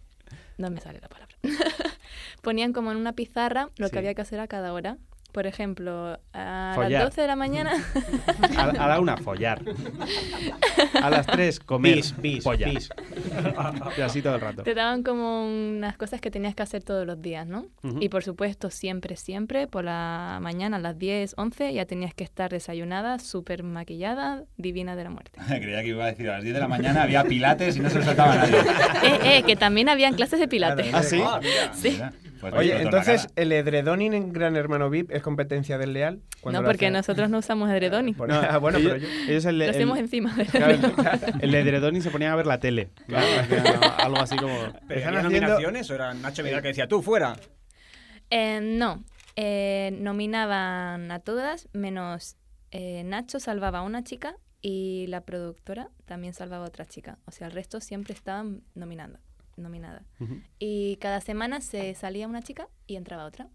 no 0.59 0.71
me 0.71 0.81
sale 0.81 1.01
la 1.01 1.09
palabra. 1.09 1.35
Ponían 2.43 2.73
como 2.73 2.93
en 2.93 2.99
una 2.99 3.13
pizarra 3.15 3.71
lo 3.77 3.87
Sí. 3.89 3.93
que 3.93 3.99
había 3.99 4.15
que 4.15 4.23
hacer 4.23 4.41
a 4.41 4.47
cada 4.47 4.73
hora. 4.73 4.97
Por 5.37 5.47
ejemplo, 5.47 6.19
a 6.33 6.73
Follar. 6.75 6.93
las 6.93 7.05
12 7.11 7.21
de 7.21 7.27
la 7.27 7.37
mañana. 7.37 7.73
A, 8.57 8.63
a 8.71 8.89
la 8.89 9.01
una, 9.01 9.19
follar. 9.19 9.61
A 11.03 11.11
las 11.11 11.27
tres, 11.27 11.61
comer. 11.61 11.97
Bis, 11.97 12.17
bis, 12.17 12.43
polla. 12.43 12.71
bis. 12.71 12.89
Y 13.99 14.01
así 14.01 14.23
todo 14.23 14.37
el 14.37 14.41
rato. 14.41 14.63
Te 14.63 14.73
daban 14.73 15.03
como 15.03 15.45
unas 15.45 15.99
cosas 15.99 16.23
que 16.23 16.31
tenías 16.31 16.55
que 16.55 16.63
hacer 16.63 16.83
todos 16.83 17.07
los 17.07 17.21
días, 17.21 17.47
¿no? 17.47 17.67
Ujú. 17.83 17.99
Y 18.01 18.09
por 18.09 18.25
supuesto, 18.25 18.71
siempre, 18.71 19.17
siempre, 19.17 19.67
por 19.67 19.85
la 19.85 20.39
mañana 20.41 20.79
a 20.79 20.81
las 20.81 20.99
10, 20.99 21.35
11, 21.37 21.75
ya 21.75 21.85
tenías 21.85 22.15
que 22.15 22.25
estar 22.25 22.51
desayunada, 22.51 23.19
súper 23.19 23.63
maquillada, 23.63 24.45
divina 24.57 24.97
de 24.97 25.05
la 25.05 25.11
muerte. 25.11 25.39
Creía 25.49 25.83
que 25.83 25.89
iba 25.89 26.05
a 26.05 26.07
decir 26.07 26.31
a 26.31 26.37
las 26.37 26.45
10 26.45 26.55
de 26.55 26.61
la 26.61 26.69
mañana 26.69 27.03
había 27.03 27.25
pilates 27.25 27.77
y 27.77 27.81
no 27.81 27.91
se 27.91 27.99
lo 27.99 28.05
saltaba 28.07 28.37
nadie. 28.37 28.57
eh, 29.05 29.19
eh, 29.23 29.43
que 29.43 29.55
también 29.55 29.91
habían 29.91 30.15
clases 30.15 30.41
de 30.41 30.49
pilates. 30.49 30.95
¿Ah, 30.95 31.03
sí? 31.03 31.21
Sí. 31.75 31.91
Mira, 31.91 32.15
pues 32.51 32.61
Oye, 32.61 32.83
entonces. 32.83 33.29
¿el 33.37 33.53
edredoning 33.53 34.15
en 34.15 34.33
Gran 34.33 34.57
Hermano 34.57 34.89
VIP 34.91 35.11
es 35.11 35.23
competencia 35.23 35.79
del 35.79 35.93
Leal? 35.93 36.21
No, 36.45 36.63
porque 36.63 36.91
nosotros 36.91 37.29
no 37.31 37.39
usamos 37.39 37.71
edredoni. 37.71 38.13
Bueno, 38.13 38.35
ah, 38.35 38.59
bueno, 38.59 38.79
ellos, 38.79 38.93
pero 38.95 39.05
yo... 39.07 39.31
ellos 39.31 39.45
el, 39.47 39.59
Lo 39.59 39.65
el- 39.65 39.71
hacemos 39.71 39.99
encima 39.99 40.35
de 40.35 40.47
claro, 40.47 40.79
el- 41.41 41.55
edredón 41.55 41.97
y 41.97 42.01
se 42.01 42.11
ponían 42.11 42.33
a 42.33 42.37
ver 42.37 42.47
la 42.47 42.59
tele. 42.61 42.91
Claro, 43.07 43.27
algo 43.99 44.19
así 44.19 44.37
como... 44.37 44.55
¿Pero 44.89 45.01
haciendo- 45.01 45.23
nominaciones 45.23 45.91
o 45.91 45.95
era 45.95 46.15
Nacho 46.15 46.43
Vidal 46.43 46.63
que 46.63 46.69
decía 46.69 46.89
tú 46.89 47.03
fuera? 47.03 47.37
Eh, 48.31 48.61
no, 48.63 49.05
eh, 49.37 49.91
nominaban 50.01 51.11
a 51.11 51.21
todas, 51.21 51.69
menos 51.73 52.37
eh, 52.71 53.03
Nacho 53.05 53.39
salvaba 53.41 53.79
a 53.81 53.83
una 53.83 54.03
chica 54.05 54.37
y 54.61 55.07
la 55.09 55.21
productora 55.21 55.91
también 56.07 56.35
salvaba 56.35 56.65
a 56.65 56.69
otra 56.69 56.87
chica. 56.87 57.19
O 57.27 57.31
sea, 57.31 57.47
el 57.47 57.53
resto 57.53 57.81
siempre 57.81 58.15
estaban 58.15 58.63
nominando, 58.75 59.19
nominada. 59.57 60.03
Ujú. 60.21 60.41
Y 60.59 60.97
cada 60.97 61.21
semana 61.21 61.61
se 61.61 61.95
salía 61.95 62.27
una 62.27 62.43
chica 62.43 62.69
y 62.87 62.97
entraba 62.97 63.25
otra. 63.25 63.49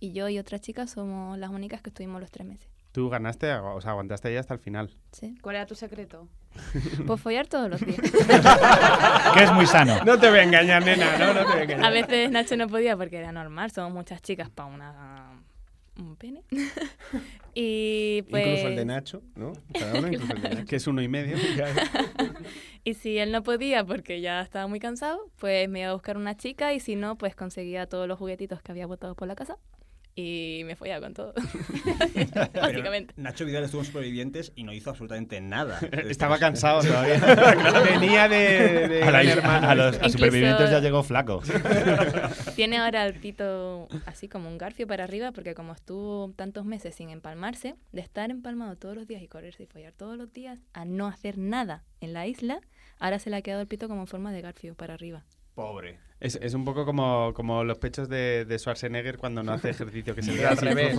Y 0.00 0.12
yo 0.12 0.28
y 0.28 0.38
otra 0.38 0.58
chica 0.58 0.86
somos 0.86 1.38
las 1.38 1.50
únicas 1.50 1.82
que 1.82 1.90
estuvimos 1.90 2.20
los 2.20 2.30
tres 2.30 2.46
meses. 2.46 2.68
Tú 2.92 3.08
ganaste, 3.10 3.52
o 3.52 3.80
sea, 3.80 3.92
aguantaste 3.92 4.28
ahí 4.28 4.36
hasta 4.36 4.54
el 4.54 4.60
final. 4.60 4.90
¿Sí? 5.12 5.36
¿Cuál 5.42 5.56
era 5.56 5.66
tu 5.66 5.74
secreto? 5.74 6.28
Pues 7.06 7.20
follar 7.20 7.46
todos 7.46 7.70
los 7.70 7.80
días. 7.80 8.00
Que 9.34 9.44
es 9.44 9.52
muy 9.52 9.66
sano. 9.66 10.02
No 10.04 10.18
te 10.18 10.28
voy 10.28 10.38
a 10.40 10.42
engañar, 10.42 10.84
nena, 10.84 11.18
no, 11.18 11.34
no 11.34 11.40
te 11.40 11.46
voy 11.46 11.58
a 11.58 11.62
engañar. 11.62 11.84
A 11.86 11.90
veces 11.90 12.30
Nacho 12.30 12.56
no 12.56 12.66
podía 12.66 12.96
porque 12.96 13.18
era 13.18 13.30
normal, 13.30 13.70
somos 13.70 13.92
muchas 13.92 14.22
chicas 14.22 14.50
para 14.50 14.68
una 14.68 15.42
un 15.98 16.16
pene. 16.16 16.42
Y 17.60 18.22
pues 18.30 18.46
Incluso 18.46 18.68
el 18.68 18.76
de 18.76 18.84
Nacho, 18.84 19.22
¿no? 19.34 19.52
Cada 19.76 19.98
uno, 19.98 20.06
incluso 20.06 20.32
el 20.32 20.42
de 20.42 20.48
Nacho. 20.50 20.64
Que 20.68 20.76
es 20.76 20.86
uno 20.86 21.02
y 21.02 21.08
medio. 21.08 21.36
Y 22.84 22.94
si 22.94 23.18
él 23.18 23.32
no 23.32 23.42
podía 23.42 23.84
porque 23.84 24.20
ya 24.20 24.40
estaba 24.40 24.68
muy 24.68 24.78
cansado, 24.78 25.28
pues 25.38 25.68
me 25.68 25.80
iba 25.80 25.90
a 25.90 25.92
buscar 25.92 26.16
una 26.16 26.36
chica 26.36 26.72
y 26.72 26.78
si 26.78 26.94
no, 26.94 27.18
pues 27.18 27.34
conseguía 27.34 27.86
todos 27.86 28.06
los 28.06 28.16
juguetitos 28.16 28.62
que 28.62 28.70
había 28.70 28.86
botado 28.86 29.16
por 29.16 29.26
la 29.26 29.34
casa 29.34 29.58
y 30.20 30.64
me 30.64 30.74
follaba 30.74 31.00
con 31.06 31.14
todo. 31.14 31.32
Pero 32.34 32.50
Básicamente. 32.60 33.14
Nacho 33.16 33.44
Vidal 33.44 33.62
estuvo 33.62 33.82
en 33.82 33.86
Supervivientes 33.86 34.50
y 34.56 34.64
no 34.64 34.72
hizo 34.72 34.90
absolutamente 34.90 35.40
nada. 35.40 35.78
Estaba 36.08 36.40
cansado 36.40 36.82
todavía. 36.82 37.20
Venía 37.84 38.28
de, 38.28 38.88
de 38.88 39.02
A, 39.04 39.12
la 39.12 39.70
a 39.70 39.74
los 39.76 39.96
a 39.96 40.08
supervivientes 40.08 40.72
ya 40.72 40.80
llegó 40.80 41.04
flaco. 41.04 41.40
Tiene 42.56 42.78
ahora 42.78 43.06
el 43.06 43.14
pito 43.14 43.86
así 44.06 44.26
como 44.26 44.48
un 44.48 44.58
garfio 44.58 44.88
para 44.88 45.04
arriba 45.04 45.30
porque 45.30 45.54
como 45.54 45.72
estuvo 45.72 46.32
tantos 46.34 46.64
meses 46.64 46.96
sin 46.96 47.10
empalmarse, 47.10 47.76
de 47.92 48.00
estar 48.00 48.32
empalmado 48.32 48.74
todos 48.74 48.96
los 48.96 49.06
días 49.06 49.22
y 49.22 49.28
correrse 49.28 49.62
y 49.62 49.66
follar 49.66 49.92
todos 49.92 50.18
los 50.18 50.32
días 50.32 50.58
a 50.72 50.84
no 50.84 51.06
hacer 51.06 51.38
nada 51.38 51.84
en 52.00 52.12
la 52.12 52.26
isla, 52.26 52.60
ahora 52.98 53.20
se 53.20 53.30
le 53.30 53.36
ha 53.36 53.42
quedado 53.42 53.60
el 53.62 53.68
pito 53.68 53.86
como 53.86 54.00
en 54.00 54.08
forma 54.08 54.32
de 54.32 54.40
garfio 54.40 54.74
para 54.74 54.94
arriba. 54.94 55.24
Pobre. 55.58 55.98
Es, 56.20 56.36
es 56.36 56.54
un 56.54 56.64
poco 56.64 56.84
como, 56.84 57.32
como 57.34 57.64
los 57.64 57.78
pechos 57.78 58.08
de, 58.08 58.44
de 58.44 58.58
Schwarzenegger 58.60 59.18
cuando 59.18 59.42
no 59.42 59.50
hace 59.52 59.70
ejercicio, 59.70 60.14
que 60.14 60.22
se 60.22 60.30
le 60.36 60.46
al 60.46 60.52
así, 60.52 60.64
revés, 60.64 60.96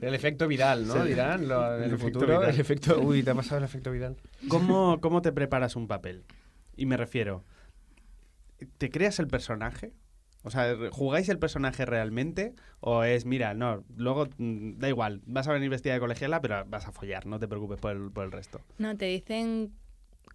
El 0.00 0.14
efecto 0.14 0.48
Vidal, 0.48 0.86
¿no? 0.86 1.02
Sí. 1.02 1.08
Dirán, 1.10 1.46
lo- 1.46 1.76
en 1.76 1.82
El 1.82 1.88
el, 1.90 1.94
efecto 1.96 2.18
futuro. 2.20 2.38
Vidal. 2.38 2.54
El 2.54 2.60
efecto... 2.60 2.98
Uy, 3.02 3.22
¿te 3.22 3.30
ha 3.30 3.34
pasado 3.34 3.58
el 3.58 3.64
efecto 3.64 3.90
Vidal? 3.90 4.16
¿Cómo, 4.48 5.02
¿Cómo 5.02 5.20
te 5.20 5.32
preparas 5.32 5.76
un 5.76 5.86
papel? 5.86 6.24
Y 6.78 6.86
me 6.86 6.96
refiero, 6.96 7.44
¿te 8.78 8.88
creas 8.90 9.18
el 9.18 9.28
personaje? 9.28 9.92
O 10.44 10.50
sea, 10.50 10.74
¿jugáis 10.90 11.28
el 11.28 11.38
personaje 11.38 11.84
realmente? 11.84 12.54
¿O 12.80 13.04
es, 13.04 13.26
mira, 13.26 13.52
no, 13.52 13.84
luego 13.98 14.28
mm, 14.38 14.78
da 14.78 14.88
igual, 14.88 15.20
vas 15.26 15.46
a 15.46 15.52
venir 15.52 15.68
vestida 15.68 15.92
de 15.92 16.00
colegiala, 16.00 16.40
pero 16.40 16.64
vas 16.64 16.86
a 16.86 16.92
follar, 16.92 17.26
no 17.26 17.38
te 17.38 17.48
preocupes 17.48 17.78
por 17.80 17.92
el, 17.92 18.10
por 18.10 18.24
el 18.24 18.32
resto? 18.32 18.62
No, 18.78 18.96
te 18.96 19.04
dicen 19.04 19.74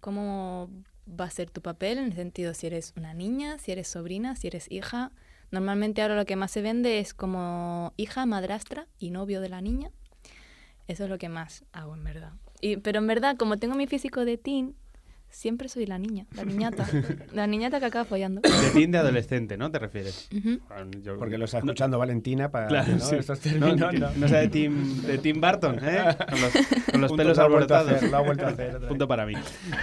cómo 0.00 0.70
va 1.08 1.26
a 1.26 1.30
ser 1.30 1.50
tu 1.50 1.60
papel, 1.60 1.98
en 1.98 2.06
el 2.06 2.14
sentido 2.14 2.54
si 2.54 2.66
eres 2.66 2.92
una 2.96 3.14
niña, 3.14 3.58
si 3.58 3.72
eres 3.72 3.88
sobrina, 3.88 4.36
si 4.36 4.46
eres 4.46 4.70
hija. 4.70 5.12
Normalmente 5.50 6.02
ahora 6.02 6.16
lo 6.16 6.24
que 6.24 6.36
más 6.36 6.50
se 6.50 6.62
vende 6.62 6.98
es 6.98 7.14
como 7.14 7.92
hija, 7.96 8.26
madrastra 8.26 8.86
y 8.98 9.10
novio 9.10 9.40
de 9.40 9.48
la 9.48 9.60
niña. 9.60 9.90
Eso 10.88 11.04
es 11.04 11.10
lo 11.10 11.18
que 11.18 11.28
más 11.28 11.64
hago, 11.72 11.94
en 11.94 12.04
verdad. 12.04 12.32
Y, 12.60 12.76
pero 12.78 12.98
en 12.98 13.06
verdad, 13.06 13.36
como 13.36 13.56
tengo 13.58 13.74
mi 13.74 13.86
físico 13.86 14.24
de 14.24 14.36
teen, 14.36 14.74
siempre 15.34 15.68
soy 15.68 15.84
la 15.86 15.98
niña, 15.98 16.26
la 16.34 16.44
niñata. 16.44 16.86
la 17.32 17.46
niñata 17.46 17.80
que 17.80 17.86
acaba 17.86 18.04
follando. 18.04 18.40
De 18.40 18.70
teen 18.72 18.90
de 18.92 18.98
adolescente, 18.98 19.56
¿no? 19.56 19.70
¿Te 19.70 19.78
refieres? 19.78 20.28
Ujú. 20.36 20.60
Bueno, 20.68 20.90
yo- 21.02 21.18
Porque 21.18 21.36
lo 21.38 21.44
está 21.44 21.58
escuchando 21.58 21.98
Valentina 21.98 22.50
para 22.50 22.68
Claro, 22.68 22.92
¿no? 22.92 23.00
sí. 23.00 23.16
estos 23.16 23.44
No, 23.46 23.66
términos. 23.74 23.90
que 23.90 23.98
¿no? 23.98 24.10
no 24.16 24.28
sea 24.28 24.40
de 24.40 24.48
Tim, 24.48 25.02
de 25.02 25.18
Tim 25.18 25.40
Burton, 25.40 25.78
¿eh? 25.82 26.16
Con 26.30 26.40
los, 26.40 26.52
con 26.92 27.00
los 27.00 27.12
pelos 27.16 27.38
alborotados. 27.38 28.02
lo 28.02 28.16
ha 28.16 28.20
vuelto 28.20 28.46
a 28.46 28.50
hacer 28.50 28.78
Punto 28.88 29.08
para 29.08 29.26
mí. 29.26 29.34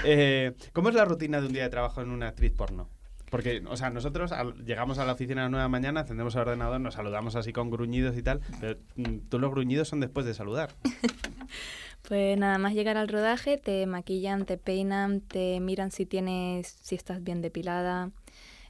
Eh, 0.05 0.53
¿Cómo 0.73 0.89
es 0.89 0.95
la 0.95 1.05
rutina 1.05 1.41
de 1.41 1.47
un 1.47 1.53
día 1.53 1.63
de 1.63 1.69
trabajo 1.69 2.01
en 2.01 2.09
una 2.09 2.29
actriz 2.29 2.51
porno? 2.53 2.89
Porque, 3.29 3.63
o 3.65 3.77
sea, 3.77 3.89
nosotros 3.89 4.33
al- 4.33 4.55
llegamos 4.65 4.97
a 4.99 5.05
la 5.05 5.13
oficina 5.13 5.41
a 5.41 5.43
las 5.45 5.51
9 5.51 5.61
de 5.61 5.65
la 5.65 5.69
mañana, 5.69 6.01
encendemos 6.01 6.35
el 6.35 6.41
ordenador, 6.41 6.81
nos 6.81 6.95
saludamos 6.95 7.35
así 7.37 7.53
con 7.53 7.69
gruñidos 7.69 8.17
y 8.17 8.23
tal, 8.23 8.41
pero 8.59 8.77
mm, 8.97 9.29
tú 9.29 9.39
los 9.39 9.51
gruñidos 9.51 9.87
son 9.87 10.01
después 10.01 10.25
de 10.25 10.33
saludar. 10.33 10.71
Pues 12.07 12.37
nada 12.37 12.57
más 12.57 12.73
llegar 12.73 12.97
al 12.97 13.07
rodaje, 13.07 13.57
te 13.57 13.85
maquillan, 13.85 14.45
te 14.45 14.57
peinan, 14.57 15.21
te 15.21 15.59
miran 15.59 15.91
si 15.91 16.05
tienes, 16.05 16.75
si 16.81 16.95
estás 16.95 17.23
bien 17.23 17.41
depilada, 17.41 18.09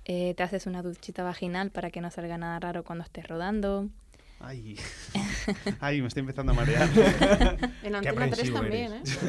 eh, 0.06 0.34
te 0.36 0.44
haces 0.44 0.65
una 0.67 0.82
duchita 0.84 1.24
vaginal 1.24 1.72
para 1.72 1.89
que 1.91 2.02
no 2.02 2.12
salga 2.12 2.38
nada 2.38 2.60
raro 2.60 2.84
cuando 2.84 3.04
estés 3.04 3.28
rodando. 3.28 3.88
Ay, 4.39 4.76
ay, 5.80 6.01
me 6.01 6.08
estoy 6.08 6.22
empezando 6.22 6.51
a 6.51 6.55
marear. 6.55 6.89
En 7.84 7.95
Antena 7.95 8.30
3 8.30 8.49
aprensivo 8.49 8.60
también, 8.60 8.93
eres. 8.93 9.18
¿eh? 9.18 9.22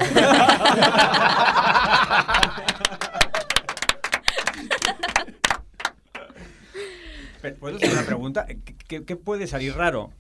¿Puedo 7.59 7.77
hacer 7.77 7.91
una 7.93 8.03
pregunta? 8.03 8.47
¿Qué, 8.47 8.57
qué- 8.87 9.05
qué 9.05 9.17
puede 9.17 9.47
salir 9.47 9.75
raro? 9.75 10.13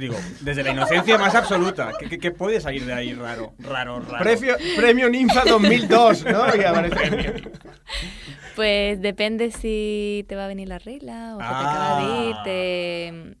Digo, 0.00 0.16
desde 0.40 0.62
la 0.62 0.70
inocencia 0.70 1.18
más 1.18 1.34
absoluta. 1.34 1.92
¿Qué, 1.98 2.08
qué- 2.08 2.18
qué 2.18 2.30
puede 2.30 2.60
salir 2.60 2.84
de 2.86 2.92
ahí 2.94 3.12
raro? 3.12 3.52
Raro, 3.58 4.00
raro. 4.00 4.24
Premio, 4.24 4.56
premio 4.76 5.08
Ninfa 5.10 5.44
2002, 5.44 6.24
¿no? 6.24 6.56
Y 6.56 6.64
aparece 6.64 7.42
Pues 8.56 9.00
depende 9.00 9.50
si 9.50 10.24
te 10.28 10.36
va 10.36 10.46
a 10.46 10.48
venir 10.48 10.68
la 10.68 10.78
regla 10.78 11.36
o 11.36 11.40
se 11.40 11.46
te 11.46 11.54
acaba 11.54 12.00
de 12.00 12.28
ir, 12.28 12.36
te, 12.44 13.36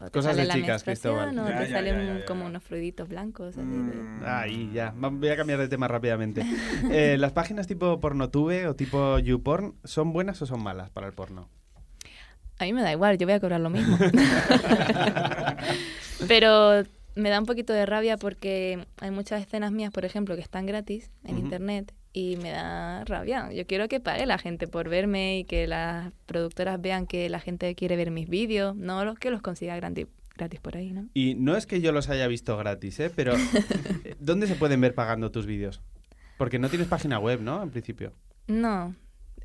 O 0.00 0.04
te 0.04 0.10
Cosas 0.10 0.36
sale 0.36 0.46
de 0.46 0.52
chicas, 0.54 0.84
Cristóbal. 0.84 1.38
O 1.38 1.48
Ya, 1.48 1.58
te 1.58 1.68
ya, 1.70 1.76
salen 1.76 1.96
ya, 1.96 2.12
ya, 2.14 2.18
ya. 2.20 2.24
como 2.26 2.44
unos 2.46 2.62
fluiditos 2.62 3.08
blancos. 3.08 3.56
así 3.56 3.66
Mm. 3.66 4.20
de- 4.20 4.26
Ahí, 4.28 4.70
ya. 4.74 4.92
Voy 4.96 5.28
a 5.30 5.36
cambiar 5.36 5.58
de 5.58 5.68
tema 5.68 5.88
rápidamente. 5.88 6.42
Eh, 6.90 7.16
¿Las 7.18 7.32
páginas 7.32 7.66
tipo 7.66 7.98
Pornotube 8.00 8.66
o 8.68 8.74
tipo 8.76 9.18
YouPorn 9.18 9.74
son 9.84 10.12
buenas 10.12 10.40
o 10.42 10.46
son 10.46 10.62
malas 10.62 10.90
para 10.90 11.06
el 11.06 11.12
porno? 11.14 11.48
A 12.60 12.64
mí 12.64 12.72
me 12.72 12.82
da 12.82 12.92
igual, 12.92 13.18
yo 13.18 13.26
voy 13.26 13.34
a 13.34 13.40
cobrar 13.40 13.60
lo 13.60 13.68
mismo. 13.68 13.98
Pero 16.28 16.84
me 17.14 17.30
da 17.30 17.38
un 17.38 17.46
poquito 17.46 17.72
de 17.72 17.86
rabia 17.86 18.16
porque 18.16 18.86
hay 19.00 19.10
muchas 19.10 19.42
escenas 19.42 19.72
mías, 19.72 19.92
por 19.92 20.04
ejemplo, 20.04 20.34
que 20.34 20.42
están 20.42 20.66
gratis 20.66 21.10
en 21.24 21.38
internet 21.38 21.92
y 22.12 22.36
me 22.36 22.50
da 22.50 23.04
rabia. 23.04 23.52
Yo 23.52 23.66
quiero 23.66 23.88
que 23.88 24.00
pague 24.00 24.26
la 24.26 24.38
gente 24.38 24.66
por 24.66 24.88
verme 24.88 25.38
y 25.38 25.44
que 25.44 25.66
las 25.66 26.12
productoras 26.26 26.80
vean 26.80 27.06
que 27.06 27.28
la 27.28 27.40
gente 27.40 27.74
quiere 27.74 27.96
ver 27.96 28.10
mis 28.10 28.28
vídeos, 28.28 28.74
no 28.76 29.04
los 29.04 29.18
que 29.18 29.30
los 29.30 29.42
consiga 29.42 29.76
gratis, 29.76 30.06
gratis 30.36 30.60
por 30.60 30.76
ahí, 30.76 30.92
¿no? 30.92 31.08
Y 31.14 31.34
no 31.34 31.56
es 31.56 31.66
que 31.66 31.80
yo 31.80 31.92
los 31.92 32.08
haya 32.08 32.26
visto 32.26 32.56
gratis, 32.56 33.00
¿eh? 33.00 33.10
Pero 33.14 33.34
eh, 34.04 34.14
¿dónde 34.18 34.46
se 34.46 34.54
pueden 34.54 34.80
ver 34.80 34.94
pagando 34.94 35.30
tus 35.30 35.46
vídeos? 35.46 35.80
Porque 36.38 36.58
no 36.58 36.68
tienes 36.68 36.88
página 36.88 37.18
web, 37.18 37.40
¿no? 37.40 37.62
En 37.62 37.70
principio. 37.70 38.12
No, 38.46 38.94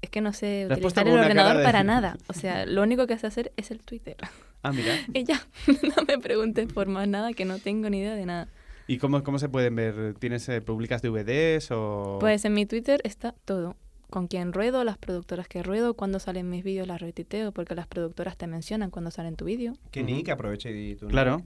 es 0.01 0.09
que 0.09 0.21
no 0.21 0.33
sé 0.33 0.67
utilizar 0.69 1.07
el 1.07 1.13
ordenador 1.19 1.57
de- 1.57 1.63
para 1.63 1.83
nada. 1.83 2.17
O 2.27 2.33
sea, 2.33 2.65
lo 2.65 2.81
único 2.83 3.07
que 3.07 3.17
sé 3.17 3.27
hacer 3.27 3.51
es 3.57 3.71
el 3.71 3.79
Twitter. 3.79 4.17
Ah, 4.63 4.71
mira. 4.71 4.93
Y 5.13 5.23
ya, 5.23 5.41
no 5.67 6.03
me 6.07 6.17
preguntes 6.19 6.71
por 6.71 6.87
más 6.87 7.07
nada, 7.07 7.33
que 7.33 7.45
no 7.45 7.59
tengo 7.59 7.89
ni 7.89 7.99
idea 7.99 8.15
de 8.15 8.25
nada. 8.25 8.47
¿Y 8.87 8.97
cómo, 8.97 9.23
cómo 9.23 9.37
se 9.39 9.49
pueden 9.49 9.75
ver? 9.75 10.15
¿Tienes 10.19 10.49
eh, 10.49 10.61
publicas 10.61 11.01
DVDs 11.01 11.69
o...? 11.71 12.17
Pues 12.19 12.43
en 12.45 12.53
mi 12.53 12.65
Twitter 12.65 13.01
está 13.03 13.33
todo. 13.45 13.75
Con 14.09 14.25
quién 14.27 14.51
ruedo, 14.53 14.83
las 14.83 14.97
productoras 14.97 15.47
que 15.47 15.61
ruedo, 15.61 15.93
cuando 15.93 16.19
salen 16.19 16.49
mis 16.49 16.63
vídeos 16.63 16.87
las 16.87 16.99
retuiteo, 16.99 17.51
porque 17.51 17.75
las 17.75 17.85
productoras 17.85 18.35
te 18.37 18.47
mencionan 18.47 18.89
cuando 18.89 19.11
salen 19.11 19.35
tu 19.35 19.45
vídeo. 19.45 19.73
¿Qué 19.91 20.01
nick? 20.01 20.29
Aprovecha 20.29 20.71
y 20.71 20.95
tu 20.95 21.05
nick. 21.05 21.11
Claro. 21.11 21.43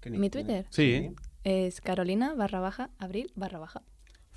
¿Qué 0.00 0.10
nick 0.10 0.20
Mi? 0.20 0.30
Twitter 0.30 0.66
Sí. 0.70 1.10
es 1.42 1.80
carolina 1.80 2.34
barra 2.34 2.60
baja, 2.60 2.90
abril 3.00 3.32
barra 3.34 3.58
baja. 3.58 3.82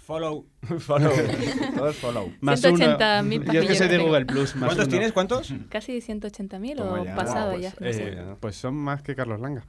Follow. 0.06 0.45
follow. 0.80 1.12
Todo 1.76 1.89
es 1.89 1.95
follow. 1.97 2.32
Más 2.41 2.62
180.000 2.64 3.41
uno. 3.43 3.54
Yo 3.54 3.62
es 3.62 3.68
que 3.68 3.76
soy 3.76 3.88
de. 3.88 3.97
Google 3.99 4.26
Plus. 4.26 4.56
Más 4.56 4.68
¿Cuántos 4.70 4.86
uno. 4.88 4.91
tienes? 4.91 5.14
¿Cuántos? 5.14 5.54
Casi 5.70 5.99
180.000 6.01 6.76
Toma 6.76 7.01
o 7.01 7.06
ya. 7.06 7.16
pasado 7.16 7.51
Guau, 7.51 7.62
ya. 7.62 7.72
pues, 7.78 7.97
no 7.97 8.04
Eh, 8.06 8.36
pues 8.39 8.56
son 8.58 8.76
más 8.76 9.01
que 9.01 9.16
Carlos 9.16 9.39
Langa. 9.39 9.66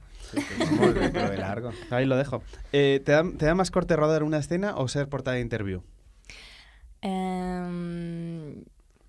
Pero 1.13 1.29
de 1.29 1.37
largo. 1.37 1.71
Ahí 1.89 2.05
lo 2.05 2.17
dejo. 2.17 2.43
Eh, 2.73 3.01
¿te, 3.05 3.13
da, 3.13 3.23
¿Te 3.37 3.45
da 3.45 3.55
más 3.55 3.71
corte 3.71 3.95
rodar 3.95 4.23
una 4.23 4.37
escena 4.39 4.75
o 4.75 4.87
ser 4.89 5.07
portada 5.07 5.35
de 5.35 5.41
interview? 5.41 5.83
Em, 7.01 8.63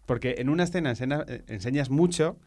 Porque 0.06 0.36
en 0.38 0.48
una 0.48 0.62
escena 0.64 0.90
ensena- 0.90 1.24
eh, 1.26 1.42
enseñas 1.48 1.90
mucho, 1.90 2.38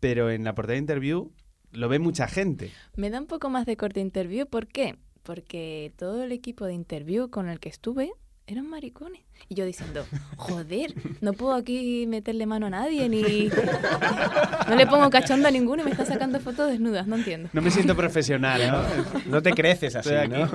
pero 0.00 0.30
en 0.30 0.42
la 0.44 0.54
portada 0.54 0.72
de 0.74 0.78
interview 0.80 1.30
lo 1.72 1.88
ve 1.88 1.98
mucha 1.98 2.26
gente. 2.26 2.70
me 2.96 3.10
da 3.10 3.20
un 3.20 3.26
poco 3.26 3.48
más 3.50 3.66
de 3.66 3.76
corte 3.76 4.00
interview. 4.00 4.46
¿Por 4.46 4.66
qué? 4.66 4.96
Porque 5.22 5.92
todo 5.96 6.22
el 6.24 6.32
equipo 6.32 6.64
de 6.66 6.74
interview 6.74 7.30
con 7.30 7.48
el 7.48 7.60
que 7.60 7.68
estuve 7.68 8.12
eran 8.46 8.68
maricones. 8.68 9.22
Y 9.48 9.54
yo 9.54 9.64
diciendo, 9.64 10.06
joder, 10.36 10.94
no 11.20 11.32
puedo 11.32 11.54
aquí 11.54 12.06
meterle 12.06 12.46
mano 12.46 12.66
a 12.66 12.70
nadie, 12.70 13.08
ni... 13.08 13.50
No 14.68 14.76
le 14.76 14.86
pongo 14.86 15.10
cachondo 15.10 15.48
a 15.48 15.50
ninguno 15.50 15.82
y 15.82 15.84
me 15.84 15.90
está 15.90 16.06
sacando 16.06 16.40
fotos 16.40 16.70
desnudas, 16.70 17.06
no 17.06 17.16
entiendo. 17.16 17.50
No 17.52 17.60
me 17.62 17.70
siento 17.70 17.94
profesional, 17.94 18.60
¿no? 18.70 18.82
No 19.30 19.42
te 19.42 19.52
creces 19.52 19.94
así. 19.96 20.10
¿no? 20.28 20.46
No, 20.46 20.48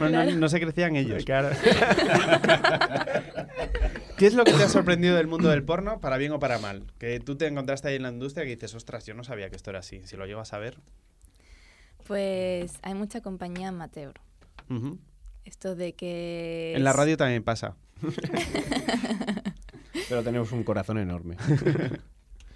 no- 0.00 0.08
Claro. 0.08 0.32
no 0.36 0.48
se 0.48 0.60
crecían 0.60 0.96
ellos. 0.96 1.24
Claro. 1.24 1.50
¿Qué 4.16 4.26
es 4.26 4.34
lo 4.34 4.44
que 4.44 4.52
te 4.52 4.62
ha 4.62 4.68
sorprendido 4.68 5.16
del 5.16 5.26
mundo 5.26 5.48
del 5.50 5.62
porno, 5.62 6.00
para 6.00 6.16
bien 6.16 6.32
o 6.32 6.38
para 6.38 6.58
mal? 6.58 6.84
Que 6.98 7.20
tú 7.20 7.36
te 7.36 7.46
encontraste 7.46 7.88
ahí 7.88 7.96
en 7.96 8.02
la 8.04 8.08
industria 8.10 8.44
y 8.44 8.48
dices, 8.54 8.74
ostras, 8.74 9.04
yo 9.04 9.14
no 9.14 9.24
sabía 9.24 9.50
que 9.50 9.56
esto 9.56 9.70
era 9.70 9.80
así. 9.80 10.00
Si 10.04 10.16
lo 10.16 10.24
llego 10.26 10.40
a 10.40 10.44
saber. 10.46 10.78
Pues 12.06 12.72
hay 12.82 12.94
mucha 12.94 13.20
compañía 13.20 13.68
amateur. 13.68 14.14
Ujú. 14.70 14.98
Esto 15.46 15.76
de 15.76 15.94
que... 15.94 16.74
En 16.76 16.84
la 16.84 16.92
radio 16.92 17.16
también 17.16 17.42
pasa. 17.42 17.74
Pero 20.08 20.22
tenemos 20.22 20.52
un 20.52 20.64
corazón 20.64 20.98
enorme. 20.98 21.36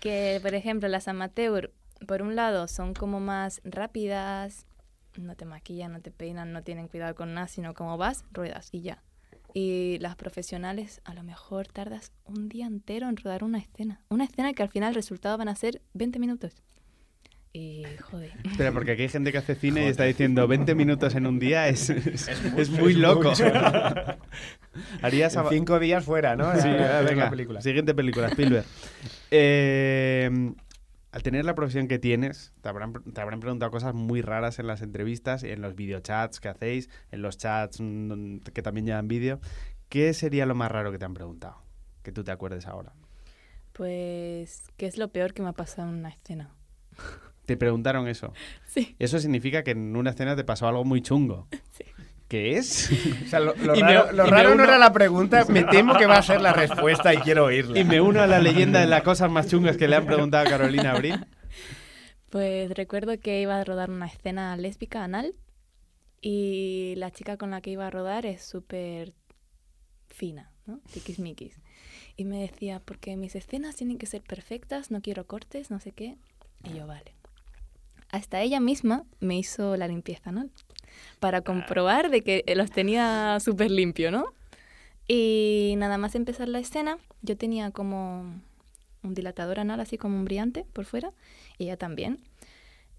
Que, 0.01 0.39
por 0.41 0.55
ejemplo, 0.55 0.89
las 0.89 1.09
amateur, 1.09 1.75
por 2.07 2.23
un 2.23 2.35
lado, 2.35 2.69
son 2.69 2.95
como 2.95 3.21
más 3.21 3.61
rápidas, 3.65 4.65
no 5.19 5.37
te 5.37 5.45
maquillan, 5.45 5.93
no 5.93 6.01
te 6.01 6.11
peinan, 6.11 6.55
no 6.55 6.63
tienen 6.63 6.89
cuidado 6.89 7.15
con 7.15 7.35
nada, 7.35 7.49
sino 7.49 7.75
como 7.75 7.99
vas, 7.99 8.25
ruedas 8.33 8.71
y 8.73 8.81
ya. 8.81 9.03
Y 9.53 9.99
las 9.99 10.17
profesionales, 10.17 11.03
a 11.05 11.13
lo 11.13 11.23
mejor 11.23 11.69
tardas 11.69 12.13
un 12.25 12.49
día 12.49 12.67
entero 12.67 13.11
en 13.11 13.19
rodar 13.19 13.45
una 13.45 13.59
escena. 13.59 14.01
Una 14.09 14.25
escena 14.25 14.55
que 14.55 14.63
al 14.63 14.71
final 14.71 14.89
el 14.89 14.95
resultado 14.95 15.37
van 15.37 15.49
a 15.49 15.55
ser 15.55 15.83
20 15.93 16.19
minutos. 16.19 16.63
Y, 17.53 17.85
joder. 18.01 18.33
Espera, 18.45 18.71
porque 18.71 18.93
aquí 18.93 19.03
hay 19.03 19.09
gente 19.09 19.33
que 19.33 19.39
hace 19.39 19.57
cine 19.57 19.85
y 19.87 19.89
está 19.89 20.05
diciendo 20.05 20.47
20 20.47 20.75
minutos 20.77 21.17
en 21.17 21.27
un 21.27 21.41
día 21.41 21.69
es, 21.69 21.91
es, 21.91 22.29
es 22.29 22.71
muy 22.71 22.95
loco. 22.95 23.33
Harías 25.03 25.37
cinco 25.49 25.81
días 25.81 26.05
fuera, 26.05 26.37
¿no? 26.37 26.53
Sí, 26.61 26.69
A 26.69 26.73
ver 26.73 26.79
la 26.79 27.03
venga, 27.03 27.31
película. 27.31 27.61
Siguiente 27.61 27.93
película, 27.93 28.29
Spielberg. 28.29 28.65
Eh, 29.33 30.53
al 31.13 31.23
tener 31.25 31.45
la 31.45 31.57
profesión 31.57 31.89
que 31.89 31.99
tienes, 31.99 32.53
te 32.61 32.69
habrán, 32.69 32.93
te 32.93 33.21
habrán 33.21 33.41
preguntado 33.41 33.71
cosas 33.73 33.95
muy 33.95 34.23
raras 34.23 34.61
en 34.61 34.69
las 34.69 34.81
entrevistas, 34.81 35.43
en 35.43 35.61
los 35.61 35.75
videochats 35.75 36.39
que 36.39 36.49
hacéis, 36.49 36.89
en 37.11 37.23
los 37.23 37.37
chats 37.37 37.81
mm, 37.81 38.39
que 38.39 38.63
también 38.63 38.87
llevan 38.87 39.09
vídeo. 39.09 39.41
¿Qué 39.89 40.15
sería 40.15 40.47
lo 40.47 40.55
más 40.55 40.71
raro 40.71 40.93
que 40.93 40.99
te 40.99 41.05
han 41.05 41.15
preguntado? 41.15 41.57
Que 42.05 42.13
tú 42.13 42.23
te 42.23 42.31
acuerdes 42.31 42.67
ahora. 42.67 42.93
Pues, 43.73 44.63
¿qué 44.77 44.87
es 44.87 44.99
lo 44.99 45.09
peor 45.09 45.35
que 45.35 45.43
me 45.43 45.49
ha 45.49 45.53
pasado 45.53 45.89
en 45.89 45.97
una 45.97 46.11
escena? 46.11 46.55
Te 47.51 47.57
preguntaron 47.57 48.07
eso. 48.07 48.33
Sí. 48.69 48.95
Eso 49.01 49.19
significa 49.19 49.65
que 49.65 49.73
en 49.73 49.97
una 49.97 50.11
escena 50.11 50.37
te 50.37 50.45
pasó 50.45 50.69
algo 50.69 50.85
muy 50.85 51.03
chungo. 51.03 51.49
¿Qué 52.29 52.53
es? 52.57 52.89
O 53.25 53.29
sea, 53.29 53.41
lo, 53.41 53.57
lo 53.57 53.75
Y 53.75 53.83
me- 53.83 53.93
raro, 53.95 54.13
lo 54.13 54.27
raro 54.27 54.55
no 54.55 54.63
era 54.63 54.79
la 54.79 54.93
pregunta, 54.93 55.45
me 55.49 55.65
temo 55.65 55.97
que 55.99 56.07
va 56.07 56.19
a 56.19 56.23
ser 56.23 56.41
la 56.41 56.53
respuesta 56.53 57.13
y 57.13 57.17
quiero 57.17 57.47
oírla. 57.47 57.77
Y 57.77 57.83
me 57.83 58.01
uno 58.01 58.21
a 58.23 58.29
la 58.29 58.39
leyenda 58.39 58.79
de 58.79 58.87
las 58.87 59.03
cosas 59.03 59.29
más 59.29 59.49
chungas 59.49 59.77
que 59.77 59.89
le 59.89 59.97
han 59.97 60.07
preguntado 60.07 60.47
a 60.47 60.49
Carolina 60.51 60.93
Abril. 60.93 61.27
Pues 62.29 62.71
recuerdo 62.71 63.19
que 63.19 63.41
iba 63.41 63.59
a 63.59 63.65
rodar 63.65 63.91
una 63.91 64.07
escena 64.07 64.57
lésbica 64.57 65.03
anal 65.03 65.35
y 66.21 66.95
la 66.99 67.11
chica 67.11 67.37
con 67.37 67.51
la 67.51 67.61
que 67.61 67.71
iba 67.71 67.89
a 67.89 67.91
rodar 67.91 68.25
es 68.27 68.43
súper 68.45 69.13
fina, 70.07 70.53
¿no? 70.67 70.79
Tiquismiquis. 70.93 71.59
Y 72.17 72.25
me 72.25 72.39
decía, 72.41 72.81
porque 72.85 73.17
mis 73.17 73.35
escenas 73.35 73.75
tienen 73.75 73.99
que 73.99 74.07
ser 74.07 74.23
perfectas, 74.23 74.93
no 74.93 75.01
quiero 75.03 75.27
cortes, 75.27 75.73
no 75.73 75.81
sé 75.81 75.91
qué. 75.91 76.17
Y 76.63 76.75
yo, 76.79 76.87
vale. 76.87 77.15
Hasta 78.13 78.41
ella 78.41 78.61
misma 78.61 79.05
me 79.21 79.39
hizo 79.39 79.77
la 79.77 79.89
limpieza 79.89 80.31
anal 80.31 80.51
para 81.21 81.43
comprobar 81.43 82.11
de 82.11 82.23
que 82.23 82.45
los 82.57 82.71
tenía 82.71 83.39
súper 83.41 83.71
limpio, 83.71 84.11
¿no? 84.11 84.27
Y 85.07 85.75
nada 85.77 85.99
más 85.99 86.15
empezar 86.15 86.49
la 86.49 86.59
escena, 86.61 86.99
yo 87.23 87.37
tenía 87.37 87.71
como 87.71 88.33
un 89.03 89.15
dilatador 89.15 89.61
anal, 89.61 89.81
así 89.81 89.99
como 89.99 90.17
un 90.17 90.25
brillante 90.25 90.65
por 90.73 90.85
fuera, 90.85 91.13
y 91.59 91.65
ella 91.65 91.77
también. 91.77 92.21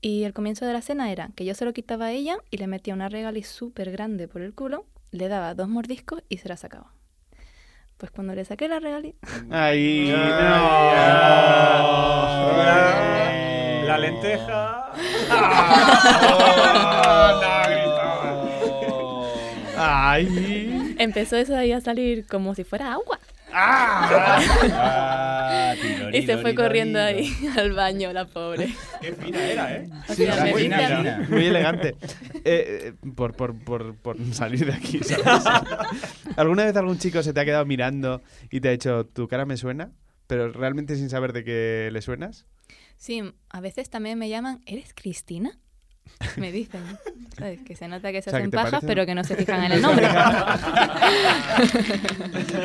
Y 0.01 0.23
el 0.23 0.33
comienzo 0.33 0.65
de 0.65 0.73
la 0.73 0.79
escena 0.79 1.11
era 1.11 1.29
que 1.35 1.45
yo 1.45 1.53
se 1.53 1.63
lo 1.63 1.73
quitaba 1.73 2.05
a 2.05 2.11
ella 2.11 2.37
y 2.49 2.57
le 2.57 2.67
metía 2.67 2.93
una 2.93 3.07
regali 3.07 3.43
súper 3.43 3.91
grande 3.91 4.27
por 4.27 4.41
el 4.41 4.53
culo, 4.53 4.85
le 5.11 5.27
daba 5.27 5.53
dos 5.53 5.69
mordiscos 5.69 6.23
y 6.27 6.37
se 6.37 6.49
la 6.49 6.57
sacaba. 6.57 6.91
Pues 7.97 8.11
cuando 8.11 8.33
le 8.33 8.43
saqué 8.45 8.67
la 8.67 8.79
regali, 8.79 9.15
Ahí. 9.51 10.11
La 13.91 13.97
lenteja. 13.97 14.85
Ay. 19.77 20.95
empezó 20.97 21.35
eso 21.35 21.57
ahí 21.57 21.73
a 21.73 21.81
salir 21.81 22.25
como 22.25 22.55
si 22.55 22.63
fuera 22.63 22.93
agua. 22.93 23.19
Ah, 23.51 24.45
Y 26.13 26.21
se 26.21 26.37
fue 26.37 26.55
corriendo 26.55 26.99
ahí 27.01 27.33
al 27.57 27.73
baño, 27.73 28.13
la 28.13 28.23
pobre. 28.23 28.73
Qué 29.01 29.11
fina 29.11 29.43
era, 29.43 29.75
¿eh? 29.75 29.89
O 30.07 30.13
sea, 30.13 30.41
me 30.45 30.53
fina. 30.53 31.27
Muy 31.29 31.47
elegante. 31.47 31.89
Eh, 31.89 32.43
eh, 32.45 32.93
por, 33.13 33.33
por, 33.35 33.53
por, 33.61 33.97
por 33.97 34.15
salir 34.33 34.67
de 34.67 34.73
aquí, 34.73 34.99
¿sabes? 35.03 35.43
¿Alguna 36.37 36.63
vez 36.63 36.77
algún 36.77 36.97
chico 36.97 37.21
se 37.23 37.33
te 37.33 37.41
ha 37.41 37.45
quedado 37.45 37.65
mirando 37.65 38.21
y 38.49 38.61
te 38.61 38.69
ha 38.69 38.71
dicho, 38.71 39.05
tu 39.05 39.27
cara 39.27 39.45
me 39.45 39.57
suena? 39.57 39.91
Pero 40.27 40.49
realmente 40.53 40.95
sin 40.95 41.09
saber 41.09 41.33
de 41.33 41.43
qué 41.43 41.89
le 41.91 42.01
suenas. 42.01 42.45
Sí, 43.01 43.23
a 43.49 43.61
veces 43.61 43.89
también 43.89 44.19
me 44.19 44.29
llaman, 44.29 44.61
¿eres 44.67 44.93
Cristina? 44.93 45.57
Me 46.37 46.51
dicen, 46.51 46.83
¿sabes? 47.35 47.59
Que 47.63 47.75
se 47.75 47.87
nota 47.87 48.11
que 48.11 48.21
se 48.21 48.29
O 48.29 48.31
sea, 48.31 48.39
que 48.41 48.45
hacen 48.45 48.51
pajas, 48.51 48.83
pero 48.85 49.07
que 49.07 49.15
no 49.15 49.23
se 49.23 49.35
fijan 49.35 49.63
en 49.63 49.71
el 49.71 49.81
nombre. 49.81 50.07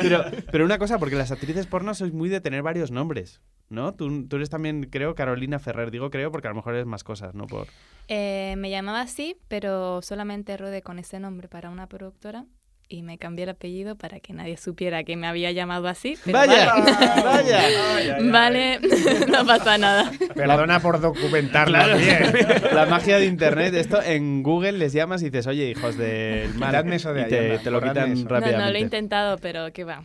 Pero, 0.01 0.25
pero 0.51 0.63
una 0.63 0.77
cosa, 0.77 0.99
porque 0.99 1.15
las 1.15 1.31
actrices 1.31 1.65
porno 1.65 1.95
sois 1.95 2.13
muy 2.13 2.29
de 2.29 2.39
tener 2.39 2.61
varios 2.61 2.91
nombres, 2.91 3.41
¿no? 3.69 3.95
Tú, 3.95 4.27
tú 4.27 4.35
eres 4.35 4.49
también, 4.49 4.83
creo, 4.91 5.15
Carolina 5.15 5.57
Ferrer. 5.57 5.89
Digo 5.89 6.11
creo 6.11 6.31
porque 6.31 6.47
a 6.47 6.51
lo 6.51 6.55
mejor 6.55 6.75
eres 6.75 6.85
más 6.85 7.03
cosas, 7.03 7.33
¿no? 7.33 7.47
Por... 7.47 7.67
Eh, 8.07 8.53
me 8.57 8.69
llamaba 8.69 9.01
así, 9.01 9.37
pero 9.47 10.03
solamente 10.03 10.55
rodé 10.55 10.83
con 10.83 10.99
ese 10.99 11.19
nombre 11.19 11.47
para 11.47 11.71
una 11.71 11.87
productora 11.87 12.45
y 12.89 13.01
me 13.03 13.17
cambié 13.17 13.43
el 13.43 13.49
apellido 13.49 13.95
para 13.97 14.19
que 14.19 14.33
nadie 14.33 14.55
supiera 14.57 15.03
que 15.03 15.15
me 15.17 15.27
había 15.27 15.51
llamado 15.51 15.87
así. 15.87 16.17
pero 16.23 16.37
Vaya, 16.37 16.73
vale. 16.73 17.23
vaya. 17.23 18.17
Vale, 18.31 18.79
no 19.27 19.45
pasa 19.45 19.77
nada. 19.77 20.11
Perdona 20.33 20.79
por 20.79 21.01
documentarla 21.01 21.95
bien. 21.95 22.33
La 22.73 22.85
magia 22.85 23.17
de 23.17 23.25
internet, 23.25 23.73
esto 23.73 24.01
en 24.01 24.41
Google 24.43 24.73
les 24.73 24.93
llamas 24.93 25.21
y 25.21 25.25
dices, 25.25 25.47
oye, 25.47 25.69
hijos 25.69 25.97
del 25.97 26.53
Quitadme 26.53 26.95
eso 26.95 27.13
de 27.13 27.21
y 27.21 27.63
te, 27.63 27.71
lo 27.71 27.81
quitan 27.81 28.11
eso. 28.13 28.23
No, 28.23 28.29
no, 28.29 28.29
lo 28.29 28.37
he 28.37 28.41
rápidamente. 28.41 28.79
intentado, 28.79 29.37
pero 29.37 29.71
qué 29.73 29.83
va. 29.83 30.03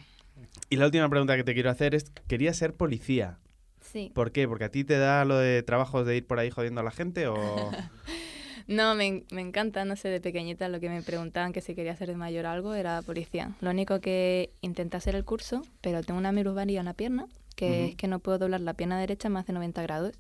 y 0.68 0.76
la 0.76 0.86
última 0.86 1.08
pregunta 1.08 1.36
que 1.36 1.44
te 1.44 1.54
quiero 1.54 1.70
hacer 1.70 1.94
es, 1.94 2.10
¿querías 2.26 2.56
ser 2.56 2.74
policía? 2.74 3.38
Sí. 3.80 4.10
¿Por 4.14 4.32
qué? 4.32 4.48
¿Porque 4.48 4.64
a 4.64 4.68
ti 4.70 4.84
te 4.84 4.96
da 4.98 5.24
lo 5.24 5.36
de 5.38 5.62
trabajos 5.62 6.06
de 6.06 6.16
ir 6.16 6.26
por 6.26 6.38
ahí 6.38 6.50
jodiendo 6.50 6.80
a 6.80 6.84
la 6.84 6.90
gente 6.90 7.26
o...? 7.28 7.70
No, 8.66 8.94
me, 8.94 9.24
me 9.32 9.40
encanta, 9.40 9.84
no 9.84 9.96
sé, 9.96 10.08
de 10.08 10.20
pequeñita 10.20 10.68
lo 10.68 10.80
que 10.80 10.88
me 10.88 11.02
preguntaban 11.02 11.52
que 11.52 11.60
si 11.60 11.74
quería 11.74 11.92
hacer 11.92 12.08
de 12.08 12.16
mayor 12.16 12.46
algo 12.46 12.74
era 12.74 13.02
policía. 13.02 13.56
Lo 13.60 13.70
único 13.70 14.00
que 14.00 14.52
intenté 14.60 14.96
hacer 14.96 15.14
el 15.14 15.24
curso, 15.24 15.62
pero 15.80 16.02
tengo 16.02 16.18
una 16.18 16.32
minusvalía 16.32 16.80
en 16.80 16.86
la 16.86 16.94
pierna, 16.94 17.26
que 17.56 17.86
es 17.86 17.94
que 17.96 18.08
no 18.08 18.18
puedo 18.18 18.38
doblar 18.38 18.60
la 18.60 18.74
pierna 18.74 18.98
derecha 18.98 19.28
más 19.28 19.46
de 19.46 19.52
90 19.52 19.82
grados. 19.82 20.12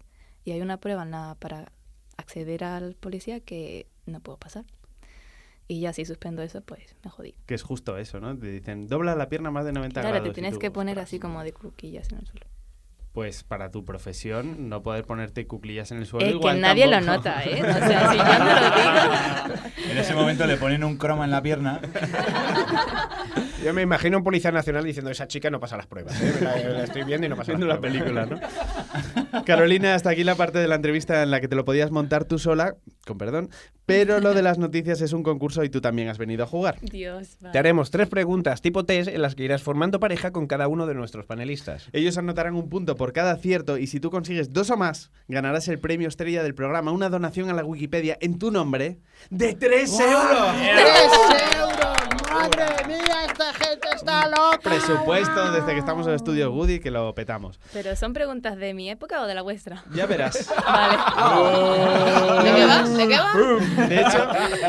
Y 0.44 0.52
hay 0.52 0.60
una 0.60 0.78
prueba 0.78 1.02
en 1.04 1.12
la, 1.12 1.36
para 1.38 1.72
acceder 2.16 2.64
al 2.64 2.94
policía 2.94 3.40
que 3.40 3.86
no 4.06 4.20
puedo 4.20 4.38
pasar. 4.38 4.64
Y 5.68 5.80
ya 5.80 5.92
si 5.92 6.04
suspendo 6.04 6.42
eso, 6.42 6.60
pues 6.60 6.96
me 7.04 7.10
jodí. 7.10 7.34
que 7.46 7.54
es 7.54 7.62
justo 7.62 7.96
eso, 7.96 8.20
¿no? 8.20 8.36
Te 8.36 8.48
dicen, 8.50 8.88
dobla 8.88 9.14
la 9.14 9.28
pierna 9.28 9.50
más 9.50 9.64
de 9.64 9.72
90 9.72 10.00
Claro, 10.00 10.14
grados. 10.16 10.26
te 10.26 10.30
y 10.30 10.34
tienes 10.34 10.54
tú, 10.54 10.58
que 10.58 10.70
poner 10.70 10.94
"Ostras". 10.98 11.08
así 11.08 11.18
como 11.20 11.42
de 11.42 11.52
cuquillas 11.52 12.10
en 12.12 12.18
el 12.18 12.26
suelo. 12.26 12.46
Pues 13.12 13.44
para 13.44 13.70
tu 13.70 13.84
profesión, 13.84 14.70
no 14.70 14.82
poder 14.82 15.04
ponerte 15.04 15.46
cuclillas 15.46 15.90
en 15.92 15.98
el 15.98 16.06
suelo 16.06 16.24
Es 16.24 16.32
que 16.32 16.38
igual 16.38 16.60
nadie 16.62 16.86
lo 16.86 17.00
nota, 17.02 17.44
¿eh? 17.44 17.62
O 17.62 17.72
sea, 17.72 18.10
si 18.10 18.16
yo 18.16 18.24
no 18.24 18.44
lo 18.44 18.54
digo... 18.54 19.90
En 19.90 19.98
ese 19.98 20.14
momento 20.14 20.46
le 20.46 20.56
ponen 20.56 20.82
un 20.82 20.96
croma 20.96 21.26
en 21.26 21.30
la 21.30 21.42
pierna. 21.42 21.80
Yo 23.64 23.72
me 23.72 23.82
imagino 23.82 24.18
un 24.18 24.24
policía 24.24 24.50
nacional 24.50 24.84
diciendo 24.84 25.10
esa 25.10 25.26
chica 25.28 25.50
no 25.50 25.60
pasa 25.60 25.76
las 25.76 25.86
pruebas. 25.86 26.20
¿eh? 26.20 26.34
La, 26.40 26.56
la 26.56 26.84
estoy 26.84 27.04
viendo 27.04 27.26
y 27.26 27.30
no 27.30 27.36
pasa 27.36 27.52
Viendo 27.52 27.66
las 27.66 27.76
la 27.76 27.80
pruebas". 27.80 28.02
película, 28.02 28.26
¿no? 28.26 29.44
Carolina, 29.44 29.94
hasta 29.94 30.10
aquí 30.10 30.24
la 30.24 30.34
parte 30.34 30.58
de 30.58 30.68
la 30.68 30.74
entrevista 30.74 31.22
en 31.22 31.30
la 31.30 31.40
que 31.40 31.48
te 31.48 31.56
lo 31.56 31.64
podías 31.64 31.90
montar 31.90 32.24
tú 32.24 32.38
sola, 32.38 32.74
con 33.06 33.18
perdón, 33.18 33.50
pero 33.86 34.20
lo 34.20 34.34
de 34.34 34.42
las 34.42 34.58
noticias 34.58 35.00
es 35.00 35.12
un 35.12 35.22
concurso 35.22 35.64
y 35.64 35.68
tú 35.70 35.80
también 35.80 36.08
has 36.08 36.18
venido 36.18 36.44
a 36.44 36.46
jugar. 36.46 36.78
Dios, 36.80 37.36
Te 37.52 37.58
haremos 37.58 37.90
tres 37.90 38.08
preguntas 38.08 38.60
tipo 38.62 38.84
test 38.84 39.08
en 39.08 39.22
las 39.22 39.34
que 39.34 39.44
irás 39.44 39.62
formando 39.62 40.00
pareja 40.00 40.30
con 40.32 40.46
cada 40.46 40.68
uno 40.68 40.86
de 40.86 40.94
nuestros 40.94 41.26
panelistas. 41.26 41.88
Ellos 41.92 42.18
anotarán 42.18 42.54
un 42.54 42.68
punto 42.68 42.96
por 42.96 43.12
cada 43.12 43.32
acierto 43.32 43.78
y 43.78 43.86
si 43.86 44.00
tú 44.00 44.10
consigues 44.10 44.52
dos 44.52 44.70
o 44.70 44.76
más, 44.76 45.10
ganarás 45.28 45.68
el 45.68 45.78
premio 45.78 46.08
estrella 46.08 46.42
del 46.42 46.54
programa, 46.54 46.92
una 46.92 47.08
donación 47.08 47.48
a 47.50 47.54
la 47.54 47.64
Wikipedia 47.64 48.16
en 48.20 48.38
tu 48.38 48.50
nombre 48.50 48.98
de 49.30 49.54
3 49.54 50.00
euros. 50.00 50.54
¡Tres 50.56 51.12
euros! 51.58 51.96
¡Madre 52.32 52.86
mía, 52.86 53.01
gente 53.72 53.88
está 53.94 54.28
loca! 54.28 54.58
Presupuesto 54.62 55.52
desde 55.52 55.72
que 55.72 55.78
estamos 55.78 56.06
en 56.06 56.10
el 56.10 56.16
estudio 56.16 56.50
Goody 56.50 56.80
que 56.80 56.90
lo 56.90 57.14
petamos. 57.14 57.58
¿Pero 57.72 57.96
son 57.96 58.12
preguntas 58.12 58.56
de 58.56 58.74
mi 58.74 58.90
época 58.90 59.22
o 59.22 59.26
de 59.26 59.34
la 59.34 59.42
vuestra? 59.42 59.82
Ya 59.94 60.06
verás. 60.06 60.52
Vale. 60.66 60.96
¿De 62.42 62.54
qué 62.54 62.66
va? 62.66 62.82
¿De 62.88 63.08
qué 63.08 63.18
va? 63.18 63.86
De 63.86 64.00
hecho, 64.00 64.26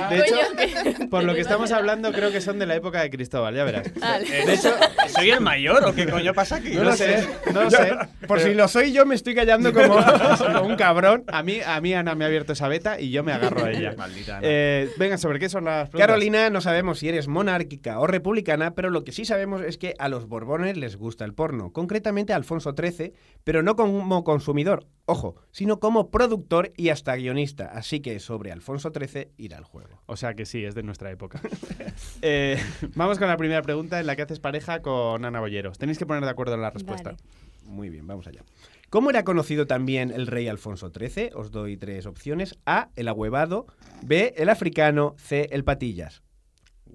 de 0.10 0.20
hecho 0.20 0.36
Coño, 0.56 1.10
por 1.10 1.24
lo 1.24 1.34
que 1.34 1.42
estamos 1.42 1.72
hablando, 1.72 2.12
creo 2.12 2.32
que 2.32 2.42
son 2.42 2.60
de 2.60 2.66
la 2.66 2.76
época 2.76 3.02
de 3.02 3.10
Cristóbal, 3.10 3.56
ya 3.56 3.64
verás. 3.64 3.92
Vale. 4.00 4.26
De 4.26 4.54
hecho, 4.54 4.74
¿Soy 5.08 5.32
el 5.32 5.42
mayor 5.42 5.84
o 5.86 5.94
qué 5.94 6.08
coño 6.08 6.34
pasa 6.34 6.58
aquí? 6.58 6.72
no, 6.72 6.84
lo 6.84 6.94
sé, 6.94 7.28
no 7.54 7.64
lo 7.64 7.70
sé. 7.70 7.96
Por 8.28 8.38
pero 8.38 8.50
si 8.50 8.54
lo 8.54 8.68
soy 8.68 8.92
yo, 8.94 9.06
me 9.06 9.16
estoy 9.16 9.36
callando 9.36 9.74
como, 9.74 9.96
como 10.38 10.62
un 10.68 10.76
cabrón. 10.76 11.24
A 11.28 11.44
mí, 11.44 11.60
a 11.66 11.80
mí 11.82 11.94
Ana 11.94 12.16
me 12.16 12.24
ha 12.24 12.28
abierto 12.28 12.54
esa 12.54 12.68
beta 12.68 13.00
y 13.00 13.12
yo 13.12 13.24
me 13.24 13.34
agarro 13.34 13.66
a 13.66 13.72
ella. 13.72 13.94
Maldita 13.98 14.38
Ana. 14.38 14.48
Eh, 14.48 14.90
venga, 14.98 15.18
¿sobre 15.18 15.40
qué 15.40 15.50
son 15.50 15.66
las 15.66 15.90
preguntas? 15.90 16.08
Carolina, 16.08 16.50
no 16.50 16.62
sabemos 16.62 17.00
si 17.00 17.10
eres 17.10 17.28
monárquica 17.28 18.00
o 18.00 18.08
republicana, 18.08 18.74
pero 18.74 18.90
lo 18.94 19.04
que 19.04 19.12
sí 19.12 19.26
sabemos 19.26 19.62
es 19.62 19.78
que 19.78 19.96
a 20.00 20.08
los 20.08 20.28
Borbones 20.28 20.78
les 20.78 20.96
gusta 20.96 21.26
el 21.26 21.34
porno, 21.34 21.74
concretamente 21.74 22.32
a 22.32 22.38
Alfonso 22.38 22.74
XIII, 22.78 23.14
pero 23.44 23.62
no 23.64 23.76
como 23.76 24.24
consumidor, 24.24 24.88
ojo, 25.06 25.36
sino 25.52 25.80
como 25.80 26.10
productor 26.10 26.72
y 26.78 26.90
hasta 26.90 27.16
guionista. 27.16 27.66
Así 27.66 28.00
que 28.00 28.20
sobre 28.20 28.52
Alfonso 28.52 28.92
XIII 28.94 29.32
irá 29.38 29.58
al 29.58 29.66
juego. 29.66 30.02
O 30.06 30.16
sea 30.16 30.34
que 30.36 30.46
sí, 30.46 30.64
es 30.64 30.76
de 30.76 30.84
nuestra 30.84 31.12
época. 31.12 31.42
Eh, 32.22 32.58
vamos 32.96 33.20
con 33.20 33.28
la 33.28 33.38
primera 33.38 33.62
pregunta 33.62 34.00
en 34.00 34.08
la 34.08 34.16
que 34.16 34.22
haces 34.22 34.40
pareja 34.40 34.82
con 34.82 35.26
Ana 35.26 35.40
Bolleros. 35.40 35.78
Tenéis 35.78 35.98
que 35.98 36.06
poner 36.06 36.24
de 36.24 36.30
acuerdo 36.30 36.56
en 36.56 36.62
la 36.62 36.70
respuesta. 36.70 37.12
Vale. 37.12 37.24
Muy 37.66 37.90
bien, 37.90 38.08
vamos 38.08 38.28
allá. 38.28 38.44
¿Cómo 38.90 39.10
era 39.10 39.24
conocido 39.24 39.68
también 39.68 40.12
el 40.12 40.28
rey 40.28 40.48
Alfonso 40.48 40.92
XIII? 40.92 41.32
Os 41.34 41.52
doy 41.52 41.78
tres 41.78 42.06
opciones. 42.06 42.58
A, 42.66 42.90
el 42.96 43.08
ahuevado. 43.08 43.66
B, 44.04 44.34
el 44.38 44.50
africano. 44.50 45.16
C, 45.18 45.50
el 45.52 45.64
patillas. 45.64 46.23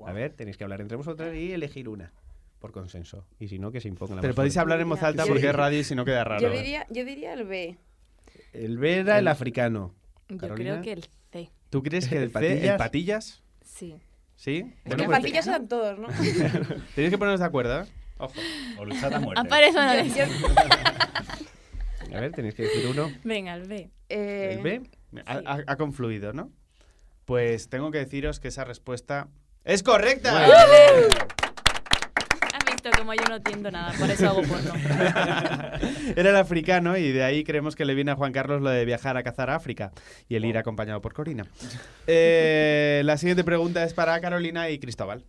A 0.06 0.12
ver, 0.12 0.32
tenéis 0.34 0.56
que 0.56 0.64
hablar 0.64 0.80
entre 0.80 0.96
vosotros 0.96 1.34
y 1.34 1.52
elegir 1.52 1.88
una. 1.88 2.12
Por 2.58 2.72
consenso. 2.72 3.24
Y 3.38 3.48
si 3.48 3.58
no, 3.58 3.70
que 3.70 3.80
se 3.80 3.88
imponga 3.88 4.16
la 4.16 4.20
Pero 4.20 4.34
podéis 4.34 4.54
fuerte. 4.54 4.60
hablar 4.62 4.80
en 4.80 4.88
voz 4.88 5.02
alta 5.02 5.22
Yo 5.22 5.28
porque 5.28 5.38
diría- 5.40 5.50
es 5.50 5.56
radio 5.56 5.78
y 5.80 5.84
si 5.84 5.94
no 5.94 6.04
queda 6.04 6.24
raro. 6.24 6.42
Yo 6.42 6.50
diría, 6.50 6.86
yo 6.90 7.04
diría 7.04 7.32
el 7.34 7.44
B. 7.44 7.78
El 8.52 8.78
B 8.78 8.96
era 8.98 9.18
el, 9.18 9.28
africano. 9.28 9.94
Yo 10.28 10.36
creo 10.54 10.80
que 10.82 10.92
el 10.92 11.04
C. 11.30 11.50
¿Tú 11.70 11.82
crees 11.82 12.08
que 12.08 12.16
el, 12.16 12.22
¿El 12.24 12.32
C, 12.32 12.52
el 12.52 12.76
patillas? 12.76 12.78
patillas? 12.78 13.42
Sí. 13.62 13.94
¿Sí? 14.36 14.56
Es 14.58 14.84
Bueno, 14.84 15.02
que 15.02 15.06
pues 15.06 15.18
patillas 15.18 15.46
eran 15.46 15.68
todos, 15.68 15.98
¿no? 15.98 16.08
tenéis 16.94 17.10
que 17.10 17.18
poneros 17.18 17.40
de 17.40 17.46
acuerdo, 17.46 17.82
¿eh? 17.82 17.86
Ojo. 18.18 18.34
O 18.78 18.84
luchad 18.84 19.12
a 19.14 19.20
muerte. 19.20 19.40
Aparece 19.46 19.78
una 19.78 20.02
Yo- 20.04 20.24
A 22.16 22.20
ver, 22.20 22.32
tenéis 22.32 22.54
que 22.54 22.62
decir 22.62 22.86
uno. 22.88 23.10
Venga, 23.24 23.54
el 23.54 23.64
B. 23.68 23.90
eh, 24.08 24.54
¿El 24.56 24.62
B? 24.62 24.82
Ha, 25.26 25.42
ha- 25.44 25.64
ha 25.66 25.76
confluido, 25.76 26.32
¿no? 26.32 26.50
Pues 27.24 27.68
tengo 27.68 27.90
que 27.90 27.98
deciros 27.98 28.40
que 28.40 28.48
esa 28.48 28.64
respuesta 28.64 29.28
es 29.68 29.82
correcta. 29.82 30.46
Has 32.54 32.64
visto 32.64 32.90
como 32.96 33.12
yo 33.12 33.22
no 33.28 33.36
entiendo 33.36 33.70
nada, 33.70 33.92
por 33.98 34.10
eso 34.10 34.26
hago 34.28 34.42
porno. 34.42 34.72
Era 36.16 36.30
el 36.30 36.36
africano 36.36 36.96
y 36.96 37.12
de 37.12 37.22
ahí 37.22 37.44
creemos 37.44 37.76
que 37.76 37.84
le 37.84 37.94
viene 37.94 38.10
a 38.10 38.16
Juan 38.16 38.32
Carlos 38.32 38.62
lo 38.62 38.70
de 38.70 38.86
viajar 38.86 39.18
a 39.18 39.22
cazar 39.22 39.50
a 39.50 39.56
África 39.56 39.92
y 40.26 40.36
el 40.36 40.46
ir 40.46 40.56
acompañado 40.56 41.02
por 41.02 41.12
Corina. 41.12 41.46
Eh, 42.06 43.02
la 43.04 43.18
siguiente 43.18 43.44
pregunta 43.44 43.84
es 43.84 43.92
para 43.92 44.18
Carolina 44.22 44.70
y 44.70 44.78
Cristóbal. 44.78 45.26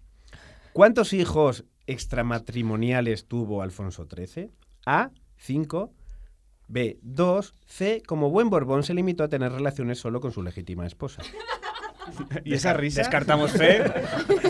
¿Cuántos 0.72 1.12
hijos 1.12 1.66
extramatrimoniales 1.86 3.28
tuvo 3.28 3.62
Alfonso 3.62 4.08
XIII? 4.10 4.52
A, 4.86 5.12
5. 5.36 5.92
B, 6.70 6.98
2. 7.02 7.56
C, 7.66 8.02
como 8.08 8.30
buen 8.30 8.50
Borbón 8.50 8.84
se 8.84 8.94
limitó 8.94 9.26
a 9.26 9.28
tener 9.28 9.52
relaciones 9.52 10.00
solo 10.00 10.22
con 10.22 10.32
su 10.32 10.44
legítima 10.44 10.86
esposa. 10.86 11.24
¿Y 12.44 12.54
esa 12.54 12.74
risa? 12.74 13.02
Descartamos 13.02 13.52
C. 13.52 13.84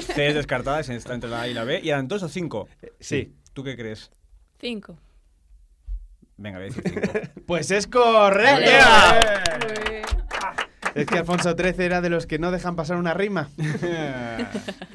C 0.02 0.28
es 0.28 0.36
descartada, 0.36 0.84
se 0.84 0.96
está 0.96 1.14
entre 1.14 1.30
la 1.30 1.42
A 1.42 1.48
y 1.48 1.54
la 1.54 1.64
B. 1.64 1.80
¿Y 1.84 1.90
eran 1.90 2.08
dos 2.08 2.24
o 2.24 2.30
cinco? 2.30 2.68
Sí. 3.00 3.34
¿Tú 3.54 3.64
qué 3.64 3.76
crees? 3.76 4.12
Cinco. 4.60 4.98
Venga, 6.38 6.60
voy 6.60 6.68
a 6.68 6.74
decir 6.74 6.84
cinco. 6.86 7.20
Pues 7.46 7.72
es 7.72 7.88
correcta. 7.88 9.20
Es 10.96 11.06
que 11.06 11.18
Alfonso 11.18 11.56
XIII 11.56 11.86
era 11.86 12.02
de 12.02 12.10
los 12.10 12.26
que 12.26 12.40
no 12.40 12.52
dejan 12.52 12.76
pasar 12.76 12.98
una 12.98 13.14
rima. 13.14 13.50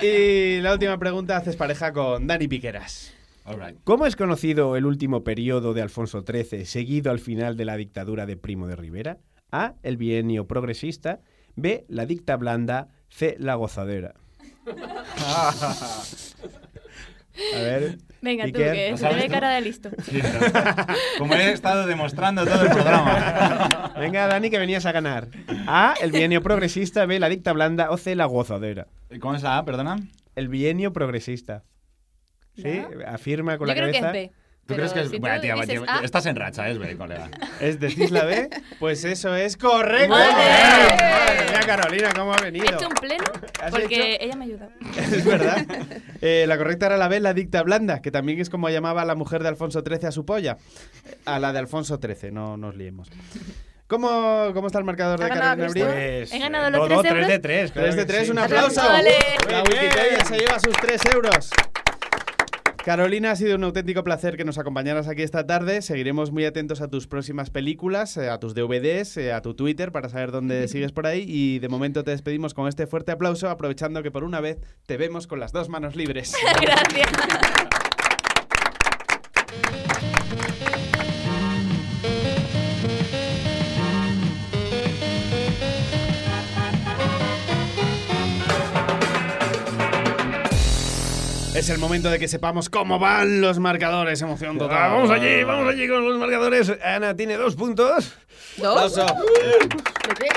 y 0.03 0.61
la 0.61 0.73
última 0.73 0.99
pregunta 0.99 1.37
haces 1.37 1.57
pareja 1.57 1.93
con 1.93 2.27
Dani 2.27 2.49
Piqueras. 2.49 3.15
All 3.45 3.61
right. 3.61 3.79
¿Cómo 3.85 4.07
es 4.07 4.17
conocido 4.17 4.77
el 4.77 4.87
último 4.87 5.23
periodo 5.23 5.75
de 5.75 5.83
Alfonso 5.83 6.25
XIII, 6.27 6.65
seguido 6.65 7.11
al 7.11 7.19
final 7.19 7.57
de 7.57 7.67
la 7.67 7.77
dictadura 7.77 8.25
de 8.27 8.37
Primo 8.37 8.67
de 8.67 8.77
Rivera? 8.77 9.19
A, 9.53 9.75
el 9.83 9.97
bienio 9.97 10.47
progresista. 10.47 11.21
B, 11.57 11.85
la 11.89 12.07
dicta 12.07 12.37
blanda. 12.37 12.89
C, 13.09 13.37
la 13.39 13.55
gozadera. 13.55 14.15
A 17.55 17.59
ver. 17.59 17.99
Venga, 18.23 18.47
tú, 18.47 18.53
que 18.53 18.91
¿lo 18.93 18.97
se 18.97 19.09
ve 19.13 19.29
cara 19.29 19.51
de 19.51 19.61
listo. 19.61 19.91
Sí, 20.03 20.23
no. 20.23 20.55
Como 21.19 21.35
he 21.35 21.53
estado 21.53 21.87
demostrando 21.87 22.45
todo 22.47 22.63
el 22.63 22.71
programa. 22.71 23.93
Venga, 23.99 24.27
Dani, 24.29 24.51
que 24.51 24.59
venías 24.59 24.87
a 24.87 24.93
ganar. 24.93 25.29
A, 25.67 25.95
el 26.01 26.11
bienio 26.13 26.43
progresista. 26.43 27.05
B, 27.07 27.19
la 27.19 27.29
dicta 27.29 27.53
blanda. 27.53 27.91
O 27.91 27.97
C, 27.97 28.15
la 28.15 28.25
gozadera. 28.27 28.87
¿Cómo 29.21 29.35
es 29.35 29.43
la 29.43 29.59
A, 29.59 29.65
perdona? 29.65 29.97
El 30.37 30.49
bienio 30.49 30.93
progresista. 30.93 31.65
¿Sí? 32.57 32.83
Afirma 33.07 33.59
con 33.59 33.67
Yo 33.67 33.75
la 33.75 33.81
creo 33.81 33.93
que 33.93 34.01
cabeza. 34.01 34.19
es 34.19 34.31
B. 34.31 34.37
¿Tú 34.67 34.75
crees 34.75 34.93
que 34.93 35.01
es.? 35.01 35.11
si 35.11 35.19
Bueno, 35.19 35.41
tía, 35.41 35.55
dices 35.55 35.83
tía, 35.83 35.97
A, 35.99 36.05
estás 36.05 36.25
en 36.27 36.37
racha, 36.37 36.69
es 36.71 36.79
B, 36.79 36.97
colega. 36.97 37.29
¿Es 37.61 37.79
decís 37.81 38.11
la 38.11 38.25
B? 38.25 38.49
Pues 38.79 39.05
eso 39.05 39.35
es 39.35 39.57
correcto. 39.57 40.09
¡Madre! 40.09 41.51
Mía, 41.51 41.61
Carolina, 41.67 42.11
¿cómo 42.15 42.33
ha 42.33 42.39
He 42.39 42.45
venido? 42.45 42.65
hecho 42.67 42.89
un 42.89 42.95
pleno 42.95 43.25
¿Has 43.63 43.71
porque 43.71 44.19
ella 44.21 44.37
me 44.37 44.45
ayuda. 44.45 44.69
Es 44.97 45.25
verdad. 45.25 45.65
Eh, 46.27 46.47
la 46.49 46.57
correcta 46.57 46.87
era 46.87 46.97
la 46.97 47.09
B, 47.09 47.21
la 47.21 47.35
dicta 47.35 47.63
blanda, 47.63 48.01
que 48.01 48.11
también 48.11 48.41
es 48.41 48.49
como 48.49 48.71
llamaba 48.71 49.03
a 49.03 49.05
la 49.05 49.15
mujer 49.15 49.43
de 49.43 49.49
Alfonso 49.49 49.83
XIII 49.87 50.07
a 50.07 50.11
su 50.11 50.25
polla. 50.25 50.57
A 51.27 51.39
la 51.39 51.53
de 51.53 51.59
Alfonso 51.59 52.01
XIII, 52.03 52.31
no 52.33 52.57
nos 52.57 52.77
liemos. 52.77 53.11
¿Cómo, 53.87 54.51
cómo 54.55 54.69
está 54.69 54.79
el 54.79 54.85
marcador 54.87 55.19
de 55.19 55.27
Ha 55.27 55.29
ganado 55.29 55.57
Carolina 55.59 55.85
Abril? 55.87 55.95
Pues, 55.95 56.33
He 56.33 56.39
ganado 56.39 56.69
eh, 56.69 56.71
los 56.71 56.89
todo 56.89 57.03
tres 57.03 57.13
3 57.13 57.27
de 57.27 57.35
euros. 57.35 57.43
3. 57.43 57.73
3 57.75 57.97
de 57.97 58.05
3, 58.07 58.29
un 58.31 58.39
Aplauso. 58.39 58.83
La 59.51 59.63
Wikipedia 59.65 60.25
se 60.25 60.39
lleva 60.39 60.59
sus 60.59 60.73
3 60.77 61.01
euros. 61.15 61.51
Carolina, 62.85 63.31
ha 63.31 63.37
sido 63.37 63.57
un 63.57 63.65
auténtico 63.65 64.05
placer 64.05 64.37
que 64.37 64.45
nos 64.45 64.59
acompañaras 64.59 65.09
aquí 65.09 65.23
esta 65.23 65.47
tarde. 65.47 65.81
Seguiremos 65.81 66.33
muy 66.33 66.45
atentos 66.45 66.83
a 66.83 66.89
tus 66.89 67.07
próximas 67.07 67.49
películas, 67.49 68.15
eh, 68.19 68.29
a 68.29 68.39
tus 68.39 68.55
DVDs, 68.55 69.17
eh, 69.17 69.33
a 69.33 69.41
tu 69.41 69.55
Twitter 69.55 69.91
para 69.91 70.11
saber 70.11 70.33
dónde 70.33 70.69
sigues 70.69 70.93
por 70.93 71.07
ahí. 71.07 71.25
Y 71.27 71.61
de 71.61 71.69
momento 71.71 72.05
te 72.05 72.11
despedimos 72.11 72.53
con 72.53 72.69
este 72.69 72.87
fuerte 72.87 73.13
aplauso, 73.13 73.49
aprovechando 73.49 74.03
que 74.03 74.11
por 74.11 74.23
una 74.23 74.41
vez 74.41 74.59
te 74.85 74.99
vemos 74.99 75.27
con 75.27 75.41
las 75.41 75.51
dos 75.51 75.71
manos 75.71 75.97
libres. 75.97 76.35
Gracias. 76.61 77.11
Es 91.65 91.71
el 91.71 91.79
momento 91.79 92.11
de 92.11 92.19
que 92.19 92.29
sepamos 92.29 92.69
cómo 92.69 92.99
van 92.99 93.41
los 93.41 93.59
marcadores. 93.59 94.21
Emoción 94.21 94.59
total. 94.59 94.77
Ah, 94.79 94.89
vamos 94.89 95.11
allí, 95.11 95.45
vamos 95.45 95.67
allí 95.73 95.89
con 95.89 96.07
los 96.07 96.19
marcadores. 96.19 96.71
Ana 96.85 97.17
tiene 97.17 97.39
dos 97.39 97.57
puntos. 97.57 98.13
¿Dos? 98.59 98.93
Oso. 98.93 99.07
¿De 99.07 100.15
qué? 100.15 100.29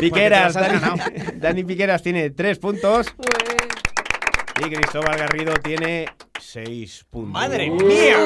Piqueras, 0.00 0.52
te 0.52 1.32
Dani 1.36 1.64
Piqueras 1.64 2.02
tiene 2.02 2.28
tres 2.28 2.58
puntos. 2.58 3.06
Y 4.60 4.70
Cristóbal 4.70 5.18
Garrido 5.18 5.54
tiene 5.62 6.06
seis 6.40 7.04
puntos. 7.10 7.32
¡Madre 7.32 7.70
Uh. 7.70 7.74
mía! 7.84 8.16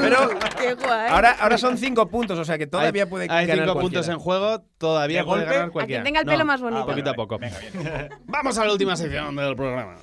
Pero 0.00 0.30
¡Qué 0.56 0.74
guay! 0.74 1.08
ahora, 1.10 1.32
ahora 1.40 1.58
son 1.58 1.76
cinco 1.76 2.08
puntos, 2.08 2.38
o 2.38 2.44
sea 2.44 2.56
que 2.58 2.66
todavía 2.66 3.04
hay, 3.04 3.08
puede 3.10 3.26
hay 3.30 3.46
ganar 3.46 3.66
cinco 3.66 3.80
puntos 3.80 4.08
en 4.08 4.18
juego, 4.18 4.62
todavía 4.78 5.18
¿De 5.20 5.24
puede 5.24 5.40
golpe? 5.42 5.54
ganar 5.54 5.68
A 5.68 5.72
cualquiera. 5.72 6.02
quien 6.02 6.12
tenga 6.14 6.20
el 6.20 6.26
pelo 6.26 6.44
más 6.44 6.60
bonito. 6.60 6.86
Poquito 6.86 7.10
a 7.10 7.14
poco. 7.14 7.38
Vamos 8.26 8.58
a 8.58 8.64
la 8.64 8.72
última 8.72 8.96
sección 8.96 9.34
del 9.34 9.56
programa. 9.56 9.96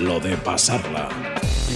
Lo 0.00 0.20
de 0.20 0.36
pasarla. 0.36 1.08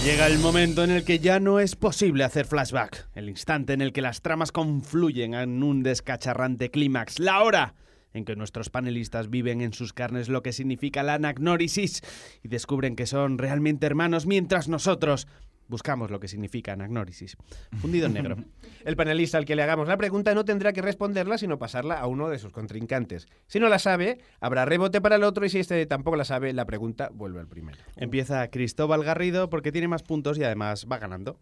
Llega 0.05 0.27
el 0.27 0.39
momento 0.39 0.83
en 0.83 0.91
el 0.91 1.03
que 1.03 1.19
ya 1.19 1.39
no 1.39 1.59
es 1.59 1.75
posible 1.75 2.23
hacer 2.23 2.45
flashback. 2.45 3.07
El 3.13 3.29
instante 3.29 3.73
en 3.73 3.81
el 3.81 3.91
que 3.93 4.01
las 4.01 4.21
tramas 4.21 4.51
confluyen 4.51 5.33
en 5.33 5.61
un 5.61 5.83
descacharrante 5.83 6.71
clímax. 6.71 7.19
La 7.19 7.43
hora 7.43 7.73
en 8.13 8.25
que 8.25 8.35
nuestros 8.35 8.69
panelistas 8.69 9.29
viven 9.29 9.61
en 9.61 9.73
sus 9.73 9.93
carnes 9.93 10.29
lo 10.29 10.43
que 10.43 10.53
significa 10.53 11.03
la 11.03 11.15
anagnórisis 11.15 12.01
y 12.43 12.47
descubren 12.47 12.95
que 12.95 13.05
son 13.05 13.37
realmente 13.37 13.85
hermanos 13.85 14.25
mientras 14.25 14.67
nosotros 14.67 15.27
buscamos 15.71 16.11
lo 16.11 16.19
que 16.19 16.27
significa 16.27 16.73
anagnórisis. 16.73 17.37
Fundido 17.79 18.05
en 18.05 18.13
negro. 18.13 18.37
El 18.85 18.95
panelista 18.95 19.37
al 19.37 19.45
que 19.45 19.55
le 19.55 19.63
hagamos 19.63 19.87
la 19.87 19.97
pregunta 19.97 20.35
no 20.35 20.45
tendrá 20.45 20.73
que 20.73 20.81
responderla, 20.81 21.37
sino 21.37 21.57
pasarla 21.57 21.99
a 21.99 22.07
uno 22.07 22.29
de 22.29 22.37
sus 22.37 22.51
contrincantes. 22.51 23.27
Si 23.47 23.59
no 23.59 23.69
la 23.69 23.79
sabe, 23.79 24.19
habrá 24.39 24.65
rebote 24.65 25.01
para 25.01 25.15
el 25.15 25.23
otro 25.23 25.45
y 25.45 25.49
si 25.49 25.59
este 25.59 25.83
tampoco 25.85 26.17
la 26.17 26.25
sabe, 26.25 26.53
la 26.53 26.65
pregunta 26.65 27.09
vuelve 27.13 27.39
al 27.39 27.47
primero. 27.47 27.79
Empieza 27.95 28.47
Cristóbal 28.49 29.03
Garrido 29.03 29.49
porque 29.49 29.71
tiene 29.71 29.87
más 29.87 30.03
puntos 30.03 30.37
y 30.37 30.43
además 30.43 30.85
va 30.91 30.99
ganando. 30.99 31.39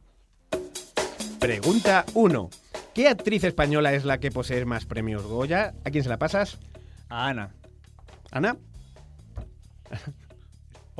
Pregunta 1.39 2.05
1. 2.13 2.49
¿Qué 2.93 3.07
actriz 3.07 3.43
española 3.43 3.93
es 3.93 4.05
la 4.05 4.19
que 4.19 4.31
posee 4.31 4.65
más 4.65 4.85
premios 4.85 5.23
Goya? 5.23 5.73
¿A 5.85 5.91
quién 5.91 6.03
se 6.03 6.09
la 6.09 6.17
pasas? 6.17 6.59
A 7.09 7.27
Ana. 7.27 7.51
Ana, 8.31 8.57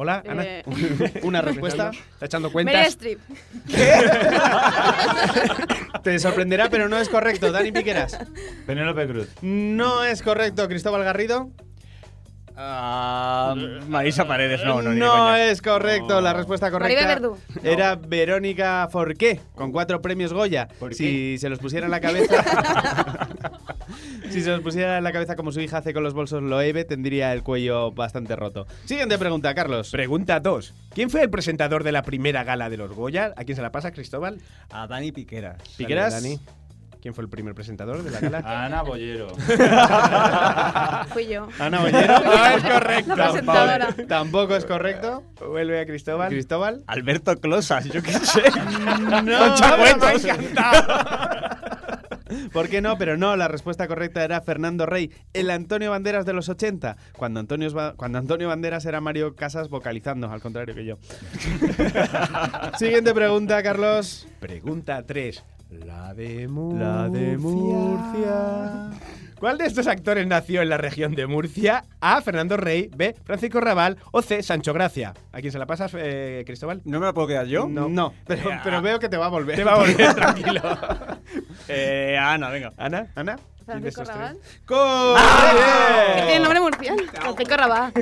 Hola, 0.02 0.24
Ana. 0.26 0.44
Eh, 0.46 0.64
una 1.24 1.42
respuesta. 1.42 1.92
¿Está 2.14 2.28
echando 2.28 2.50
Meryl 2.52 2.72
cuentas? 2.72 2.88
Streep. 2.88 3.20
Te 6.04 6.18
sorprenderá, 6.20 6.70
pero 6.70 6.88
no 6.88 6.98
es 6.98 7.10
correcto. 7.10 7.52
Dani 7.52 7.74
Piqueras. 7.74 8.18
Penélope 8.66 9.06
Cruz. 9.08 9.28
No 9.42 10.06
es 10.06 10.22
correcto, 10.22 10.70
Cristóbal 10.70 11.04
Garrido. 11.04 11.52
Ah, 12.62 13.56
Marisa 13.88 14.28
Paredes, 14.28 14.66
no, 14.66 14.82
no, 14.82 14.92
ni 14.92 15.00
No 15.00 15.34
es 15.34 15.62
correcto. 15.62 16.20
La 16.20 16.34
respuesta 16.34 16.70
correcta 16.70 17.18
era 17.64 17.96
Verónica 17.96 18.90
Forqué, 18.92 19.40
con 19.56 19.72
cuatro 19.72 20.02
premios 20.02 20.34
Goya. 20.34 20.68
¿Por 20.78 20.94
Si 20.94 21.38
se 21.38 21.48
los 21.48 21.60
pusiera 21.60 21.86
en 21.86 21.92
la 21.92 22.02
cabeza. 22.02 22.44
si 24.30 24.42
se 24.42 24.50
los 24.50 24.60
pusiera 24.60 24.98
en 24.98 25.06
la 25.06 25.14
cabeza 25.14 25.38
como 25.38 25.54
su 25.54 25.62
hija 25.62 25.78
hace 25.78 25.94
con 25.94 26.04
los 26.04 26.14
bolsos 26.14 26.44
Loewe, 26.44 26.84
tendría 26.84 27.32
el 27.32 27.44
cuello 27.44 27.94
bastante 27.94 28.36
roto. 28.36 28.68
Siguiente 28.84 29.18
pregunta, 29.18 29.56
Carlos. 29.56 29.92
Pregunta 29.92 30.42
2. 30.42 30.74
¿Quién 30.94 31.10
fue 31.10 31.22
el 31.22 31.30
presentador 31.30 31.86
de 31.86 31.94
la 31.94 32.04
primera 32.04 32.44
gala 32.44 32.70
de 32.70 32.76
los 32.76 32.92
Goya? 32.92 33.34
¿A 33.38 33.46
quién 33.46 33.56
se 33.56 33.62
la 33.62 33.72
pasa, 33.72 33.92
Cristóbal? 33.92 34.42
A 34.70 34.86
Dani 34.86 35.14
Piqueras. 35.14 35.62
Piqueras. 35.78 36.22
Dani. 36.22 36.38
¿Quién 37.02 37.14
fue 37.14 37.24
el 37.24 37.30
primer 37.30 37.56
presentador 37.56 38.04
de 38.04 38.12
la 38.12 38.20
gala? 38.20 38.40
Ana 38.66 38.82
Bollero. 38.82 39.30
Fui 41.14 41.28
yo. 41.28 41.48
Ana 41.60 41.80
Bollero. 41.80 42.20
No 42.20 42.46
es 42.46 42.64
correcto. 42.64 43.14
Presentadora. 43.16 43.96
Tampoco 44.08 44.56
es 44.56 44.66
correcto. 44.66 45.24
Vuelve 45.48 45.80
a 45.80 45.86
Cristóbal. 45.86 46.30
Cristóbal. 46.30 46.84
Alberto 46.88 47.38
Closas, 47.40 47.86
yo 47.86 48.02
qué 48.04 48.12
sé. 48.14 48.44
No, 49.24 49.40
Concha 49.40 49.78
me 49.78 49.84
Cuentos. 49.98 50.26
ha 50.26 50.34
encantado. 50.36 51.60
¿Por 52.52 52.68
qué 52.70 52.82
no? 52.82 52.98
Pero 52.98 53.18
no, 53.18 53.36
la 53.36 53.48
respuesta 53.48 53.88
correcta 53.88 54.24
era 54.24 54.42
Fernando 54.42 54.86
Rey, 54.86 55.12
el 55.34 55.50
Antonio 55.50 55.90
Banderas 55.92 56.26
de 56.26 56.34
los 56.34 56.48
80, 56.48 56.96
cuando 57.18 57.40
Antonio, 57.40 57.70
cuando 57.96 58.20
Antonio 58.20 58.48
Banderas 58.48 58.86
era 58.86 59.02
Mario 59.02 59.36
Casas 59.36 59.70
vocalizando, 59.70 60.30
al 60.32 60.40
contrario 60.42 60.76
que 60.76 60.86
yo. 60.86 60.98
Siguiente 62.78 63.14
pregunta, 63.16 63.64
Carlos. 63.64 64.28
Pregunta 64.40 65.02
3. 65.04 65.44
La 65.70 66.14
de 66.14 66.48
Murcia. 66.48 66.86
La 66.88 67.10
de 67.10 67.38
Murcia. 67.38 68.90
¿Cuál 69.40 69.58
de 69.58 69.66
estos 69.66 69.88
actores 69.88 70.28
nació 70.28 70.62
en 70.62 70.70
la 70.70 70.78
región 70.78 71.16
de 71.16 71.26
Murcia? 71.28 71.86
A. 72.02 72.22
Fernando 72.22 72.58
Rey. 72.58 72.90
B. 72.96 73.16
Francisco 73.24 73.62
Raval. 73.62 73.98
O 74.12 74.22
C. 74.22 74.44
Sancho 74.44 74.74
Gracia. 74.74 75.14
¿A 75.32 75.40
quién 75.40 75.52
se 75.52 75.60
la 75.60 75.66
pasas, 75.66 75.94
eh, 75.98 76.44
Cristóbal? 76.46 76.82
¿No 76.86 77.00
me 77.00 77.06
la 77.06 77.14
puedo 77.14 77.28
quedar 77.28 77.46
yo? 77.46 77.68
No, 77.70 78.14
pero, 78.28 78.50
pero 78.64 78.82
veo 78.82 79.00
que 79.00 79.08
te 79.10 79.16
va 79.18 79.28
a 79.28 79.30
volver. 79.30 79.56
Te 79.56 79.64
va 79.64 79.76
a 79.76 79.78
volver, 79.80 80.14
tranquilo. 80.16 80.62
Eh, 81.68 82.18
Ana, 82.20 82.50
venga. 82.50 82.74
¿Ana? 82.76 83.08
¿Ana? 83.16 83.38
Francisco 83.70 84.04
Raval. 84.04 84.38
¡Correcto! 84.66 86.26
Tiene 86.28 86.40
nombre 86.40 86.60
murciano. 86.60 87.04
Francisco 87.12 87.58
Raval. 87.58 87.94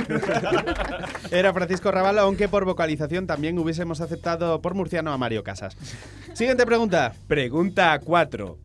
Era 1.31 1.53
Francisco 1.53 1.91
Raval, 1.91 2.19
aunque 2.19 2.47
por 2.47 2.65
vocalización 2.65 3.27
también 3.27 3.57
hubiésemos 3.59 4.01
aceptado 4.01 4.61
por 4.61 4.73
murciano 4.73 5.11
a 5.11 5.17
Mario 5.17 5.43
Casas. 5.43 5.75
Siguiente 6.33 6.65
pregunta. 6.65 7.13
Pregunta 7.27 7.99
4. 8.03 8.57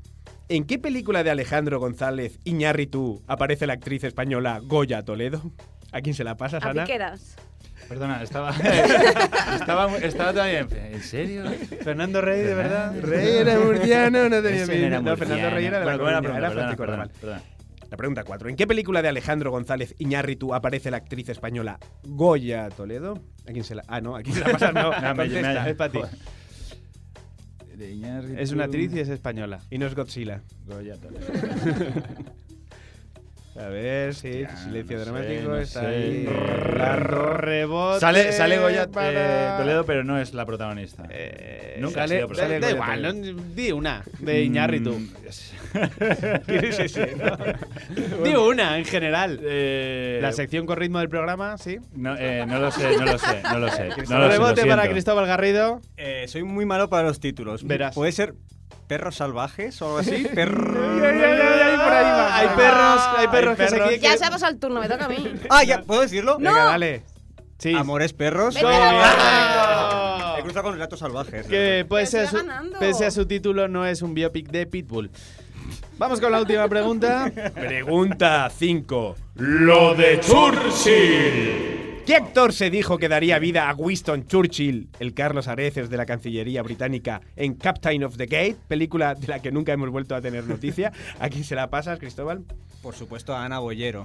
¿En 0.49 0.65
qué 0.65 0.79
película 0.79 1.23
de 1.23 1.31
Alejandro 1.31 1.81
González 1.81 2.39
Iñárritu 2.45 3.23
aparece 3.27 3.67
la 3.67 3.73
actriz 3.75 4.05
española 4.05 4.61
Goya 4.63 5.03
Toledo? 5.03 5.43
¿A 5.93 6.01
quién 6.01 6.15
se 6.15 6.25
la 6.25 6.37
pasas, 6.37 6.63
A 6.65 6.71
Ana? 6.71 6.85
Piqueras. 6.85 7.37
Perdona, 7.93 8.23
estaba. 8.23 8.51
estaba, 9.55 9.97
estaba 9.99 10.33
todavía. 10.33 10.61
en- 10.61 10.95
¿En 10.95 11.03
serio? 11.03 11.45
Fernando 11.85 12.23
Rey, 12.23 12.41
de 12.41 12.55
verdad. 12.55 12.95
Rey 13.03 13.37
era 13.37 13.59
murciano, 13.61 14.31
no 14.31 14.43
tenía 14.43 15.01
No, 15.01 15.17
Fernando 15.17 15.51
Rey 15.51 15.67
era 15.67 15.81
de 15.81 15.85
la 15.85 15.97
Bueno, 15.99 16.21
Coruña, 16.23 16.39
era 16.39 16.49
perdona, 16.49 16.51
Francisco 16.53 16.77
perdona, 16.83 16.97
Raval. 17.05 17.11
perdona. 17.21 17.43
La 17.91 17.97
pregunta 17.99 18.25
4. 18.25 18.49
¿En 18.49 18.57
qué 18.57 18.67
película 18.67 19.03
de 19.03 19.09
Alejandro 19.09 19.51
González 19.51 19.95
Iñárritu 19.99 20.55
aparece 20.55 20.91
la 20.91 20.97
actriz 20.97 21.29
española 21.29 21.79
Goya 22.05 22.71
Toledo? 22.71 23.19
¿A 23.47 23.53
quién 23.53 23.65
se 23.65 23.75
la.? 23.75 23.83
Ah, 23.87 24.01
no, 24.01 24.17
¿a 24.17 24.23
quién 24.23 24.35
se 24.37 24.41
la 24.41 24.53
pasas? 24.53 24.73
No, 24.73 24.91
No, 25.03 25.15
me- 25.15 25.71
Es 25.71 25.77
para 25.77 25.93
ti. 25.93 25.99
Es 28.39 28.53
una 28.53 28.65
actriz 28.65 28.95
y 28.95 29.01
es 29.01 29.11
española. 29.11 29.59
Y 29.69 29.77
no 29.77 29.87
es 29.87 29.95
Godzilla. 29.95 30.41
Goya 30.65 30.97
Toledo. 30.97 31.27
A 33.55 33.69
ver, 33.69 34.15
sí, 34.15 34.45
Hostia, 34.45 34.57
silencio 34.57 34.97
no 34.99 35.05
sé, 35.05 35.11
dramático, 35.11 35.49
no 35.51 35.57
está 35.59 35.81
sé. 35.81 35.87
ahí. 35.87 36.27
Rebote. 36.97 38.01
Sale, 38.01 38.33
sale 38.33 38.59
Goya 38.59 38.89
para- 38.91 39.57
eh, 39.57 39.59
Toledo, 39.59 39.85
pero 39.85 40.05
no 40.05 40.19
es 40.19 40.33
la 40.33 40.47
protagonista. 40.47 41.05
Eh, 41.11 41.77
Nunca 41.79 42.05
ha 42.05 42.09
sale, 42.09 42.15
sido 42.17 42.29
da, 42.29 42.35
protagonista. 42.35 42.67
da 42.67 42.73
igual, 42.73 43.03
Toledo. 43.03 43.33
no, 43.35 43.43
di 43.55 43.73
una 43.73 44.03
de 44.21 44.43
Iñárritu. 44.43 44.93
Mm, 44.93 45.09
es- 45.29 45.53
¿Quién 46.47 46.65
es 46.65 46.79
ese? 46.79 47.15
no? 47.17 47.37
Di 48.25 48.35
una 48.35 48.79
en 48.79 48.85
general. 48.85 49.41
Eh, 49.43 50.19
La 50.23 50.33
sección 50.33 50.67
con 50.67 50.77
ritmo 50.79 50.99
del 50.99 51.09
programa, 51.09 51.57
sí. 51.59 51.79
No, 51.95 52.15
eh, 52.19 52.45
no 52.47 52.59
lo 52.59 52.71
sé, 52.71 52.97
no 52.99 53.05
lo 53.07 53.19
sé, 53.19 53.43
no 53.43 53.59
lo 53.59 53.69
sé. 53.71 53.89
No 53.89 53.99
lo 53.99 54.07
sé, 54.07 54.15
lo 54.15 54.29
Rebote 54.29 54.67
para. 54.67 54.89
Cristóbal 54.89 55.27
Garrido. 55.27 55.81
Eh, 55.97 56.25
soy 56.29 56.43
muy 56.43 56.65
malo 56.67 56.89
para 56.91 57.07
los 57.09 57.21
títulos. 57.21 57.65
Verás. 57.65 57.95
¿Puede 57.95 58.13
ser 58.13 58.35
perros 58.93 59.17
salvajes 59.17 59.81
o 59.81 59.87
algo 59.87 59.99
así? 60.01 60.27
Perros. 60.35 60.77
Hay 62.31 62.49
perros, 62.49 63.01
hay 63.17 63.29
perros 63.29 63.57
que 63.57 63.69
se 63.69 63.81
quieren. 63.81 64.01
Ya 64.03 64.19
se 64.19 64.27
ha 64.27 64.31
pasado 64.31 64.53
el 64.53 64.59
turno, 64.59 64.81
me 64.81 64.89
toca 64.89 65.07
a 65.07 65.09
mí. 65.09 65.33
Ah, 65.49 65.65
ya, 65.65 65.81
¿puedo 65.81 66.03
decirlo? 66.03 66.37
Venga, 66.37 66.65
dale. 66.65 67.03
Sí. 67.57 67.75
Amores 67.75 68.13
perros. 68.13 68.55
Vete 68.55 68.67
a 68.67 68.93
la 68.93 70.19
Correcto. 70.19 70.39
He 70.39 70.43
cruzado 70.43 70.65
con 70.65 70.75
relatos 70.75 70.99
salvajes. 70.99 71.47
Que 71.47 71.87
pese 71.89 72.21
a, 72.21 72.27
su, 72.29 72.37
pese 72.79 73.07
a 73.07 73.11
su 73.11 73.25
título 73.25 73.67
no 73.67 73.87
es 73.87 74.03
un 74.03 74.13
biopic 74.13 74.51
de 74.51 74.67
Pitbull. 74.67 75.11
Vamos 75.97 76.21
con 76.21 76.31
la 76.31 76.41
última 76.41 76.69
pregunta. 76.69 77.33
Pregunta 77.55 78.51
5. 78.55 79.17
Lo 79.37 79.95
de 79.95 80.21
Churchill. 80.21 81.72
¿Qué 82.07 82.17
actor 82.17 82.53
se 82.53 82.69
dijo 82.69 82.99
que 82.99 83.09
daría 83.09 83.39
vida 83.39 83.71
a 83.71 83.75
Winston 83.75 84.27
Churchill, 84.27 84.89
el 84.99 85.15
Carlos 85.15 85.47
Areces 85.47 85.89
de 85.89 85.97
la 85.97 86.05
Cancillería 86.05 86.61
británica, 86.63 87.21
en 87.37 87.55
Captain 87.55 88.03
of 88.03 88.17
the 88.17 88.27
Gate, 88.27 88.57
película 88.67 89.15
de 89.15 89.29
la 89.29 89.41
que 89.41 89.53
nunca 89.53 89.73
hemos 89.73 89.89
vuelto 89.91 90.17
a 90.17 90.21
tener 90.21 90.45
noticia? 90.45 90.93
¿A 91.21 91.29
quién 91.29 91.45
se 91.45 91.55
la 91.55 91.71
pasas, 91.71 92.01
Cristóbal? 92.01 92.43
Por 92.83 92.95
supuesto, 92.95 93.37
a 93.37 93.45
Ana 93.45 93.61
Bollero. 93.61 94.05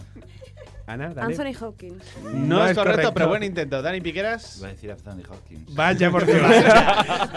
Ana, 0.86 1.12
dale. 1.14 1.36
Anthony 1.36 1.66
Hopkins. 1.66 2.04
No, 2.34 2.68
es 2.68 2.78
correcto, 2.78 3.14
pero 3.14 3.30
buen 3.30 3.42
intento. 3.44 3.82
Dani 3.82 4.00
Piqueras. 4.00 4.58
Voy 4.60 4.70
a 4.70 4.72
decir 4.74 4.92
Anthony 4.92 5.24
Hopkins. 5.30 5.74
Vaya, 5.74 6.12
por 6.12 6.26
Dios. 6.28 6.40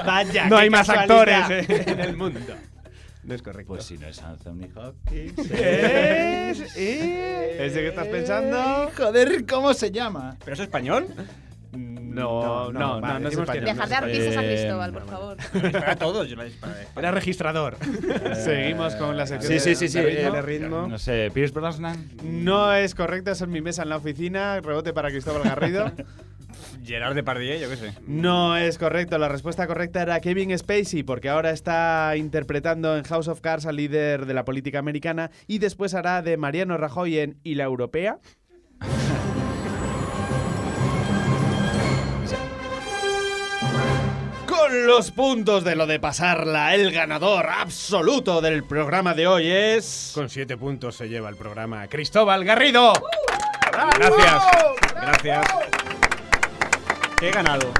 Vaya, 0.07 0.47
no 0.47 0.59
hay 0.59 0.69
más 0.69 0.89
actores 0.91 1.51
eh, 1.51 1.67
en 1.87 2.01
el 2.01 2.17
mundo. 2.17 2.39
No 3.23 3.35
es 3.35 3.43
correcto. 3.43 3.75
Pues 3.75 3.85
si 3.85 3.99
no 3.99 4.07
es 4.09 4.21
Anthony 4.23 4.69
Hopkins. 4.75 5.39
¿Es? 5.51 6.61
¿Ese 6.77 7.81
que 7.81 7.89
estás 7.89 8.07
pensando? 8.09 8.91
Joder, 8.97 9.45
¿cómo 9.47 9.75
se 9.75 9.91
llama? 9.91 10.37
¿Pero 10.45 10.55
es 10.55 10.61
español? 10.61 11.07
No, 11.73 12.73
no, 12.73 12.73
no, 12.73 13.01
vale, 13.01 13.21
no, 13.21 13.29
es 13.29 13.39
español. 13.39 13.65
Dejar 13.67 13.89
de 13.89 13.95
artistas 13.95 14.37
a 14.37 14.43
Eh, 14.45 14.49
Cristóbal, 14.57 14.93
por 14.93 15.07
favor. 15.07 15.37
Para 15.73 15.95
todos, 15.97 16.29
yo 16.29 16.35
la 16.37 16.45
disparé. 16.45 16.89
Era 16.97 17.11
registrador. 17.13 17.77
Seguimos 18.35 18.97
con 18.97 19.17
la 19.17 19.27
sección 19.29 19.49
Sí, 19.49 19.55
de- 19.71 19.77
sí, 19.77 19.89
sí, 19.89 19.89
sí. 19.89 20.01
de 20.01 20.07
ritmo. 20.11 20.29
eh, 20.29 20.33
de 20.33 20.43
ritmo. 20.43 20.87
No 20.89 20.99
sé, 20.99 21.31
Pierce 21.33 21.55
Brosnan. 21.55 22.11
No 22.25 22.73
es 22.75 22.97
correcto, 22.97 23.31
es 23.31 23.47
mi 23.47 23.61
mesa 23.61 23.85
en 23.85 23.91
la 23.91 23.99
oficina. 23.99 24.61
Rebote 24.61 24.93
para 24.93 25.11
Cristóbal 25.11 25.43
Garrido. 25.45 25.93
Gerard 26.85 27.15
Depardieu, 27.15 27.59
yo 27.59 27.69
qué 27.69 27.77
sé. 27.77 27.95
No 28.07 28.57
es 28.57 28.79
correcto, 28.79 29.19
la 29.19 29.29
respuesta 29.29 29.67
correcta 29.67 30.03
era 30.03 30.21
Kevin 30.21 30.57
Spacey, 30.57 31.03
porque 31.03 31.29
ahora 31.29 31.51
está 31.51 32.15
interpretando 32.17 32.97
en 32.97 33.05
House 33.05 33.29
of 33.29 33.41
Cards 33.41 33.67
al 33.67 33.77
líder 33.77 34.27
de 34.27 34.35
la 34.35 34.45
política 34.45 34.79
americana 34.79 35.31
y 35.47 35.59
después 35.59 35.95
hará 35.95 36.23
de 36.23 36.37
Mariano 36.37 36.77
Rajoy 36.77 37.19
en 37.19 37.39
¿Y 37.43 37.55
la 37.55 37.65
Europea? 37.65 38.19
Con 44.47 44.87
los 44.87 45.11
puntos 45.11 45.65
de 45.65 45.75
lo 45.75 45.87
de 45.87 45.99
pasarla, 45.99 46.75
el 46.75 46.93
ganador 46.93 47.47
absoluto 47.47 48.41
del 48.41 48.63
programa 48.65 49.15
de 49.15 49.27
hoy 49.27 49.51
es... 49.51 50.13
Con 50.15 50.29
siete 50.29 50.57
puntos 50.57 50.97
se 50.97 51.09
lleva 51.09 51.29
el 51.29 51.37
programa 51.37 51.89
Cristóbal 51.89 52.45
Garrido. 52.45 52.93
Gracias. 53.73 54.43
Gracias. 54.95 55.47
¿Qué 57.21 57.29
he 57.29 57.33
ganado? 57.33 57.71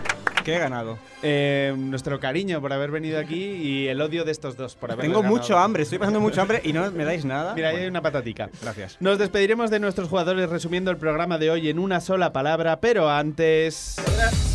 ¿Qué 0.45 0.57
he 0.57 0.59
ganado? 0.59 0.99
Eh, 1.23 1.75
nuestro 1.77 2.19
cariño 2.19 2.63
por 2.63 2.73
haber 2.73 2.91
venido 2.91 3.19
aquí 3.19 3.45
y 3.45 3.89
el 3.89 4.01
odio 4.01 4.25
de 4.25 4.33
estos 4.33 4.57
dos 4.57 4.75
por 4.75 4.91
haber 4.91 5.05
Tengo 5.05 5.23
mucho 5.23 5.59
hambre, 5.59 5.83
estoy 5.83 5.99
pasando 5.99 6.19
mucho 6.19 6.41
hambre 6.41 6.63
y 6.65 6.73
no 6.73 6.91
me 6.91 7.05
dais 7.05 7.27
nada. 7.27 7.55
Mira, 7.55 7.69
ahí 7.69 7.77
hay 7.77 7.87
una 7.87 8.01
patatica. 8.01 8.49
Gracias. 8.63 8.97
Nos 9.01 9.19
despediremos 9.19 9.71
de 9.71 9.81
nuestros 9.81 10.09
jugadores 10.09 10.49
resumiendo 10.49 10.91
el 10.91 10.97
programa 10.97 11.37
de 11.37 11.51
hoy 11.51 11.69
en 11.69 11.79
una 11.79 12.01
sola 12.01 12.33
palabra, 12.33 12.81
pero 12.81 13.11
antes... 13.11 13.97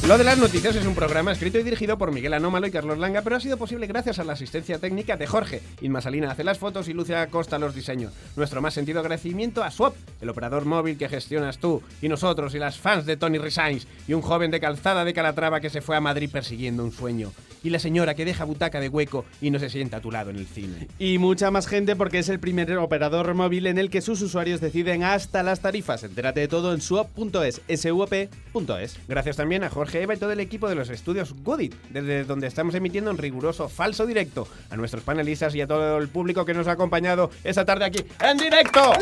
Lo 0.08 0.18
de 0.18 0.24
las 0.24 0.38
noticias 0.38 0.76
es 0.76 0.86
un 0.86 0.96
programa 0.96 1.32
escrito 1.32 1.60
y 1.60 1.64
dirigido 1.64 1.98
por 1.98 2.12
Miguel 2.12 2.34
Anómalo 2.34 2.68
y 2.68 2.72
Carlos 2.72 2.98
Langa, 2.98 3.22
pero 3.22 3.36
ha 3.36 3.40
sido 3.40 3.58
posible 3.58 3.88
gracias 3.88 4.20
a 4.20 4.24
la 4.24 4.34
asistencia 4.34 4.80
técnica 4.80 5.18
de 5.18 5.28
Jorge. 5.28 5.62
Inma 5.82 6.02
Salina 6.02 6.32
hace 6.32 6.44
las 6.44 6.58
fotos 6.58 6.88
y 6.88 6.94
Lucia 6.94 7.22
Acosta 7.22 7.60
los 7.60 7.76
diseños. 7.76 8.14
Nuestro 8.36 8.62
más 8.62 8.74
sentido 8.74 9.00
agradecimiento 9.00 9.64
a 9.64 9.72
Swap, 9.72 9.96
el 10.22 10.30
operador 10.30 10.66
móvil 10.66 10.98
que 10.98 11.10
gestionas 11.10 11.60
tú, 11.60 11.82
y 12.02 12.10
nosotros, 12.10 12.54
y 12.56 12.60
las 12.60 12.78
fans 12.78 13.06
de 13.06 13.18
Tony 13.18 13.38
Resigns, 13.38 13.88
y 14.08 14.14
un 14.14 14.22
joven 14.22 14.52
de 14.52 14.60
calzada 14.60 15.06
de 15.06 15.14
Calatrava 15.14 15.60
que 15.60 15.70
se 15.70 15.82
fue 15.82 15.96
a 15.96 16.02
Madrid 16.02 16.30
persiguiendo 16.32 16.55
un 16.56 16.92
sueño. 16.92 17.32
Y 17.64 17.72
la 17.72 17.80
señora 17.80 18.14
que 18.14 18.26
deja 18.26 18.44
butaca 18.44 18.80
de 18.80 18.90
hueco 18.90 19.26
y 19.42 19.50
no 19.50 19.58
se 19.58 19.72
sienta 19.72 19.98
a 19.98 20.02
tu 20.02 20.12
lado 20.12 20.30
en 20.30 20.36
el 20.36 20.46
cine. 20.46 20.88
Y 21.00 21.18
mucha 21.18 21.50
más 21.50 21.66
gente 21.66 21.96
porque 21.96 22.20
es 22.20 22.30
el 22.30 22.40
primer 22.40 22.78
operador 22.78 23.34
móvil 23.34 23.66
en 23.66 23.80
el 23.80 23.90
que 23.90 24.02
sus 24.02 24.22
usuarios 24.22 24.62
deciden 24.62 25.04
hasta 25.04 25.42
las 25.42 25.62
tarifas. 25.62 26.04
Entérate 26.04 26.42
de 26.42 26.48
todo 26.48 26.74
en 26.74 26.82
suop.es, 26.82 27.62
suop.es. 27.76 29.00
Gracias 29.08 29.36
también 29.36 29.64
a 29.64 29.72
Jorge 29.72 30.04
Eva 30.04 30.14
y 30.14 30.18
todo 30.18 30.32
el 30.32 30.40
equipo 30.42 30.70
de 30.70 30.76
los 30.76 30.90
estudios 30.90 31.34
Goodit, 31.44 31.74
desde 31.90 32.24
donde 32.24 32.46
estamos 32.46 32.76
emitiendo 32.76 33.10
en 33.10 33.18
riguroso 33.18 33.68
falso 33.68 34.06
directo. 34.06 34.48
A 34.70 34.78
nuestros 34.78 35.04
panelistas 35.04 35.56
y 35.56 35.62
a 35.62 35.68
todo 35.68 35.98
el 35.98 36.10
público 36.10 36.46
que 36.46 36.54
nos 36.54 36.68
ha 36.68 36.74
acompañado 36.74 37.32
esta 37.44 37.66
tarde 37.66 37.86
aquí 37.86 38.06
en 38.22 38.38
directo. 38.38 38.94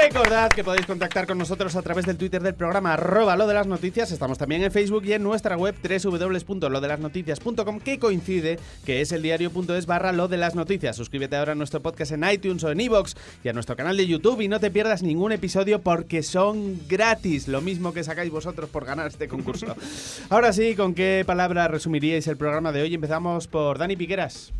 Recordad 0.00 0.48
que 0.50 0.62
podéis 0.62 0.86
contactar 0.86 1.26
con 1.26 1.38
nosotros 1.38 1.74
a 1.74 1.82
través 1.82 2.06
del 2.06 2.16
Twitter 2.16 2.40
del 2.40 2.54
programa 2.54 2.92
arroba 2.92 3.34
lo 3.36 3.48
de 3.48 3.54
las 3.54 3.66
noticias. 3.66 4.12
Estamos 4.12 4.38
también 4.38 4.62
en 4.62 4.70
Facebook 4.70 5.04
y 5.04 5.12
en 5.12 5.24
nuestra 5.24 5.56
web 5.56 5.74
www.lodelasnoticias.com 5.82 7.80
que 7.80 7.98
coincide 7.98 8.60
que 8.86 9.00
es 9.00 9.10
el 9.10 9.22
diario.es 9.22 9.86
barra 9.86 10.12
lo 10.12 10.28
de 10.28 10.36
las 10.36 10.54
noticias. 10.54 10.94
Suscríbete 10.94 11.34
ahora 11.34 11.50
a 11.52 11.56
nuestro 11.56 11.82
podcast 11.82 12.12
en 12.12 12.22
iTunes 12.30 12.62
o 12.62 12.70
en 12.70 12.80
iVoox 12.80 13.14
y 13.42 13.48
a 13.48 13.52
nuestro 13.52 13.74
canal 13.74 13.96
de 13.96 14.06
YouTube 14.06 14.40
y 14.40 14.46
no 14.46 14.60
te 14.60 14.70
pierdas 14.70 15.02
ningún 15.02 15.32
episodio 15.32 15.80
porque 15.80 16.22
son 16.22 16.80
gratis. 16.88 17.48
Lo 17.48 17.60
mismo 17.60 17.92
que 17.92 18.04
sacáis 18.04 18.30
vosotros 18.30 18.70
por 18.70 18.84
ganar 18.84 19.08
este 19.08 19.26
concurso. 19.26 19.74
ahora 20.30 20.52
sí, 20.52 20.76
¿con 20.76 20.94
qué 20.94 21.24
palabra 21.26 21.66
resumiríais 21.66 22.28
el 22.28 22.36
programa 22.36 22.70
de 22.70 22.82
hoy? 22.82 22.94
Empezamos 22.94 23.48
por 23.48 23.78
Dani 23.78 23.96
Piqueras. 23.96 24.52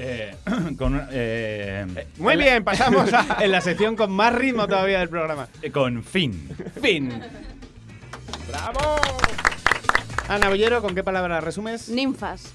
Eh, 0.00 0.32
con, 0.78 1.08
eh, 1.10 1.84
Muy 2.18 2.36
bien, 2.36 2.62
pasamos 2.62 3.12
a... 3.12 3.38
en 3.44 3.50
la 3.50 3.60
sección 3.60 3.96
con 3.96 4.12
más 4.12 4.32
ritmo 4.32 4.68
todavía 4.68 5.00
del 5.00 5.08
programa. 5.08 5.48
eh, 5.60 5.72
con 5.72 6.04
fin. 6.04 6.48
Fin. 6.80 7.20
¡Bravo! 8.48 8.96
Ana 10.28 10.48
Bollero, 10.50 10.80
¿con 10.82 10.94
qué 10.94 11.02
palabra 11.02 11.40
resumes? 11.40 11.88
Ninfas. 11.88 12.52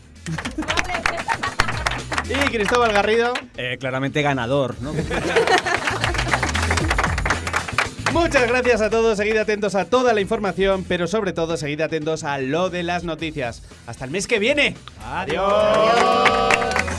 Y 2.30 2.36
Cristóbal 2.50 2.94
Garrido. 2.94 3.34
Eh, 3.58 3.78
claramente 3.78 4.22
ganador, 4.22 4.76
¿no? 4.80 4.94
Muchas 8.14 8.48
gracias 8.48 8.80
a 8.80 8.90
todos, 8.90 9.18
seguid 9.18 9.36
atentos 9.38 9.76
a 9.76 9.86
toda 9.86 10.14
la 10.14 10.22
información, 10.22 10.86
pero 10.88 11.08
sobre 11.08 11.34
todo 11.34 11.58
seguid 11.58 11.82
atentos 11.82 12.24
a 12.24 12.38
lo 12.38 12.70
de 12.70 12.84
las 12.84 13.04
noticias. 13.04 13.64
Hasta 13.88 14.06
el 14.06 14.12
mes 14.12 14.28
que 14.28 14.40
viene. 14.40 14.78
Adiós. 15.04 16.93